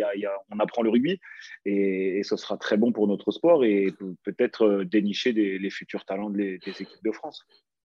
on 0.50 0.60
apprend 0.60 0.82
le 0.82 0.90
rugby. 0.90 1.20
Et, 1.66 2.22
ce 2.24 2.38
sera 2.38 2.58
très 2.58 2.78
bon 2.78 2.92
pour 2.92 3.08
notre 3.08 3.32
sport 3.32 3.64
et 3.64 3.94
peut-être 4.24 4.66
euh, 4.66 4.86
dénicher 4.86 5.32
les 5.32 5.70
futurs 5.70 6.06
talents 6.06 6.30
des, 6.30 6.60
équipes 6.66 7.04
de 7.04 7.12
France. 7.12 7.46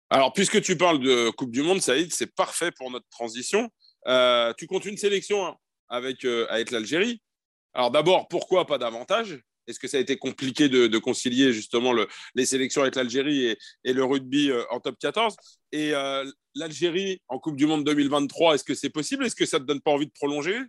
Alors, 0.09 0.33
puisque 0.33 0.61
tu 0.61 0.75
parles 0.75 0.99
de 0.99 1.29
Coupe 1.31 1.51
du 1.51 1.61
Monde, 1.61 1.81
Saïd, 1.81 2.11
c'est 2.11 2.33
parfait 2.33 2.71
pour 2.71 2.89
notre 2.89 3.07
transition. 3.09 3.69
Euh, 4.07 4.53
tu 4.57 4.65
comptes 4.65 4.85
une 4.85 4.97
sélection 4.97 5.45
hein, 5.45 5.55
avec, 5.87 6.25
euh, 6.25 6.47
avec 6.49 6.71
l'Algérie. 6.71 7.21
Alors 7.73 7.91
d'abord, 7.91 8.27
pourquoi 8.27 8.65
pas 8.65 8.77
davantage? 8.77 9.39
Est-ce 9.69 9.79
que 9.79 9.87
ça 9.87 9.97
a 9.97 9.99
été 9.99 10.17
compliqué 10.17 10.67
de, 10.67 10.97
concilier 10.97 11.53
justement 11.53 11.93
les 12.35 12.45
sélections 12.45 12.81
avec 12.81 12.95
l'Algérie 12.95 13.55
et, 13.83 13.93
le 13.93 14.03
rugby 14.03 14.51
euh, 14.51 14.63
en 14.71 14.79
top 14.79 14.97
14 14.99 15.35
Et 15.71 15.93
euh, 15.93 16.29
l'Algérie 16.55 17.21
en 17.27 17.39
Coupe 17.39 17.55
du 17.55 17.65
Monde 17.65 17.83
2023, 17.85 18.55
est-ce 18.55 18.63
que 18.63 18.73
c'est 18.73 18.89
possible? 18.89 19.25
Est-ce 19.25 19.35
que 19.35 19.45
ça 19.45 19.57
ne 19.57 19.63
te 19.63 19.67
donne 19.67 19.81
pas 19.81 19.91
envie 19.91 20.07
de 20.07 20.11
prolonger? 20.11 20.59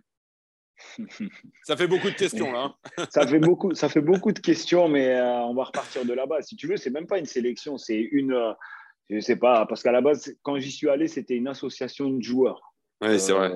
Ça 1.63 1.77
fait 1.77 1.87
beaucoup 1.87 2.09
de 2.09 2.15
questions 2.15 2.51
là. 2.51 2.73
Hein. 2.97 3.07
ça, 3.11 3.27
fait 3.27 3.37
beaucoup, 3.37 3.75
ça 3.75 3.87
fait 3.87 4.01
beaucoup 4.01 4.31
de 4.31 4.39
questions, 4.39 4.87
mais 4.87 5.09
euh, 5.09 5.41
on 5.41 5.53
va 5.53 5.65
repartir 5.65 6.05
de 6.05 6.13
là-bas. 6.13 6.41
Si 6.41 6.55
tu 6.55 6.65
veux, 6.65 6.77
c'est 6.77 6.89
même 6.89 7.05
pas 7.05 7.19
une 7.19 7.27
sélection, 7.27 7.77
c'est 7.77 7.99
une. 7.99 8.35
je 9.11 9.19
sais 9.19 9.35
pas, 9.35 9.67
parce 9.67 9.83
qu'à 9.83 9.91
la 9.91 10.01
base, 10.01 10.35
quand 10.41 10.57
j'y 10.57 10.71
suis 10.71 10.89
allé, 10.89 11.07
c'était 11.07 11.35
une 11.35 11.47
association 11.47 12.09
de 12.09 12.23
joueurs. 12.23 12.70
Oui, 13.01 13.19
c'est 13.19 13.33
vrai. 13.33 13.51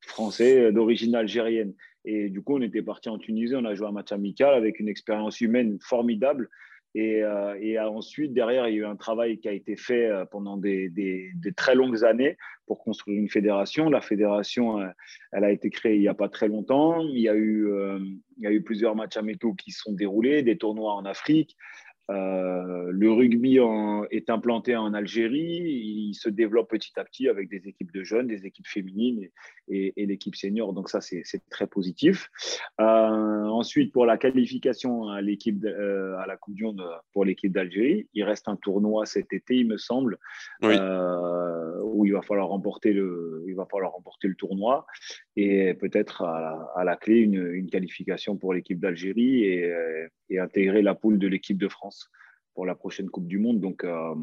Français 0.00 0.72
d'origine 0.72 1.14
algérienne. 1.14 1.74
Et 2.04 2.30
du 2.30 2.42
coup, 2.42 2.56
on 2.56 2.62
était 2.62 2.82
parti 2.82 3.08
en 3.08 3.18
Tunisie, 3.18 3.54
on 3.54 3.64
a 3.64 3.74
joué 3.74 3.86
un 3.86 3.92
match 3.92 4.12
amical 4.12 4.54
avec 4.54 4.80
une 4.80 4.88
expérience 4.88 5.40
humaine 5.40 5.78
formidable. 5.80 6.48
Et, 6.96 7.22
et, 7.60 7.78
ensuite, 7.78 8.32
derrière, 8.32 8.66
il 8.66 8.74
y 8.74 8.78
a 8.78 8.80
eu 8.80 8.84
un 8.84 8.96
travail 8.96 9.38
qui 9.38 9.48
a 9.48 9.52
été 9.52 9.76
fait 9.76 10.10
pendant 10.32 10.56
des, 10.56 10.88
des, 10.88 11.52
très 11.54 11.76
longues 11.76 12.04
années 12.04 12.36
pour 12.66 12.82
construire 12.82 13.20
une 13.20 13.28
fédération. 13.28 13.88
La 13.90 14.00
fédération, 14.00 14.80
elle 15.30 15.44
a 15.44 15.52
été 15.52 15.70
créée 15.70 15.94
il 15.94 16.00
n'y 16.00 16.08
a 16.08 16.14
pas 16.14 16.28
très 16.28 16.48
longtemps. 16.48 17.00
Il 17.02 17.20
y 17.20 17.28
a 17.28 17.36
eu, 17.36 17.68
il 18.38 18.42
y 18.42 18.46
a 18.48 18.50
eu 18.50 18.62
plusieurs 18.62 18.96
matchs 18.96 19.18
à 19.18 19.22
métaux 19.22 19.54
qui 19.54 19.70
sont 19.70 19.92
déroulés, 19.92 20.42
des 20.42 20.58
tournois 20.58 20.94
en 20.94 21.04
Afrique. 21.04 21.56
Euh, 22.10 22.90
le 22.92 23.12
rugby 23.12 23.58
est 24.10 24.30
implanté 24.30 24.76
en 24.76 24.94
Algérie, 24.94 26.10
il 26.10 26.14
se 26.14 26.28
développe 26.28 26.70
petit 26.70 26.92
à 26.96 27.04
petit 27.04 27.28
avec 27.28 27.48
des 27.48 27.68
équipes 27.68 27.92
de 27.92 28.02
jeunes, 28.02 28.26
des 28.26 28.46
équipes 28.46 28.66
féminines 28.66 29.28
et, 29.68 29.92
l'équipe 29.96 30.34
senior. 30.34 30.72
Donc 30.72 30.88
ça, 30.88 31.00
c'est 31.00 31.24
très 31.50 31.66
positif. 31.66 32.30
Euh, 32.80 32.84
ensuite, 32.84 33.92
pour 33.92 34.06
la 34.06 34.18
qualification 34.18 35.08
à 35.08 35.20
l'équipe 35.20 35.64
euh, 35.64 36.16
à 36.18 36.26
la 36.26 36.36
Coupe 36.36 36.54
du 36.54 36.64
Monde 36.64 36.84
pour 37.12 37.24
l'équipe 37.24 37.52
d'Algérie, 37.52 38.08
il 38.14 38.24
reste 38.24 38.48
un 38.48 38.56
tournoi 38.56 39.06
cet 39.06 39.32
été, 39.32 39.56
il 39.56 39.68
me 39.68 39.78
semble, 39.78 40.18
où 40.62 42.06
il 42.06 42.12
va 42.12 42.22
falloir 42.22 42.48
remporter 42.48 42.92
le, 42.92 43.44
il 43.46 43.54
va 43.54 43.66
falloir 43.66 43.92
remporter 43.92 44.26
le 44.26 44.34
tournoi 44.34 44.86
et 45.36 45.74
peut-être 45.74 46.22
à, 46.22 46.82
la 46.84 46.96
clé 46.96 47.18
une, 47.18 47.68
qualification 47.70 48.36
pour 48.36 48.52
l'équipe 48.52 48.80
d'Algérie 48.80 49.44
et 49.44 50.38
intégrer 50.38 50.82
la 50.82 50.94
poule 50.94 51.18
de 51.18 51.28
l'équipe 51.28 51.58
de 51.58 51.68
France 51.68 51.99
pour 52.54 52.66
la 52.66 52.74
prochaine 52.74 53.08
Coupe 53.08 53.26
du 53.26 53.38
Monde. 53.38 53.60
Donc, 53.60 53.84
euh, 53.84 54.14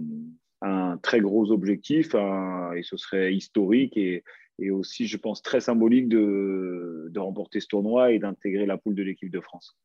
un 0.62 0.98
très 0.98 1.20
gros 1.20 1.52
objectif 1.52 2.16
et 2.16 2.84
ce 2.84 2.98
serait 2.98 3.34
historique 3.34 3.98
et, 3.98 4.24
aussi, 4.72 5.08
je 5.08 5.18
pense, 5.18 5.42
très 5.44 5.60
symbolique 5.60 6.10
de, 6.10 7.12
remporter 7.16 7.60
ce 7.60 7.68
tournoi 7.68 8.12
et 8.12 8.20
d'intégrer 8.20 8.66
la 8.66 8.78
poule 8.78 8.96
de 8.96 9.04
l'équipe 9.04 9.30
de 9.30 9.40
France. 9.40 9.78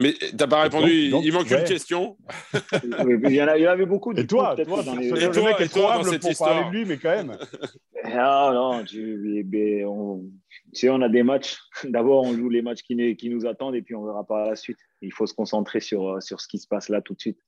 Mais 0.00 0.12
tu 0.12 0.36
n'as 0.36 0.46
pas 0.46 0.62
répondu, 0.62 0.90
il 0.90 1.32
manque 1.32 1.50
une 1.50 1.64
question. 1.64 2.18
il, 2.84 3.32
y 3.32 3.42
en 3.42 3.48
avait 3.48 3.86
beaucoup. 3.86 4.12
Et 4.12 4.26
toi, 4.26 4.54
toi 4.54 4.82
dans 4.82 4.94
les... 4.94 5.08
et 5.08 5.30
toi, 5.30 5.60
est 5.60 5.68
trop 5.68 5.88
humble 5.88 6.18
pour 6.18 6.36
parler 6.38 6.68
de 6.68 6.76
lui, 6.76 6.84
mais 6.84 6.98
quand 6.98 7.10
même. 7.10 7.36
Ah 8.08 8.52
non, 8.54 8.84
tu, 8.84 9.84
on, 9.84 10.22
tu 10.72 10.88
on 10.88 11.02
a 11.02 11.08
des 11.08 11.24
matchs. 11.24 11.58
D'abord, 11.84 12.22
on 12.22 12.34
joue 12.34 12.48
les 12.48 12.62
matchs 12.62 12.82
qui, 12.82 13.16
qui, 13.16 13.30
nous 13.30 13.46
attendent 13.46 13.74
et 13.74 13.82
puis 13.82 13.96
on 13.96 14.04
verra 14.04 14.24
par 14.24 14.46
la 14.46 14.54
suite. 14.54 14.78
Il 15.02 15.12
faut 15.12 15.26
se 15.26 15.34
concentrer 15.34 15.80
sur, 15.80 16.22
sur 16.22 16.40
ce 16.40 16.46
qui 16.46 16.60
se 16.60 16.68
passe 16.68 16.88
là 16.88 17.00
tout 17.00 17.14
de 17.14 17.20
suite. 17.20 17.40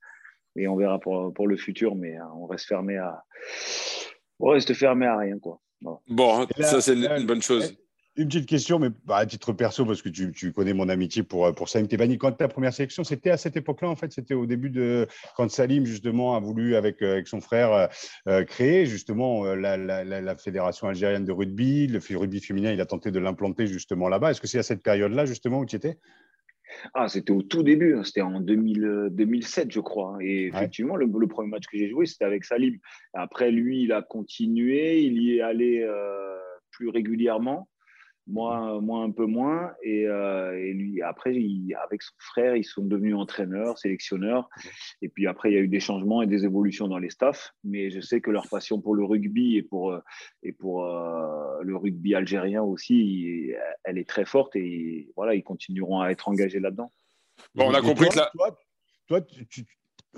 Et 0.57 0.67
on 0.67 0.75
verra 0.75 0.99
pour, 0.99 1.33
pour 1.33 1.47
le 1.47 1.57
futur, 1.57 1.95
mais 1.95 2.19
euh, 2.19 2.25
on 2.35 2.47
reste 2.47 2.67
fermé 2.67 2.97
à, 2.97 3.23
on 4.41 4.49
reste 4.49 4.75
fermé 4.75 5.07
à 5.07 5.17
rien. 5.17 5.39
Quoi. 5.39 5.61
Bon, 5.81 6.47
ça, 6.59 6.81
c'est 6.81 6.95
une 6.95 7.27
bonne 7.27 7.43
chose. 7.43 7.77
Une 8.19 8.27
petite 8.27 8.47
question, 8.47 8.81
mais 8.81 8.89
bah, 9.07 9.19
à 9.19 9.27
titre 9.27 9.53
perso, 9.53 9.87
parce 9.87 10.03
que 10.03 10.09
tu, 10.09 10.33
tu 10.33 10.53
connais 10.53 10.75
mon 10.75 10.89
amitié 10.89 11.23
pour, 11.23 11.55
pour 11.55 11.69
Salim 11.69 11.87
Tebani. 11.87 12.19
Quand 12.19 12.33
ta 12.33 12.49
première 12.49 12.75
sélection, 12.75 13.05
c'était 13.05 13.31
à 13.31 13.37
cette 13.37 13.57
époque-là, 13.57 13.89
en 13.89 13.95
fait, 13.95 14.11
c'était 14.13 14.35
au 14.35 14.45
début 14.45 14.71
de 14.71 15.07
quand 15.37 15.49
Salim, 15.49 15.87
justement, 15.87 16.35
a 16.35 16.41
voulu, 16.41 16.75
avec, 16.75 17.01
euh, 17.01 17.13
avec 17.13 17.29
son 17.29 17.41
frère, 17.41 17.73
euh, 17.73 17.87
euh, 18.27 18.45
créer 18.45 18.87
justement 18.87 19.45
la, 19.55 19.77
la, 19.77 20.03
la, 20.03 20.37
Fédération 20.37 20.89
algérienne 20.89 21.25
de 21.25 21.31
rugby, 21.31 21.87
le 21.87 22.01
rugby 22.19 22.41
féminin, 22.41 22.73
il 22.73 22.81
a 22.81 22.87
tenté 22.87 23.13
de 23.13 23.21
l'implanter 23.21 23.69
justement 23.69 24.09
là-bas. 24.09 24.33
Est-ce 24.33 24.41
que 24.41 24.49
c'est 24.49 24.59
à 24.59 24.65
cette 24.65 24.83
période-là, 24.83 25.25
justement, 25.25 25.61
où 25.61 25.65
tu 25.65 25.77
étais? 25.77 26.01
Ah, 26.95 27.07
c'était 27.07 27.31
au 27.31 27.43
tout 27.43 27.63
début, 27.63 27.95
hein. 27.95 28.03
c'était 28.03 28.23
en 28.23 28.41
2000, 28.41 29.11
2007, 29.13 29.71
je 29.71 29.79
crois. 29.79 30.17
Hein. 30.17 30.19
Et 30.23 30.47
effectivement, 30.47 30.97
le, 30.97 31.09
premier 31.29 31.51
match 31.51 31.67
que 31.71 31.79
j'ai 31.79 31.89
joué, 31.89 32.07
c'était 32.07 32.25
avec 32.25 32.45
Salim. 32.45 32.79
Après, 33.15 33.53
lui, 33.53 33.85
il 33.85 33.93
a 33.93 34.03
continué, 34.03 35.03
il 35.03 35.23
y 35.23 35.37
est 35.37 35.41
allé 35.41 35.89
plus 36.73 36.89
régulièrement 36.89 37.69
moi, 38.29 38.81
moi 38.81 39.03
un 39.03 39.11
peu 39.11 39.27
moins. 39.27 39.73
Et, 39.83 40.07
euh, 40.07 40.59
et 40.59 40.73
lui, 40.73 41.03
après, 41.03 41.31
avec 41.85 42.03
son 42.03 42.15
frère, 42.19 42.57
ils 42.57 42.65
sont 42.65 42.85
devenus 42.85 43.15
entraîneurs, 43.15 43.79
sélectionneurs. 43.79 44.49
Et 45.03 45.09
puis 45.09 45.27
après, 45.27 45.51
il 45.51 45.55
y 45.55 45.59
a 45.59 45.61
eu 45.61 45.69
des 45.69 45.81
changements 45.81 46.23
et 46.23 46.27
des 46.27 46.45
évolutions 46.45 46.89
dans 46.89 46.99
les 46.99 47.11
staffs. 47.11 47.55
Mais 47.65 47.91
je 47.91 48.01
sais 48.01 48.21
que 48.21 48.31
leur 48.31 48.49
passion 48.49 48.81
pour 48.81 48.95
le 48.95 49.05
rugby 49.05 49.57
et 49.57 49.63
pour, 49.63 49.93
euh, 49.93 50.01
et 50.43 50.53
pour 50.53 50.85
euh, 50.85 51.63
le 51.63 51.77
rugby 51.77 52.15
algérien 52.15 52.63
aussi, 52.63 53.53
elle 53.85 53.99
est 53.99 54.09
très 54.09 54.25
forte. 54.25 54.55
Et 54.57 55.11
voilà, 55.17 55.35
ils 55.35 55.43
continueront 55.43 56.01
à 56.01 56.11
être 56.11 56.29
engagés 56.29 56.61
là-dedans. 56.61 56.93
Bon, 57.55 57.69
on 57.69 57.75
a 57.75 57.81
compris 57.81 58.09
que 58.09 58.17
là. 58.17 58.31
Toi, 59.07 59.23
tu, 59.23 59.65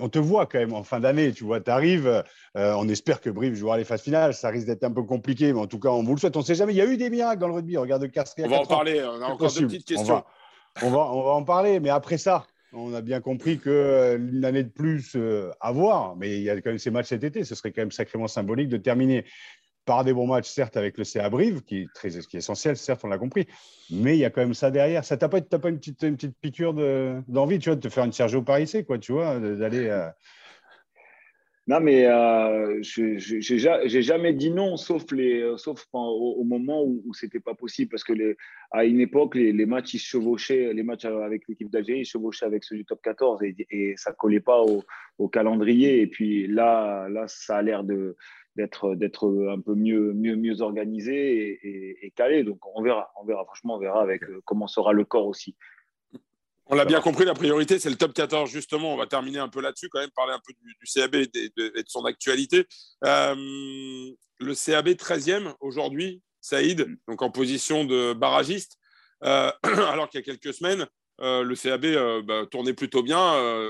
on 0.01 0.09
te 0.09 0.19
voit 0.19 0.45
quand 0.47 0.59
même 0.59 0.73
en 0.73 0.83
fin 0.83 0.99
d'année, 0.99 1.31
tu 1.31 1.43
vois, 1.43 1.61
tu 1.61 1.71
arrives, 1.71 2.07
euh, 2.07 2.73
on 2.77 2.89
espère 2.89 3.21
que 3.21 3.29
Brive 3.29 3.53
jouera 3.53 3.77
les 3.77 3.83
phases 3.83 4.01
finales, 4.01 4.33
ça 4.33 4.49
risque 4.49 4.67
d'être 4.67 4.83
un 4.83 4.91
peu 4.91 5.03
compliqué, 5.03 5.53
mais 5.53 5.59
en 5.59 5.67
tout 5.67 5.79
cas, 5.79 5.89
on 5.89 6.03
vous 6.03 6.13
le 6.13 6.19
souhaite, 6.19 6.35
on 6.35 6.39
ne 6.39 6.45
sait 6.45 6.55
jamais, 6.55 6.73
il 6.73 6.77
y 6.77 6.81
a 6.81 6.85
eu 6.85 6.97
des 6.97 7.09
miracles 7.09 7.39
dans 7.39 7.47
le 7.47 7.53
rugby, 7.53 7.77
regarde 7.77 8.09
Castries. 8.11 8.43
On 8.45 8.49
va 8.49 8.59
en 8.61 8.65
parler, 8.65 9.03
on 9.03 9.21
a 9.21 9.27
encore 9.27 9.53
deux 9.53 9.67
petites 9.67 9.85
questions. 9.85 10.23
On 10.81 10.89
va, 10.89 11.11
on 11.11 11.23
va, 11.23 11.31
en 11.31 11.43
parler, 11.43 11.79
mais 11.79 11.89
après 11.89 12.17
ça, 12.17 12.45
on 12.73 12.93
a 12.93 13.01
bien 13.01 13.19
compris 13.19 13.59
qu'une 13.59 14.45
année 14.45 14.63
de 14.63 14.69
plus 14.69 15.15
euh, 15.15 15.51
à 15.59 15.71
voir, 15.71 16.15
mais 16.15 16.37
il 16.37 16.43
y 16.43 16.49
a 16.49 16.55
quand 16.61 16.69
même 16.69 16.79
ces 16.79 16.91
matchs 16.91 17.07
cet 17.07 17.23
été, 17.23 17.43
ce 17.43 17.55
serait 17.55 17.71
quand 17.71 17.81
même 17.81 17.91
sacrément 17.91 18.27
symbolique 18.27 18.69
de 18.69 18.77
terminer 18.77 19.25
par 19.85 20.03
des 20.03 20.13
bons 20.13 20.27
matchs, 20.27 20.49
certes, 20.49 20.77
avec 20.77 20.97
le 20.97 21.03
CA 21.03 21.29
Brive, 21.29 21.63
qui 21.63 21.81
est, 21.81 21.87
très, 21.93 22.09
qui 22.09 22.35
est 22.35 22.39
essentiel, 22.39 22.77
certes, 22.77 23.01
on 23.03 23.07
l'a 23.07 23.17
compris, 23.17 23.47
mais 23.89 24.15
il 24.15 24.19
y 24.19 24.25
a 24.25 24.29
quand 24.29 24.41
même 24.41 24.53
ça 24.53 24.71
derrière. 24.71 25.03
Ça 25.03 25.17
t'a 25.17 25.29
pas, 25.29 25.41
pas 25.41 25.69
une, 25.69 25.77
petite, 25.77 26.03
une 26.03 26.15
petite 26.15 26.37
piqûre 26.39 26.73
d'envie, 27.27 27.59
tu 27.59 27.69
vois, 27.69 27.75
de 27.75 27.81
te 27.81 27.89
faire 27.89 28.03
une 28.05 28.11
Sergio 28.11 28.41
Parissé, 28.41 28.83
quoi, 28.83 28.99
tu 28.99 29.11
vois, 29.11 29.39
d'aller. 29.39 29.87
Euh, 29.87 30.09
non, 31.67 31.79
mais 31.79 32.05
euh, 32.05 32.81
je 32.81 33.17
j'ai 33.17 34.01
jamais 34.01 34.33
dit 34.33 34.49
non, 34.49 34.77
sauf, 34.77 35.09
les, 35.11 35.53
sauf 35.57 35.85
au, 35.93 36.43
moment 36.43 36.83
où, 36.83 37.13
ce 37.13 37.21
c'était 37.21 37.39
pas 37.39 37.53
possible, 37.53 37.91
parce 37.91 38.03
que 38.03 38.35
à 38.71 38.83
une 38.83 38.99
époque, 38.99 39.35
les, 39.35 39.53
les, 39.53 39.65
matchs 39.67 39.93
ils 39.93 39.99
se 39.99 40.07
chevauchaient, 40.07 40.73
les 40.73 40.81
matchs 40.81 41.05
avec 41.05 41.47
l'équipe 41.47 41.69
d'Algérie 41.69 41.99
ils 41.99 42.05
se 42.05 42.11
chevauchaient 42.11 42.45
avec 42.45 42.63
ceux 42.63 42.75
du 42.75 42.83
top 42.83 43.01
14 43.03 43.43
et, 43.43 43.55
et 43.69 43.93
ça 43.95 44.11
collait 44.11 44.39
pas 44.39 44.59
au, 44.61 44.83
au, 45.19 45.29
calendrier. 45.29 46.01
Et 46.01 46.07
puis 46.07 46.47
là, 46.47 47.07
là, 47.09 47.25
ça 47.27 47.57
a 47.57 47.61
l'air 47.61 47.83
de 47.83 48.17
d'être 48.55 48.95
d'être 48.95 49.47
un 49.49 49.59
peu 49.59 49.75
mieux 49.75 50.13
mieux 50.13 50.35
mieux 50.35 50.61
organisé 50.61 51.59
et, 52.03 52.11
calé. 52.11 52.43
Donc 52.43 52.59
on 52.75 52.81
verra, 52.81 53.11
on 53.19 53.25
verra. 53.25 53.45
Franchement, 53.45 53.75
on 53.75 53.79
verra 53.79 54.01
avec 54.01 54.23
euh, 54.23 54.41
comment 54.45 54.67
sera 54.67 54.93
le 54.93 55.05
corps 55.05 55.27
aussi. 55.27 55.55
On 56.67 56.75
l'a 56.75 56.85
bien 56.85 57.01
compris, 57.01 57.25
la 57.25 57.33
priorité, 57.33 57.79
c'est 57.79 57.89
le 57.89 57.97
top 57.97 58.13
14. 58.13 58.49
Justement, 58.49 58.93
on 58.93 58.97
va 58.97 59.05
terminer 59.05 59.39
un 59.39 59.49
peu 59.49 59.59
là-dessus, 59.61 59.89
quand 59.89 59.99
même, 59.99 60.11
parler 60.11 60.31
un 60.31 60.39
peu 60.39 60.53
du, 60.53 60.75
CAB 60.93 61.15
et 61.15 61.27
de, 61.57 61.83
son 61.85 62.05
actualité. 62.05 62.65
Euh, 63.03 63.35
le 64.39 64.55
CAB 64.55 64.89
13e 64.89 65.53
aujourd'hui, 65.59 66.21
Saïd, 66.39 66.87
donc 67.09 67.21
en 67.21 67.29
position 67.29 67.83
de 67.83 68.13
barragiste, 68.13 68.77
euh, 69.25 69.51
alors 69.63 70.09
qu'il 70.09 70.21
y 70.21 70.23
a 70.23 70.25
quelques 70.25 70.53
semaines, 70.53 70.87
le 71.19 71.53
CAB 71.55 72.25
bah, 72.25 72.45
tournait 72.49 72.73
plutôt 72.73 73.03
bien. 73.03 73.19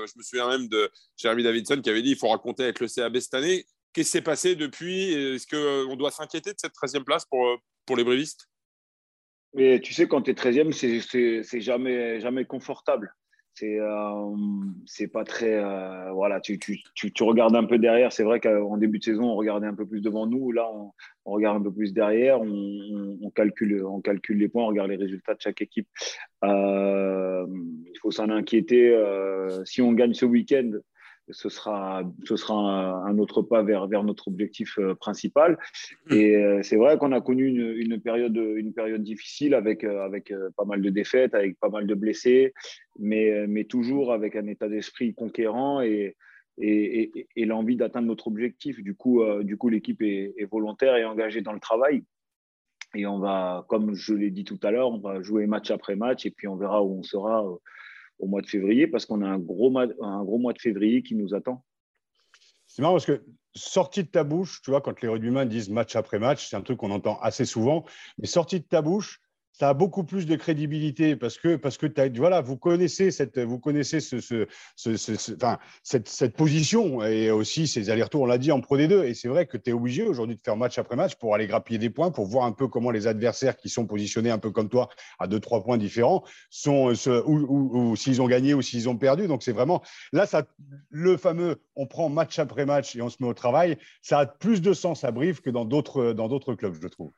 je 0.06 0.16
me 0.16 0.22
souviens 0.22 0.48
même 0.48 0.68
de 0.68 0.88
Jeremy 1.16 1.42
Davidson 1.42 1.80
qui 1.82 1.90
avait 1.90 2.02
dit 2.02 2.10
qu'il 2.10 2.18
faut 2.18 2.28
raconter 2.28 2.62
avec 2.62 2.78
le 2.78 2.86
CAB 2.86 3.18
cette 3.18 3.34
année. 3.34 3.66
Qu'est-ce 3.92 4.08
qui 4.08 4.12
s'est 4.12 4.22
passé 4.22 4.56
depuis 4.56 5.12
Est-ce 5.12 5.46
qu'on 5.46 5.96
doit 5.96 6.10
s'inquiéter 6.10 6.50
de 6.50 6.58
cette 6.58 6.72
13e 6.72 7.04
place 7.04 7.26
pour, 7.26 7.46
euh, 7.46 7.56
pour 7.84 7.96
les 7.96 8.04
brévistes? 8.04 8.48
Mais 9.54 9.80
tu 9.80 9.92
sais, 9.92 10.08
quand 10.08 10.22
tu 10.22 10.30
es 10.30 10.34
13e, 10.34 10.72
c'est 10.72 11.60
jamais, 11.60 12.18
jamais 12.20 12.46
confortable. 12.46 13.14
C'est 13.54 13.78
euh, 13.78 14.34
c'est 14.86 15.08
pas 15.08 15.24
très. 15.24 15.62
Euh, 15.62 16.10
voilà, 16.12 16.40
tu, 16.40 16.58
tu, 16.58 16.80
tu, 16.94 17.22
regardes 17.22 17.54
un 17.54 17.64
peu 17.64 17.78
derrière. 17.78 18.10
C'est 18.10 18.22
vrai 18.22 18.40
qu'en 18.40 18.78
début 18.78 18.98
de 18.98 19.04
saison, 19.04 19.24
on 19.24 19.36
regardait 19.36 19.66
un 19.66 19.74
peu 19.74 19.84
plus 19.84 20.00
devant 20.00 20.26
nous. 20.26 20.52
Là, 20.52 20.66
on, 20.72 21.30
regarde 21.30 21.58
un 21.58 21.62
peu 21.62 21.70
plus 21.70 21.92
derrière. 21.92 22.40
On, 22.40 23.30
calcule, 23.34 23.84
on 23.84 24.00
calcule 24.00 24.38
les 24.38 24.48
points, 24.48 24.64
on 24.64 24.68
regarde 24.68 24.88
les 24.88 24.96
résultats 24.96 25.34
de 25.34 25.40
chaque 25.42 25.60
équipe. 25.60 25.86
il 26.42 27.98
faut 28.00 28.10
s'en 28.10 28.30
inquiéter. 28.30 28.98
si 29.66 29.82
on 29.82 29.92
gagne 29.92 30.14
ce 30.14 30.24
week-end, 30.24 30.70
ce 31.30 31.48
sera, 31.48 32.02
ce 32.24 32.36
sera 32.36 32.54
un, 33.06 33.18
autre 33.18 33.42
pas 33.42 33.62
vers, 33.62 33.86
vers 33.86 34.02
notre 34.02 34.28
objectif 34.28 34.78
euh, 34.78 34.94
principal. 34.94 35.58
Mmh. 36.06 36.14
Et 36.14 36.36
euh, 36.36 36.62
c'est 36.62 36.76
vrai 36.76 36.98
qu'on 36.98 37.12
a 37.12 37.20
connu 37.20 37.46
une, 37.46 37.74
une, 37.76 38.00
période, 38.00 38.36
une 38.36 38.72
période 38.72 39.02
difficile 39.02 39.54
avec, 39.54 39.84
euh, 39.84 40.04
avec 40.04 40.32
pas 40.56 40.64
mal 40.64 40.82
de 40.82 40.90
défaites, 40.90 41.34
avec 41.34 41.58
pas 41.58 41.68
mal 41.68 41.86
de 41.86 41.94
blessés, 41.94 42.52
mais, 42.98 43.46
mais 43.46 43.64
toujours 43.64 44.12
avec 44.12 44.36
un 44.36 44.46
état 44.46 44.68
d'esprit 44.68 45.14
conquérant 45.14 45.80
et, 45.80 46.16
et, 46.58 47.26
et, 47.34 47.44
l'envie 47.46 47.76
d'atteindre 47.76 48.08
notre 48.08 48.28
objectif. 48.28 48.82
Du 48.82 48.94
coup, 48.94 49.22
du 49.42 49.56
coup 49.56 49.68
l'équipe 49.68 50.02
est, 50.02 50.34
est, 50.36 50.44
volontaire 50.44 50.96
et 50.96 51.04
engagée 51.04 51.40
dans 51.40 51.52
le 51.52 51.60
travail. 51.60 52.04
Et 52.94 53.06
on 53.06 53.18
va, 53.18 53.64
comme 53.68 53.94
je 53.94 54.12
l'ai 54.12 54.30
dit 54.30 54.44
tout 54.44 54.60
à 54.62 54.70
l'heure, 54.70 54.90
on 54.90 54.98
va 54.98 55.22
jouer 55.22 55.46
match 55.46 55.70
après 55.70 55.96
match 55.96 56.26
et 56.26 56.30
puis 56.30 56.46
on 56.46 56.56
verra 56.56 56.84
où 56.84 56.98
on 56.98 57.02
sera 57.02 57.42
au 58.22 58.26
mois 58.28 58.40
de 58.40 58.46
février 58.46 58.86
parce 58.86 59.04
qu'on 59.04 59.20
a 59.20 59.28
un 59.28 59.38
gros, 59.38 59.76
un 59.78 60.24
gros 60.24 60.38
mois 60.38 60.54
de 60.54 60.60
février 60.60 61.02
qui 61.02 61.14
nous 61.14 61.34
attend. 61.34 61.64
C'est 62.66 62.80
marrant 62.80 62.94
parce 62.94 63.04
que 63.04 63.22
sorti 63.54 64.04
de 64.04 64.08
ta 64.08 64.24
bouche, 64.24 64.62
tu 64.62 64.70
vois, 64.70 64.80
quand 64.80 65.02
les 65.02 65.08
rugbymen 65.08 65.46
disent 65.46 65.68
match 65.68 65.94
après 65.96 66.18
match, 66.18 66.48
c'est 66.48 66.56
un 66.56 66.62
truc 66.62 66.78
qu'on 66.78 66.90
entend 66.90 67.18
assez 67.20 67.44
souvent, 67.44 67.84
mais 68.16 68.26
sorti 68.26 68.60
de 68.60 68.64
ta 68.64 68.80
bouche, 68.80 69.20
ça 69.52 69.68
a 69.68 69.74
beaucoup 69.74 70.04
plus 70.04 70.26
de 70.26 70.34
crédibilité 70.34 71.14
parce 71.14 71.36
que, 71.38 71.56
parce 71.56 71.76
que 71.76 71.86
voilà, 72.18 72.40
vous 72.40 72.56
connaissez 72.56 73.10
cette, 73.10 73.38
vous 73.38 73.58
connaissez 73.58 74.00
ce, 74.00 74.46
enfin, 75.34 75.58
cette, 75.82 76.08
cette, 76.08 76.36
position 76.36 77.04
et 77.04 77.30
aussi 77.30 77.66
ces 77.66 77.90
allers-retours, 77.90 78.22
on 78.22 78.26
l'a 78.26 78.38
dit, 78.38 78.50
en 78.50 78.60
Pro 78.60 78.78
D2. 78.78 79.04
Et 79.04 79.14
c'est 79.14 79.28
vrai 79.28 79.46
que 79.46 79.56
tu 79.58 79.70
es 79.70 79.72
obligé 79.72 80.04
aujourd'hui 80.04 80.36
de 80.36 80.40
faire 80.42 80.56
match 80.56 80.78
après 80.78 80.96
match 80.96 81.16
pour 81.16 81.34
aller 81.34 81.46
grappiller 81.46 81.78
des 81.78 81.90
points, 81.90 82.10
pour 82.10 82.26
voir 82.26 82.46
un 82.46 82.52
peu 82.52 82.66
comment 82.66 82.90
les 82.90 83.06
adversaires 83.06 83.56
qui 83.56 83.68
sont 83.68 83.86
positionnés 83.86 84.30
un 84.30 84.38
peu 84.38 84.50
comme 84.50 84.68
toi 84.68 84.88
à 85.18 85.26
deux, 85.26 85.40
trois 85.40 85.62
points 85.62 85.78
différents 85.78 86.24
sont, 86.48 86.94
ou, 87.26 87.90
ou, 87.90 87.96
s'ils 87.96 88.22
ont 88.22 88.28
gagné 88.28 88.54
ou 88.54 88.62
s'ils 88.62 88.88
ont 88.88 88.96
perdu. 88.96 89.26
Donc 89.26 89.42
c'est 89.42 89.52
vraiment, 89.52 89.82
là, 90.12 90.26
ça, 90.26 90.46
le 90.90 91.16
fameux, 91.18 91.60
on 91.76 91.86
prend 91.86 92.08
match 92.08 92.38
après 92.38 92.64
match 92.64 92.96
et 92.96 93.02
on 93.02 93.10
se 93.10 93.16
met 93.20 93.28
au 93.28 93.34
travail, 93.34 93.76
ça 94.00 94.20
a 94.20 94.26
plus 94.26 94.62
de 94.62 94.72
sens 94.72 95.04
à 95.04 95.10
Brive 95.10 95.40
que 95.42 95.50
dans 95.50 95.64
d'autres 95.64 96.54
clubs, 96.54 96.76
je 96.80 96.88
trouve. 96.88 97.12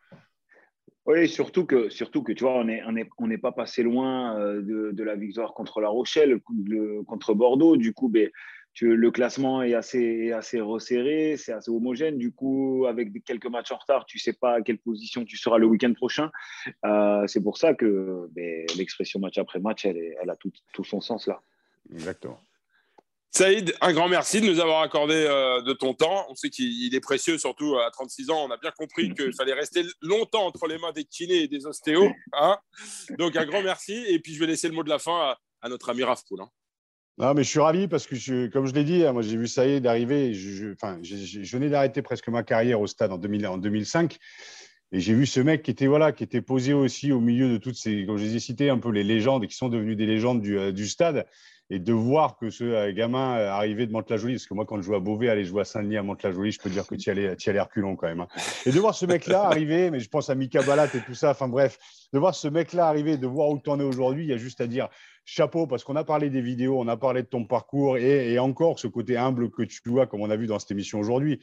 Oui, 1.07 1.29
surtout 1.29 1.67
que, 1.67 1.91
surtout 1.91 2.23
que 2.23 2.33
tu 2.33 2.45
vois, 2.45 2.55
on 2.55 2.65
n'est 2.65 2.83
on 2.87 2.97
est, 2.97 3.09
on 3.19 3.29
pas 3.39 3.53
passé 3.53 3.83
loin 3.83 4.39
euh, 4.39 4.63
de, 4.63 4.91
de, 4.93 5.03
la 5.05 5.17
victoire 5.17 5.53
contre 5.53 5.81
La 5.81 5.89
Rochelle, 5.89 6.41
contre 7.07 7.35
Bordeaux. 7.35 7.77
Du 7.77 7.93
coup, 7.93 8.09
ben, 8.09 8.31
le 8.81 9.11
classement 9.11 9.63
est 9.63 9.75
assez, 9.75 10.33
assez 10.33 10.61
resserré, 10.61 11.37
c'est 11.37 11.53
assez 11.53 11.71
homogène. 11.71 12.17
Du 12.17 12.33
coup, 12.33 12.87
avec 12.89 13.23
quelques 13.25 13.47
matchs 13.47 13.73
en 13.73 13.77
retard, 13.77 14.07
tu 14.07 14.17
ne 14.17 14.21
sais 14.21 14.33
pas 14.33 14.55
à 14.55 14.63
quelle 14.63 14.79
position 14.79 15.25
tu 15.27 15.37
seras 15.37 15.59
le 15.59 15.67
week-end 15.67 15.93
prochain. 15.93 16.31
Euh, 16.87 17.27
c'est 17.27 17.43
pour 17.43 17.59
ça 17.59 17.75
que 17.75 18.27
ben, 18.33 18.65
l'expression 18.77 19.21
match 19.21 19.37
après 19.37 19.61
match, 19.61 19.85
elle, 19.85 20.31
a 20.31 20.37
tout 20.37 20.85
son 20.85 21.03
sens 21.03 21.27
là. 21.27 21.41
Exactement. 21.93 22.41
Saïd, 23.37 23.75
un 23.81 23.93
grand 23.93 24.09
merci 24.09 24.41
de 24.41 24.47
nous 24.47 24.61
avoir 24.61 24.83
accordé 24.83 25.15
euh, 25.15 25.61
de 25.61 25.73
ton 25.73 25.93
temps. 25.93 26.25
On 26.31 26.37
sait 26.37 26.51
qu'il 26.51 26.95
est 26.95 27.01
précieux, 27.01 27.37
surtout 27.37 27.77
à 27.79 27.91
36 27.91 28.31
ans. 28.31 28.47
On 28.47 28.51
a 28.53 28.57
bien 28.59 28.71
compris 28.71 29.13
qu'il 29.13 29.35
fallait 29.35 29.55
rester 29.55 29.83
longtemps 30.03 30.47
entre 30.47 30.69
les 30.69 30.79
mains 30.79 30.93
des 30.93 31.03
kinés 31.05 31.43
et 31.43 31.49
des 31.49 31.67
ostéos. 31.67 32.13
Hein. 32.33 32.57
Donc, 33.19 33.35
un 33.35 33.45
grand 33.45 33.61
merci. 33.61 34.05
Et 34.09 34.21
puis, 34.21 34.35
je 34.35 34.39
vais 34.39 34.47
laisser 34.47 34.69
le 34.69 34.75
mot 34.75 34.85
de 34.85 34.89
la 34.89 35.01
fin 35.01 35.35
à, 35.63 35.69
notre 35.69 35.91
ami 35.91 36.05
Rafpoul. 36.05 36.43
Hein. 36.43 36.49
Non, 37.19 37.35
mais 37.35 37.43
je 37.43 37.49
suis 37.49 37.59
ravi 37.59 37.89
parce 37.89 38.07
que, 38.07 38.15
je, 38.15 38.47
comme 38.47 38.67
je 38.67 38.73
l'ai 38.73 38.85
dit, 38.85 39.05
hein, 39.05 39.13
moi, 39.13 39.23
j'ai 39.23 39.37
vu 39.37 39.49
Saïd 39.49 39.85
arriver. 39.85 40.33
Je, 40.33 40.73
enfin, 40.73 41.01
je, 41.03 41.57
venais 41.57 41.71
d'arrêter 41.71 42.03
presque 42.03 42.29
ma 42.29 42.45
carrière 42.45 42.81
au 42.81 42.87
stade 42.87 43.11
en, 43.11 43.19
2000, 43.19 43.49
en 43.49 43.59
2005. 43.59 44.17
Et 44.93 45.01
j'ai 45.01 45.15
vu 45.15 45.27
ce 45.27 45.41
mec 45.41 45.65
qui 45.65 45.73
était, 45.73 45.89
voilà, 45.89 46.13
qui 46.13 46.23
était 46.23 46.41
posé 46.41 46.73
aussi 46.73 47.11
au 47.11 47.19
milieu 47.19 47.49
de 47.49 47.57
toutes 47.57 47.75
ces, 47.75 48.07
comme 48.07 48.17
je 48.17 48.23
les 48.23 48.37
ai 48.37 48.41
cités, 48.41 48.71
un 48.71 48.79
peu 48.79 48.91
les 48.91 49.03
légendes 49.03 49.43
et 49.43 49.49
qui 49.49 49.57
sont 49.57 49.69
devenues 49.69 49.97
des 49.97 50.07
légendes 50.07 50.41
du, 50.41 50.57
euh, 50.57 50.71
du 50.71 50.87
stade 50.87 51.27
et 51.71 51.79
de 51.79 51.93
voir 51.93 52.37
que 52.37 52.51
ce 52.51 52.65
euh, 52.65 52.93
gamin 52.93 53.39
euh, 53.39 53.51
arrivait 53.51 53.87
de 53.87 53.93
Mantes-la-Jolie, 53.93 54.35
parce 54.35 54.47
que 54.47 54.55
moi, 54.55 54.67
quand 54.67 54.77
je 54.77 54.83
jouais 54.83 54.97
à 54.97 55.01
Beauvais, 55.01 55.29
aller 55.29 55.45
jouer 55.45 55.63
à 55.63 55.65
Saint-Denis, 55.65 55.97
à 55.97 56.03
Mantes-la-Jolie, 56.03 56.53
je 56.53 56.61
peux 56.61 56.69
dire 56.69 56.87
que 56.87 56.95
tu 56.95 57.09
y 57.09 57.11
allais, 57.11 57.35
y 57.35 57.51
allais 57.51 57.61
reculons 57.61 57.97
quand 57.97 58.07
même. 58.07 58.21
Hein. 58.21 58.29
Et 58.67 58.71
de 58.71 58.79
voir 58.79 58.95
ce 58.95 59.07
mec-là 59.07 59.45
arriver, 59.47 59.91
mais 59.91 60.01
je 60.01 60.09
pense 60.09 60.29
à 60.29 60.35
Mika 60.35 60.63
Balat 60.63 60.89
et 60.95 61.01
tout 61.01 61.15
ça, 61.15 61.31
enfin 61.31 61.49
bref, 61.49 61.79
de 62.13 62.19
voir 62.19 62.35
ce 62.35 62.49
mec-là 62.49 62.87
arriver, 62.87 63.17
de 63.17 63.27
voir 63.27 63.49
où 63.49 63.59
tu 63.59 63.71
en 63.71 63.81
es 63.81 63.85
aujourd'hui, 63.85 64.25
il 64.25 64.29
y 64.29 64.35
a 64.35 64.37
juste 64.37 64.61
à 64.61 64.67
dire 64.67 64.89
chapeau, 65.25 65.67
parce 65.67 65.85
qu'on 65.85 65.97
a 65.97 66.05
parlé 66.05 66.29
des 66.29 66.43
vidéos, 66.43 66.79
on 66.79 66.89
a 66.89 66.99
parlé 66.99 67.23
de 67.23 67.29
ton 67.29 67.45
parcours 67.45 67.97
et, 67.97 68.33
et 68.33 68.39
encore 68.39 68.79
ce 68.79 68.87
côté 68.87 69.17
humble 69.17 69.51
que 69.51 69.63
tu 69.63 69.81
vois, 69.87 70.07
comme 70.07 70.21
on 70.21 70.31
a 70.31 70.37
vu 70.37 70.47
dans 70.47 70.59
cette 70.59 70.71
émission 70.71 71.01
aujourd'hui. 71.01 71.41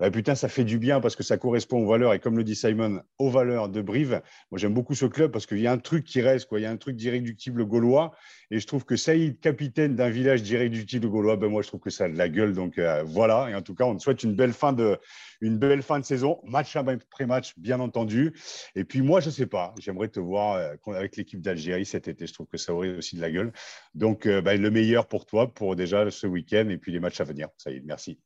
Bah, 0.00 0.10
putain, 0.10 0.34
ça 0.34 0.48
fait 0.48 0.64
du 0.64 0.78
bien 0.78 1.00
parce 1.00 1.14
que 1.14 1.22
ça 1.22 1.38
correspond 1.38 1.84
aux 1.84 1.88
valeurs, 1.88 2.14
et 2.14 2.18
comme 2.18 2.36
le 2.36 2.44
dit 2.44 2.56
Simon, 2.56 3.02
aux 3.18 3.30
valeurs 3.30 3.68
de 3.68 3.80
Brive. 3.80 4.22
Moi, 4.50 4.58
j'aime 4.58 4.74
beaucoup 4.74 4.94
ce 4.94 5.06
club 5.06 5.30
parce 5.30 5.46
qu'il 5.46 5.60
y 5.60 5.66
a 5.66 5.72
un 5.72 5.78
truc 5.78 6.04
qui 6.04 6.20
reste, 6.20 6.48
quoi. 6.48 6.58
il 6.58 6.62
y 6.62 6.66
a 6.66 6.70
un 6.70 6.76
truc 6.76 6.96
d'irréductible 6.96 7.64
gaulois, 7.64 8.12
et 8.50 8.58
je 8.58 8.66
trouve 8.66 8.84
que 8.84 8.96
Saïd, 8.96 9.38
capitaine 9.40 9.94
d'un 9.94 10.10
village 10.10 10.42
d'irréductible 10.42 11.08
gaulois, 11.08 11.36
ben 11.36 11.48
moi, 11.48 11.62
je 11.62 11.68
trouve 11.68 11.80
que 11.80 11.90
ça 11.90 12.04
a 12.04 12.08
de 12.08 12.16
la 12.16 12.28
gueule. 12.28 12.54
Donc 12.54 12.78
euh, 12.78 13.02
voilà, 13.04 13.48
et 13.50 13.54
en 13.54 13.62
tout 13.62 13.74
cas, 13.74 13.84
on 13.84 13.96
te 13.96 14.02
souhaite 14.02 14.22
une 14.22 14.34
belle 14.34 14.52
fin 14.52 14.72
de, 14.72 14.98
une 15.40 15.58
belle 15.58 15.82
fin 15.82 16.00
de 16.00 16.04
saison, 16.04 16.40
match 16.44 16.76
après 16.76 17.26
match, 17.26 17.54
bien 17.56 17.80
entendu. 17.80 18.32
Et 18.74 18.84
puis 18.84 19.02
moi, 19.02 19.20
je 19.20 19.30
sais 19.30 19.46
pas, 19.46 19.74
j'aimerais 19.78 20.08
te 20.08 20.20
voir 20.20 20.54
euh, 20.56 20.74
avec 20.94 21.16
l'équipe 21.16 21.40
d'Algérie 21.40 21.86
cet 21.86 22.08
été. 22.08 22.26
Je 22.26 22.32
trouve 22.32 22.46
que 22.46 22.58
ça 22.58 22.74
aurait 22.74 22.96
aussi 22.96 23.16
de 23.16 23.20
la 23.20 23.30
gueule. 23.30 23.52
Donc, 23.94 24.26
euh, 24.26 24.40
ben, 24.40 24.60
le 24.60 24.70
meilleur 24.70 25.06
pour 25.06 25.26
toi 25.26 25.52
pour 25.52 25.76
déjà 25.76 26.10
ce 26.10 26.26
week-end 26.26 26.68
et 26.68 26.78
puis 26.78 26.92
les 26.92 27.00
matchs 27.00 27.20
à 27.20 27.24
venir. 27.24 27.48
Saïd, 27.58 27.84
merci. 27.84 28.18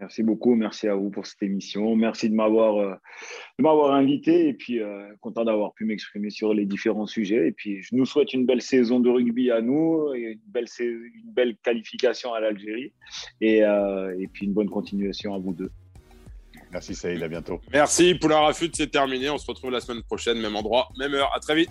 Merci 0.00 0.24
beaucoup, 0.24 0.56
merci 0.56 0.88
à 0.88 0.94
vous 0.96 1.10
pour 1.10 1.24
cette 1.24 1.42
émission. 1.42 1.94
Merci 1.94 2.28
de 2.28 2.34
m'avoir 2.34 2.78
euh, 2.78 2.94
m'avoir 3.60 3.94
invité 3.94 4.48
et 4.48 4.52
puis 4.52 4.80
euh, 4.80 5.06
content 5.20 5.44
d'avoir 5.44 5.72
pu 5.72 5.84
m'exprimer 5.84 6.30
sur 6.30 6.52
les 6.52 6.66
différents 6.66 7.06
sujets. 7.06 7.46
Et 7.46 7.52
puis 7.52 7.80
je 7.82 7.94
nous 7.94 8.04
souhaite 8.04 8.32
une 8.32 8.44
belle 8.44 8.60
saison 8.60 8.98
de 8.98 9.08
rugby 9.08 9.52
à 9.52 9.60
nous 9.60 10.12
et 10.14 10.32
une 10.32 10.40
belle, 10.52 10.66
une 10.80 11.32
belle 11.32 11.56
qualification 11.62 12.34
à 12.34 12.40
l'Algérie 12.40 12.92
et, 13.40 13.62
euh, 13.62 14.18
et 14.18 14.26
puis 14.26 14.46
une 14.46 14.52
bonne 14.52 14.68
continuation 14.68 15.32
à 15.32 15.38
vous 15.38 15.54
deux. 15.54 15.70
Merci 16.72 16.96
Saïd, 16.96 17.22
à 17.22 17.28
bientôt. 17.28 17.60
Merci, 17.72 18.16
Poulain 18.16 18.40
Rafut, 18.40 18.70
c'est 18.74 18.90
terminé. 18.90 19.30
On 19.30 19.38
se 19.38 19.46
retrouve 19.46 19.70
la 19.70 19.80
semaine 19.80 20.02
prochaine, 20.02 20.40
même 20.40 20.56
endroit, 20.56 20.88
même 20.98 21.14
heure. 21.14 21.32
À 21.32 21.38
très 21.38 21.54
vite. 21.54 21.70